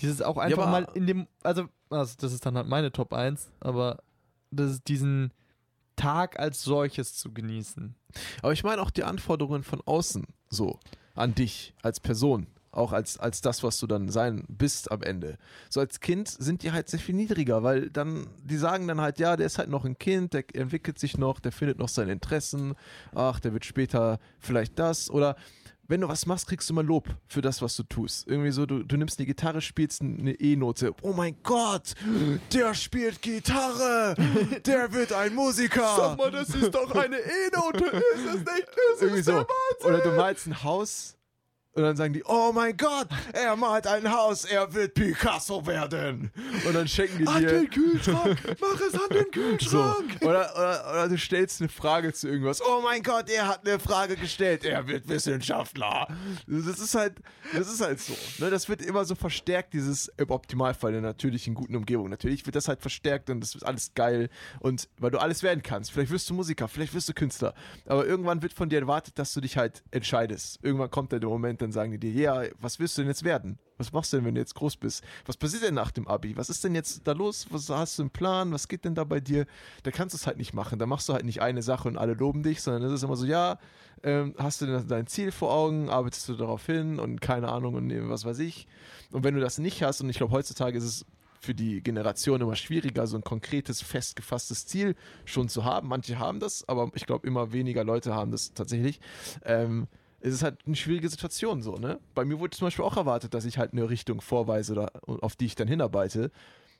dieses 0.00 0.22
auch 0.22 0.38
einfach 0.38 0.62
aber- 0.62 0.70
mal 0.70 0.88
in 0.94 1.06
dem, 1.06 1.26
also, 1.42 1.68
also 1.90 2.14
das 2.18 2.32
ist 2.32 2.44
dann 2.46 2.56
halt 2.56 2.66
meine 2.66 2.90
Top 2.90 3.12
1, 3.12 3.50
aber 3.60 4.02
das 4.50 4.70
ist 4.72 4.88
diesen 4.88 5.32
Tag 5.96 6.38
als 6.38 6.62
solches 6.62 7.14
zu 7.16 7.32
genießen. 7.32 7.94
Aber 8.42 8.52
ich 8.52 8.64
meine 8.64 8.82
auch 8.82 8.90
die 8.90 9.04
Anforderungen 9.04 9.62
von 9.62 9.80
außen 9.84 10.26
so 10.48 10.78
an 11.14 11.34
dich 11.34 11.74
als 11.82 12.00
Person. 12.00 12.46
Auch 12.70 12.92
als, 12.92 13.18
als 13.18 13.40
das, 13.40 13.62
was 13.62 13.78
du 13.78 13.86
dann 13.86 14.10
sein 14.10 14.44
bist 14.48 14.92
am 14.92 15.02
Ende. 15.02 15.38
So 15.70 15.80
als 15.80 16.00
Kind 16.00 16.28
sind 16.28 16.62
die 16.62 16.72
halt 16.72 16.90
sehr 16.90 17.00
viel 17.00 17.14
niedriger, 17.14 17.62
weil 17.62 17.88
dann, 17.88 18.26
die 18.44 18.58
sagen 18.58 18.86
dann 18.86 19.00
halt, 19.00 19.18
ja, 19.18 19.34
der 19.36 19.46
ist 19.46 19.56
halt 19.56 19.70
noch 19.70 19.86
ein 19.86 19.96
Kind, 19.96 20.34
der 20.34 20.44
entwickelt 20.54 20.98
sich 20.98 21.16
noch, 21.16 21.40
der 21.40 21.52
findet 21.52 21.78
noch 21.78 21.88
seine 21.88 22.12
Interessen, 22.12 22.74
ach, 23.14 23.40
der 23.40 23.54
wird 23.54 23.64
später 23.64 24.18
vielleicht 24.38 24.78
das. 24.78 25.08
Oder 25.08 25.36
wenn 25.88 26.00
du 26.00 26.08
was 26.08 26.26
machst, 26.26 26.46
kriegst 26.48 26.68
du 26.70 26.74
mal 26.74 26.84
Lob 26.84 27.08
für 27.28 27.40
das, 27.40 27.62
was 27.62 27.76
du 27.76 27.82
tust. 27.82 28.26
Irgendwie 28.26 28.50
so, 28.50 28.66
du, 28.66 28.82
du 28.82 28.96
nimmst 28.96 29.18
eine 29.18 29.26
Gitarre, 29.26 29.60
spielst 29.60 30.02
eine 30.02 30.32
E-Note. 30.32 30.94
Oh 31.02 31.12
mein 31.12 31.36
Gott, 31.42 31.94
der 32.52 32.74
spielt 32.74 33.22
Gitarre, 33.22 34.14
der 34.66 34.92
wird 34.92 35.12
ein 35.12 35.34
Musiker. 35.34 36.16
das 36.32 36.50
ist 36.50 36.74
doch 36.74 36.94
eine 36.94 37.18
E-Note, 37.18 37.84
ist 37.84 38.26
es 38.26 38.34
nicht? 38.34 38.68
Ist 38.94 39.02
Irgendwie 39.02 39.22
so. 39.22 39.44
Oder 39.84 39.98
du 39.98 40.10
malst 40.12 40.46
ein 40.46 40.62
Haus 40.62 41.15
und 41.76 41.82
dann 41.82 41.94
sagen 41.96 42.14
die, 42.14 42.24
oh 42.24 42.52
mein 42.54 42.74
Gott, 42.76 43.06
er 43.34 43.54
malt 43.54 43.86
ein 43.86 44.10
Haus, 44.10 44.46
er 44.46 44.72
wird 44.72 44.94
Picasso 44.94 45.66
werden. 45.66 46.32
Und 46.66 46.74
dann 46.74 46.88
schenken 46.88 47.18
die 47.18 47.26
An 47.26 47.40
dir. 47.42 47.48
den 47.48 47.70
Kühlschrank, 47.70 48.38
mach 48.60 48.80
es 48.80 48.94
an 48.94 49.08
den 49.10 49.26
So. 49.60 49.82
Kühlschrank. 49.82 50.16
Oder, 50.22 50.50
oder, 50.56 50.90
oder 50.90 51.08
du 51.10 51.18
stellst 51.18 51.60
eine 51.60 51.68
Frage 51.68 52.14
zu 52.14 52.28
irgendwas. 52.28 52.62
Oh 52.62 52.80
mein 52.82 53.02
Gott, 53.02 53.28
er 53.28 53.46
hat 53.46 53.66
eine 53.68 53.78
Frage 53.78 54.16
gestellt. 54.16 54.64
Er 54.64 54.86
wird 54.88 55.06
Wissenschaftler. 55.06 56.08
Das 56.46 56.78
ist 56.78 56.94
halt, 56.94 57.14
das 57.52 57.68
ist 57.70 57.80
halt 57.82 58.00
so. 58.00 58.14
Ne? 58.38 58.50
Das 58.50 58.68
wird 58.70 58.80
immer 58.80 59.04
so 59.04 59.14
verstärkt, 59.14 59.74
dieses 59.74 60.10
im 60.16 60.30
Optimalfall 60.30 60.94
in 60.94 61.02
natürlichen, 61.02 61.54
guten 61.54 61.76
Umgebung. 61.76 62.08
Natürlich 62.08 62.46
wird 62.46 62.56
das 62.56 62.68
halt 62.68 62.80
verstärkt 62.80 63.28
und 63.28 63.40
das 63.40 63.54
ist 63.54 63.64
alles 63.64 63.92
geil. 63.94 64.30
Und 64.60 64.88
weil 64.98 65.10
du 65.10 65.18
alles 65.18 65.42
werden 65.42 65.62
kannst. 65.62 65.92
Vielleicht 65.92 66.10
wirst 66.10 66.30
du 66.30 66.34
Musiker, 66.34 66.68
vielleicht 66.68 66.94
wirst 66.94 67.10
du 67.10 67.12
Künstler. 67.12 67.52
Aber 67.84 68.06
irgendwann 68.06 68.40
wird 68.40 68.54
von 68.54 68.70
dir 68.70 68.80
erwartet, 68.80 69.18
dass 69.18 69.34
du 69.34 69.42
dich 69.42 69.58
halt 69.58 69.82
entscheidest. 69.90 70.58
Irgendwann 70.62 70.90
kommt 70.90 71.12
der 71.12 71.20
Moment, 71.20 71.60
dann 71.66 71.72
sagen 71.72 71.92
die 71.92 71.98
dir, 71.98 72.12
ja, 72.12 72.42
was 72.60 72.78
willst 72.78 72.96
du 72.96 73.02
denn 73.02 73.10
jetzt 73.10 73.24
werden? 73.24 73.58
Was 73.78 73.92
machst 73.92 74.12
du 74.12 74.16
denn, 74.16 74.24
wenn 74.24 74.34
du 74.34 74.40
jetzt 74.40 74.54
groß 74.54 74.76
bist? 74.76 75.04
Was 75.26 75.36
passiert 75.36 75.62
denn 75.64 75.74
nach 75.74 75.90
dem 75.90 76.08
Abi? 76.08 76.36
Was 76.36 76.48
ist 76.48 76.64
denn 76.64 76.74
jetzt 76.74 77.06
da 77.06 77.12
los? 77.12 77.46
Was 77.50 77.68
hast 77.68 77.98
du 77.98 78.04
im 78.04 78.10
Plan? 78.10 78.52
Was 78.52 78.68
geht 78.68 78.84
denn 78.84 78.94
da 78.94 79.04
bei 79.04 79.20
dir? 79.20 79.46
Da 79.82 79.90
kannst 79.90 80.14
du 80.14 80.16
es 80.16 80.26
halt 80.26 80.38
nicht 80.38 80.54
machen. 80.54 80.78
Da 80.78 80.86
machst 80.86 81.08
du 81.08 81.12
halt 81.12 81.24
nicht 81.24 81.42
eine 81.42 81.62
Sache 81.62 81.88
und 81.88 81.98
alle 81.98 82.14
loben 82.14 82.42
dich, 82.42 82.62
sondern 82.62 82.84
es 82.84 82.92
ist 82.92 83.02
immer 83.02 83.16
so, 83.16 83.26
ja, 83.26 83.58
ähm, 84.02 84.34
hast 84.38 84.60
du 84.60 84.66
denn 84.66 84.88
dein 84.88 85.06
Ziel 85.06 85.30
vor 85.30 85.52
Augen? 85.52 85.90
Arbeitest 85.90 86.28
du 86.28 86.34
darauf 86.34 86.64
hin? 86.64 86.98
Und 86.98 87.20
keine 87.20 87.48
Ahnung 87.48 87.74
und 87.74 88.08
was 88.08 88.24
weiß 88.24 88.38
ich. 88.38 88.66
Und 89.12 89.24
wenn 89.24 89.34
du 89.34 89.40
das 89.40 89.58
nicht 89.58 89.82
hast, 89.82 90.00
und 90.00 90.08
ich 90.08 90.16
glaube, 90.16 90.32
heutzutage 90.32 90.78
ist 90.78 90.84
es 90.84 91.06
für 91.40 91.54
die 91.54 91.82
Generation 91.82 92.40
immer 92.40 92.56
schwieriger, 92.56 93.06
so 93.06 93.16
ein 93.16 93.22
konkretes, 93.22 93.82
festgefasstes 93.82 94.66
Ziel 94.66 94.96
schon 95.24 95.48
zu 95.48 95.64
haben. 95.64 95.88
Manche 95.88 96.18
haben 96.18 96.40
das, 96.40 96.66
aber 96.68 96.90
ich 96.94 97.06
glaube, 97.06 97.26
immer 97.26 97.52
weniger 97.52 97.84
Leute 97.84 98.14
haben 98.14 98.30
das 98.30 98.54
tatsächlich. 98.54 99.00
Ähm, 99.44 99.86
es 100.26 100.34
ist 100.34 100.42
halt 100.42 100.58
eine 100.66 100.74
schwierige 100.74 101.08
Situation 101.08 101.62
so, 101.62 101.76
ne? 101.76 102.00
Bei 102.14 102.24
mir 102.24 102.40
wurde 102.40 102.56
zum 102.56 102.66
Beispiel 102.66 102.84
auch 102.84 102.96
erwartet, 102.96 103.32
dass 103.32 103.44
ich 103.44 103.58
halt 103.58 103.72
eine 103.72 103.88
Richtung 103.88 104.20
vorweise 104.20 104.72
oder 104.72 104.90
auf 105.06 105.36
die 105.36 105.46
ich 105.46 105.54
dann 105.54 105.68
hinarbeite, 105.68 106.32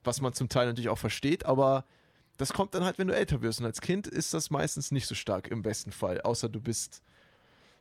was 0.02 0.20
man 0.20 0.32
zum 0.32 0.48
Teil 0.48 0.66
natürlich 0.66 0.88
auch 0.88 0.98
versteht, 0.98 1.46
aber 1.46 1.84
das 2.38 2.52
kommt 2.52 2.74
dann 2.74 2.84
halt, 2.84 2.98
wenn 2.98 3.06
du 3.06 3.14
älter 3.14 3.42
wirst. 3.42 3.60
Und 3.60 3.66
als 3.66 3.80
Kind 3.80 4.08
ist 4.08 4.34
das 4.34 4.50
meistens 4.50 4.90
nicht 4.90 5.06
so 5.06 5.14
stark 5.14 5.48
im 5.48 5.62
besten 5.62 5.92
Fall, 5.92 6.20
außer 6.20 6.48
du 6.48 6.60
bist 6.60 7.02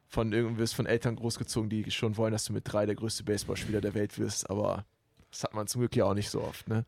von 0.08 0.32
irgendwie 0.34 0.68
von 0.68 0.86
Eltern 0.86 1.16
großgezogen, 1.16 1.70
die 1.70 1.90
schon 1.90 2.16
wollen, 2.16 2.32
dass 2.32 2.46
du 2.46 2.54
mit 2.54 2.72
drei 2.72 2.86
der 2.86 2.96
größte 2.96 3.24
Baseballspieler 3.24 3.82
der 3.82 3.96
Welt 3.96 4.20
wirst, 4.20 4.48
aber 4.50 4.86
das 5.32 5.44
hat 5.44 5.56
man 5.56 5.66
zum 5.66 5.82
Glück 5.82 5.96
ja 5.96 6.06
auch 6.06 6.14
nicht 6.14 6.30
so 6.30 6.44
oft, 6.44 6.68
ne? 6.68 6.86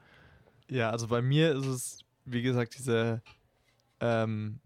Ja, 0.70 0.92
also 0.92 1.08
bei 1.08 1.24
mir 1.24 1.56
ist 1.56 1.66
es, 1.66 2.00
wie 2.26 2.44
gesagt, 2.44 2.78
diese, 2.78 3.24
ähm, 4.02 4.60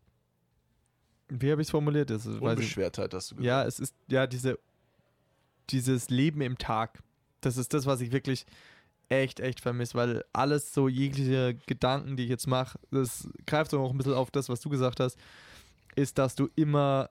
wie 1.40 1.52
habe 1.52 1.62
ich 1.62 1.68
es 1.68 1.72
formuliert? 1.72 2.10
Das 2.10 2.26
ist, 2.26 2.42
Unbeschwertheit, 2.42 3.14
hast 3.14 3.32
du 3.32 3.36
gesagt. 3.36 3.46
ja, 3.46 3.64
es 3.64 3.80
ist 3.80 3.96
ja 4.08 4.28
diese, 4.28 4.60
dieses 5.70 6.10
Leben 6.10 6.42
im 6.42 6.58
Tag. 6.58 7.00
Das 7.40 7.58
ist 7.58 7.74
das, 7.74 7.86
was 7.86 8.02
ich 8.02 8.12
wirklich 8.12 8.46
echt, 9.10 9.40
echt 9.40 9.60
vermisse, 9.62 9.96
weil 9.96 10.26
alles 10.34 10.74
so 10.74 10.88
jegliche 10.88 11.56
Gedanken, 11.68 12.18
die 12.18 12.24
ich 12.24 12.30
jetzt 12.30 12.48
mache, 12.48 12.78
das 12.92 13.28
greift 13.46 13.74
auch 13.74 13.92
ein 13.92 13.98
bisschen 13.98 14.14
auf 14.14 14.30
das, 14.32 14.50
was 14.50 14.60
du 14.60 14.70
gesagt 14.70 15.00
hast, 15.00 15.18
ist, 15.96 16.18
dass 16.18 16.36
du 16.36 16.50
immer 16.56 17.10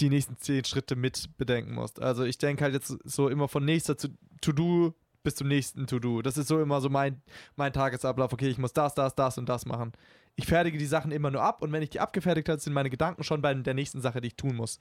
die 0.00 0.08
nächsten 0.08 0.36
zehn 0.38 0.64
Schritte 0.64 0.94
mit 0.96 1.36
bedenken 1.36 1.74
musst. 1.74 2.00
Also 2.00 2.24
ich 2.24 2.38
denke 2.38 2.64
halt 2.64 2.74
jetzt 2.74 2.96
so 3.04 3.28
immer 3.28 3.48
von 3.48 3.64
nächster 3.64 3.96
To-Do 4.40 4.94
bis 5.22 5.34
zum 5.34 5.48
nächsten 5.48 5.86
To-Do. 5.86 6.22
Das 6.22 6.38
ist 6.38 6.48
so 6.48 6.60
immer 6.60 6.80
so 6.80 6.88
mein, 6.88 7.20
mein 7.56 7.72
Tagesablauf. 7.72 8.32
Okay, 8.32 8.48
ich 8.48 8.58
muss 8.58 8.72
das, 8.72 8.94
das, 8.94 9.14
das 9.14 9.38
und 9.38 9.48
das 9.48 9.66
machen. 9.66 9.92
Ich 10.36 10.46
fertige 10.46 10.78
die 10.78 10.86
Sachen 10.86 11.12
immer 11.12 11.30
nur 11.30 11.42
ab 11.42 11.62
und 11.62 11.72
wenn 11.72 11.82
ich 11.82 11.90
die 11.90 12.00
abgefertigt 12.00 12.48
habe, 12.48 12.60
sind 12.60 12.72
meine 12.72 12.90
Gedanken 12.90 13.24
schon 13.24 13.42
bei 13.42 13.52
der 13.54 13.74
nächsten 13.74 14.00
Sache, 14.00 14.20
die 14.20 14.28
ich 14.28 14.36
tun 14.36 14.54
muss. 14.54 14.78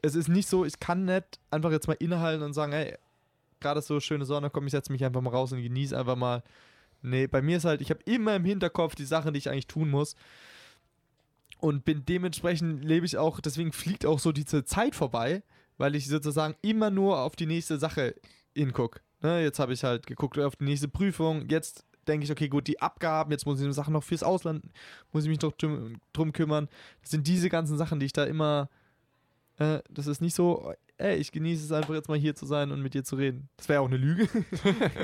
Es 0.00 0.14
ist 0.14 0.28
nicht 0.28 0.48
so, 0.48 0.64
ich 0.64 0.78
kann 0.78 1.04
nicht 1.04 1.40
einfach 1.50 1.72
jetzt 1.72 1.88
mal 1.88 1.96
innehalten 1.98 2.44
und 2.44 2.52
sagen, 2.52 2.72
hey, 2.72 2.96
gerade 3.60 3.82
so 3.82 3.98
schöne 4.00 4.24
Sonne, 4.24 4.50
komm, 4.50 4.66
ich 4.66 4.72
setze 4.72 4.92
mich 4.92 5.04
einfach 5.04 5.20
mal 5.20 5.30
raus 5.30 5.52
und 5.52 5.62
genieße 5.62 5.98
einfach 5.98 6.16
mal. 6.16 6.42
Nee, 7.02 7.26
bei 7.26 7.42
mir 7.42 7.56
ist 7.56 7.64
halt, 7.64 7.80
ich 7.80 7.90
habe 7.90 8.00
immer 8.04 8.36
im 8.36 8.44
Hinterkopf 8.44 8.94
die 8.94 9.04
Sachen, 9.04 9.32
die 9.32 9.38
ich 9.38 9.50
eigentlich 9.50 9.66
tun 9.66 9.90
muss. 9.90 10.16
Und 11.58 11.84
bin 11.84 12.04
dementsprechend 12.04 12.84
lebe 12.84 13.06
ich 13.06 13.16
auch, 13.16 13.40
deswegen 13.40 13.72
fliegt 13.72 14.04
auch 14.04 14.18
so 14.18 14.30
diese 14.30 14.64
Zeit 14.64 14.94
vorbei, 14.94 15.42
weil 15.78 15.94
ich 15.94 16.06
sozusagen 16.06 16.54
immer 16.62 16.90
nur 16.90 17.20
auf 17.20 17.34
die 17.34 17.46
nächste 17.46 17.78
Sache 17.78 18.14
hinguck. 18.54 19.00
Ne, 19.22 19.42
jetzt 19.42 19.58
habe 19.58 19.72
ich 19.72 19.82
halt 19.82 20.06
geguckt 20.06 20.38
auf 20.38 20.56
die 20.56 20.64
nächste 20.64 20.88
Prüfung. 20.88 21.48
Jetzt 21.48 21.84
denke 22.06 22.24
ich, 22.24 22.30
okay, 22.30 22.48
gut, 22.48 22.66
die 22.66 22.80
Abgaben, 22.80 23.30
jetzt 23.30 23.46
muss 23.46 23.60
ich 23.60 23.74
Sachen 23.74 23.92
noch 23.92 24.04
fürs 24.04 24.22
Ausland, 24.22 24.64
muss 25.12 25.24
ich 25.24 25.28
mich 25.28 25.40
noch 25.40 25.52
drum, 25.52 26.00
drum 26.12 26.32
kümmern. 26.32 26.68
Das 27.02 27.10
sind 27.10 27.26
diese 27.26 27.48
ganzen 27.48 27.76
Sachen, 27.76 28.00
die 28.00 28.06
ich 28.06 28.12
da 28.12 28.24
immer. 28.24 28.68
Äh, 29.58 29.80
das 29.90 30.06
ist 30.06 30.20
nicht 30.20 30.34
so, 30.34 30.72
ey, 30.98 31.16
ich 31.16 31.32
genieße 31.32 31.64
es 31.64 31.72
einfach 31.72 31.94
jetzt 31.94 32.08
mal 32.08 32.18
hier 32.18 32.34
zu 32.34 32.46
sein 32.46 32.70
und 32.70 32.82
mit 32.82 32.94
dir 32.94 33.04
zu 33.04 33.16
reden. 33.16 33.48
Das 33.56 33.68
wäre 33.68 33.80
auch 33.80 33.86
eine 33.86 33.96
Lüge. 33.96 34.28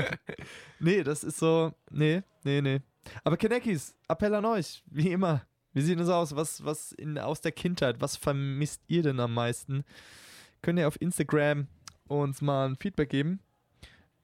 nee, 0.78 1.02
das 1.02 1.24
ist 1.24 1.38
so, 1.38 1.72
nee, 1.90 2.22
nee, 2.44 2.60
nee. 2.60 2.80
Aber 3.24 3.36
Kenekis, 3.36 3.94
Appell 4.08 4.34
an 4.34 4.44
euch, 4.44 4.82
wie 4.86 5.10
immer. 5.10 5.42
Wie 5.74 5.80
sieht 5.80 5.98
es 5.98 6.08
aus? 6.08 6.36
Was, 6.36 6.64
was 6.64 6.92
in, 6.92 7.18
aus 7.18 7.40
der 7.40 7.52
Kindheit, 7.52 8.00
was 8.00 8.16
vermisst 8.16 8.82
ihr 8.88 9.02
denn 9.02 9.20
am 9.20 9.34
meisten? 9.34 9.84
Könnt 10.60 10.78
ihr 10.78 10.86
auf 10.86 11.00
Instagram 11.00 11.66
uns 12.08 12.42
mal 12.42 12.68
ein 12.68 12.76
Feedback 12.76 13.08
geben? 13.08 13.40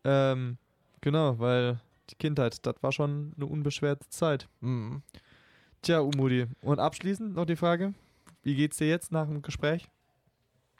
Ähm, 0.04 0.58
genau, 1.00 1.38
weil 1.38 1.80
die 2.10 2.16
Kindheit, 2.16 2.64
das 2.66 2.76
war 2.80 2.92
schon 2.92 3.32
eine 3.36 3.46
unbeschwerte 3.46 4.08
Zeit. 4.08 4.48
Mhm. 4.60 5.02
Tja, 5.82 6.00
Umudi. 6.00 6.46
Und 6.62 6.80
abschließend 6.80 7.34
noch 7.34 7.46
die 7.46 7.56
Frage: 7.56 7.94
Wie 8.42 8.54
geht's 8.54 8.78
dir 8.78 8.88
jetzt 8.88 9.12
nach 9.12 9.26
dem 9.26 9.42
Gespräch? 9.42 9.88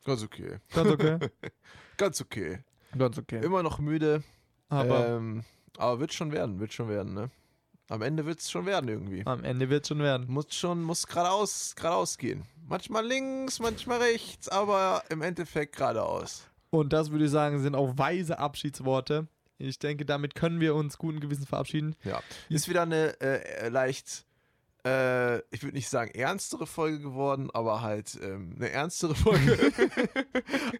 Ganz 0.04 0.22
okay. 0.22 0.58
Ganz 0.74 0.90
okay. 0.90 1.18
Ganz 1.96 2.20
okay. 2.20 2.58
Ganz 2.96 3.18
okay. 3.18 3.44
Immer 3.44 3.62
noch 3.62 3.78
müde, 3.78 4.22
Aber 4.68 5.08
ähm, 5.08 5.44
aber 5.76 6.00
wird 6.00 6.12
schon 6.12 6.32
werden, 6.32 6.58
wird 6.58 6.72
schon 6.72 6.88
werden, 6.88 7.14
ne? 7.14 7.30
Am 7.90 8.02
Ende 8.02 8.26
wird 8.26 8.40
es 8.40 8.50
schon 8.50 8.66
werden 8.66 8.88
irgendwie. 8.88 9.24
am 9.24 9.44
Ende 9.44 9.70
wird 9.70 9.86
schon 9.86 10.00
werden. 10.00 10.26
Muss 10.28 10.54
schon, 10.54 10.82
muss 10.82 11.06
geradeaus, 11.06 11.74
geradeaus 11.74 12.18
gehen. 12.18 12.44
Manchmal 12.66 13.06
links, 13.06 13.60
manchmal 13.60 13.98
rechts, 13.98 14.48
aber 14.48 15.02
im 15.08 15.22
Endeffekt 15.22 15.76
geradeaus. 15.76 16.46
Und 16.70 16.92
das 16.92 17.10
würde 17.10 17.24
ich 17.24 17.30
sagen, 17.30 17.62
sind 17.62 17.74
auch 17.74 17.96
weise 17.96 18.38
Abschiedsworte. 18.38 19.26
Ich 19.58 19.78
denke, 19.78 20.04
damit 20.04 20.34
können 20.34 20.60
wir 20.60 20.74
uns 20.74 20.98
guten 20.98 21.20
Gewissen 21.20 21.46
verabschieden. 21.46 21.96
Ja. 22.04 22.20
Ist 22.48 22.68
wieder 22.68 22.82
eine 22.82 23.20
äh, 23.20 23.68
leicht, 23.68 24.24
äh, 24.86 25.38
ich 25.50 25.62
würde 25.62 25.74
nicht 25.74 25.88
sagen 25.88 26.12
ernstere 26.12 26.66
Folge 26.66 27.00
geworden, 27.00 27.50
aber 27.52 27.82
halt 27.82 28.18
ähm, 28.22 28.54
eine 28.56 28.70
ernstere 28.70 29.14
Folge. 29.14 29.58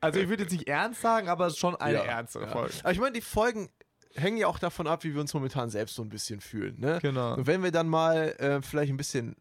Also 0.00 0.20
ich 0.20 0.28
würde 0.28 0.44
jetzt 0.44 0.52
nicht 0.52 0.68
ernst 0.68 1.00
sagen, 1.00 1.28
aber 1.28 1.50
schon 1.50 1.74
eine 1.76 1.98
Ja, 1.98 2.04
ernstere 2.04 2.44
ja. 2.46 2.52
Folge. 2.52 2.74
Aber 2.82 2.92
ich 2.92 3.00
meine, 3.00 3.12
die 3.12 3.20
Folgen 3.20 3.68
hängen 4.14 4.36
ja 4.36 4.46
auch 4.46 4.58
davon 4.58 4.86
ab, 4.86 5.04
wie 5.04 5.12
wir 5.14 5.20
uns 5.20 5.34
momentan 5.34 5.70
selbst 5.70 5.94
so 5.96 6.02
ein 6.02 6.08
bisschen 6.08 6.40
fühlen. 6.40 6.78
Ne? 6.78 6.98
Genau. 7.02 7.34
Und 7.34 7.46
wenn 7.46 7.62
wir 7.62 7.72
dann 7.72 7.88
mal 7.88 8.28
äh, 8.38 8.62
vielleicht 8.62 8.92
ein 8.92 8.96
bisschen, 8.96 9.36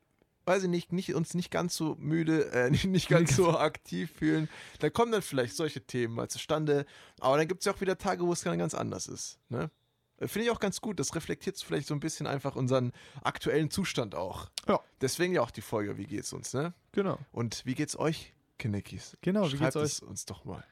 weiß 0.47 0.63
ich 0.63 0.69
nicht, 0.69 0.93
nicht, 0.93 1.13
uns 1.13 1.33
nicht 1.33 1.51
ganz 1.51 1.75
so 1.75 1.95
müde, 1.99 2.51
äh, 2.51 2.69
nicht, 2.87 3.09
ganz 3.09 3.35
so 3.35 3.49
aktiv 3.59 4.11
fühlen, 4.17 4.49
dann 4.79 4.93
kommen 4.93 5.11
dann 5.11 5.21
vielleicht 5.21 5.55
solche 5.55 5.81
Themen 5.81 6.15
mal 6.15 6.29
zustande. 6.29 6.85
Aber 7.19 7.37
dann 7.37 7.47
gibt 7.47 7.61
es 7.61 7.65
ja 7.65 7.73
auch 7.73 7.81
wieder 7.81 7.97
Tage, 7.97 8.25
wo 8.25 8.33
es 8.33 8.41
dann 8.41 8.57
ganz 8.57 8.73
anders 8.73 9.07
ist. 9.07 9.39
Ne? 9.49 9.69
Äh, 10.17 10.27
Finde 10.27 10.45
ich 10.45 10.51
auch 10.51 10.59
ganz 10.59 10.79
gut. 10.79 10.99
Das 10.99 11.13
reflektiert 11.15 11.61
vielleicht 11.61 11.87
so 11.87 11.93
ein 11.93 11.99
bisschen 11.99 12.27
einfach 12.27 12.55
unseren 12.55 12.93
aktuellen 13.23 13.69
Zustand 13.69 14.15
auch. 14.15 14.49
Ja. 14.67 14.79
Deswegen 15.01 15.33
ja 15.33 15.41
auch 15.41 15.51
die 15.51 15.61
Folge, 15.61 15.97
wie 15.97 16.05
geht's 16.05 16.31
uns, 16.33 16.53
ne? 16.53 16.73
Genau. 16.93 17.19
Und 17.31 17.65
wie 17.65 17.75
geht's 17.75 17.99
euch, 17.99 18.33
Kinnickis? 18.57 19.17
Genau, 19.21 19.45
wie 19.45 19.57
Schreibt 19.57 19.73
geht's 19.73 19.75
euch? 19.75 19.83
es 19.83 19.99
uns 19.99 20.25
doch 20.25 20.45
mal. 20.45 20.63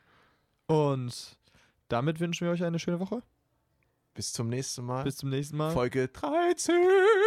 Und 0.68 1.38
damit 1.90 2.20
wünschen 2.20 2.48
wir 2.48 2.54
euch 2.54 2.64
eine 2.64 2.80
schöne 2.80 3.00
Woche. 3.00 3.22
Bis 4.16 4.32
zum 4.32 4.48
nächsten 4.48 4.86
Mal. 4.86 5.04
Bis 5.04 5.18
zum 5.18 5.30
nächsten 5.30 5.58
Mal. 5.58 5.72
Folge 5.72 6.08
13. 6.08 6.74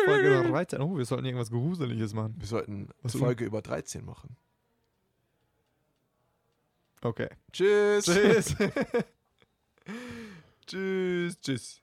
Folge 0.06 0.48
13. 0.48 0.80
Oh, 0.80 0.96
wir 0.96 1.04
sollten 1.04 1.26
irgendwas 1.26 1.50
Gruseliges 1.50 2.14
machen. 2.14 2.34
Wir 2.38 2.48
sollten 2.48 2.88
Was 3.02 3.14
Folge 3.14 3.44
über 3.44 3.60
13 3.60 4.04
machen. 4.04 4.36
Okay. 7.02 7.28
Tschüss. 7.52 8.06
Tschüss. 8.06 8.56
tschüss, 10.66 11.40
tschüss. 11.40 11.82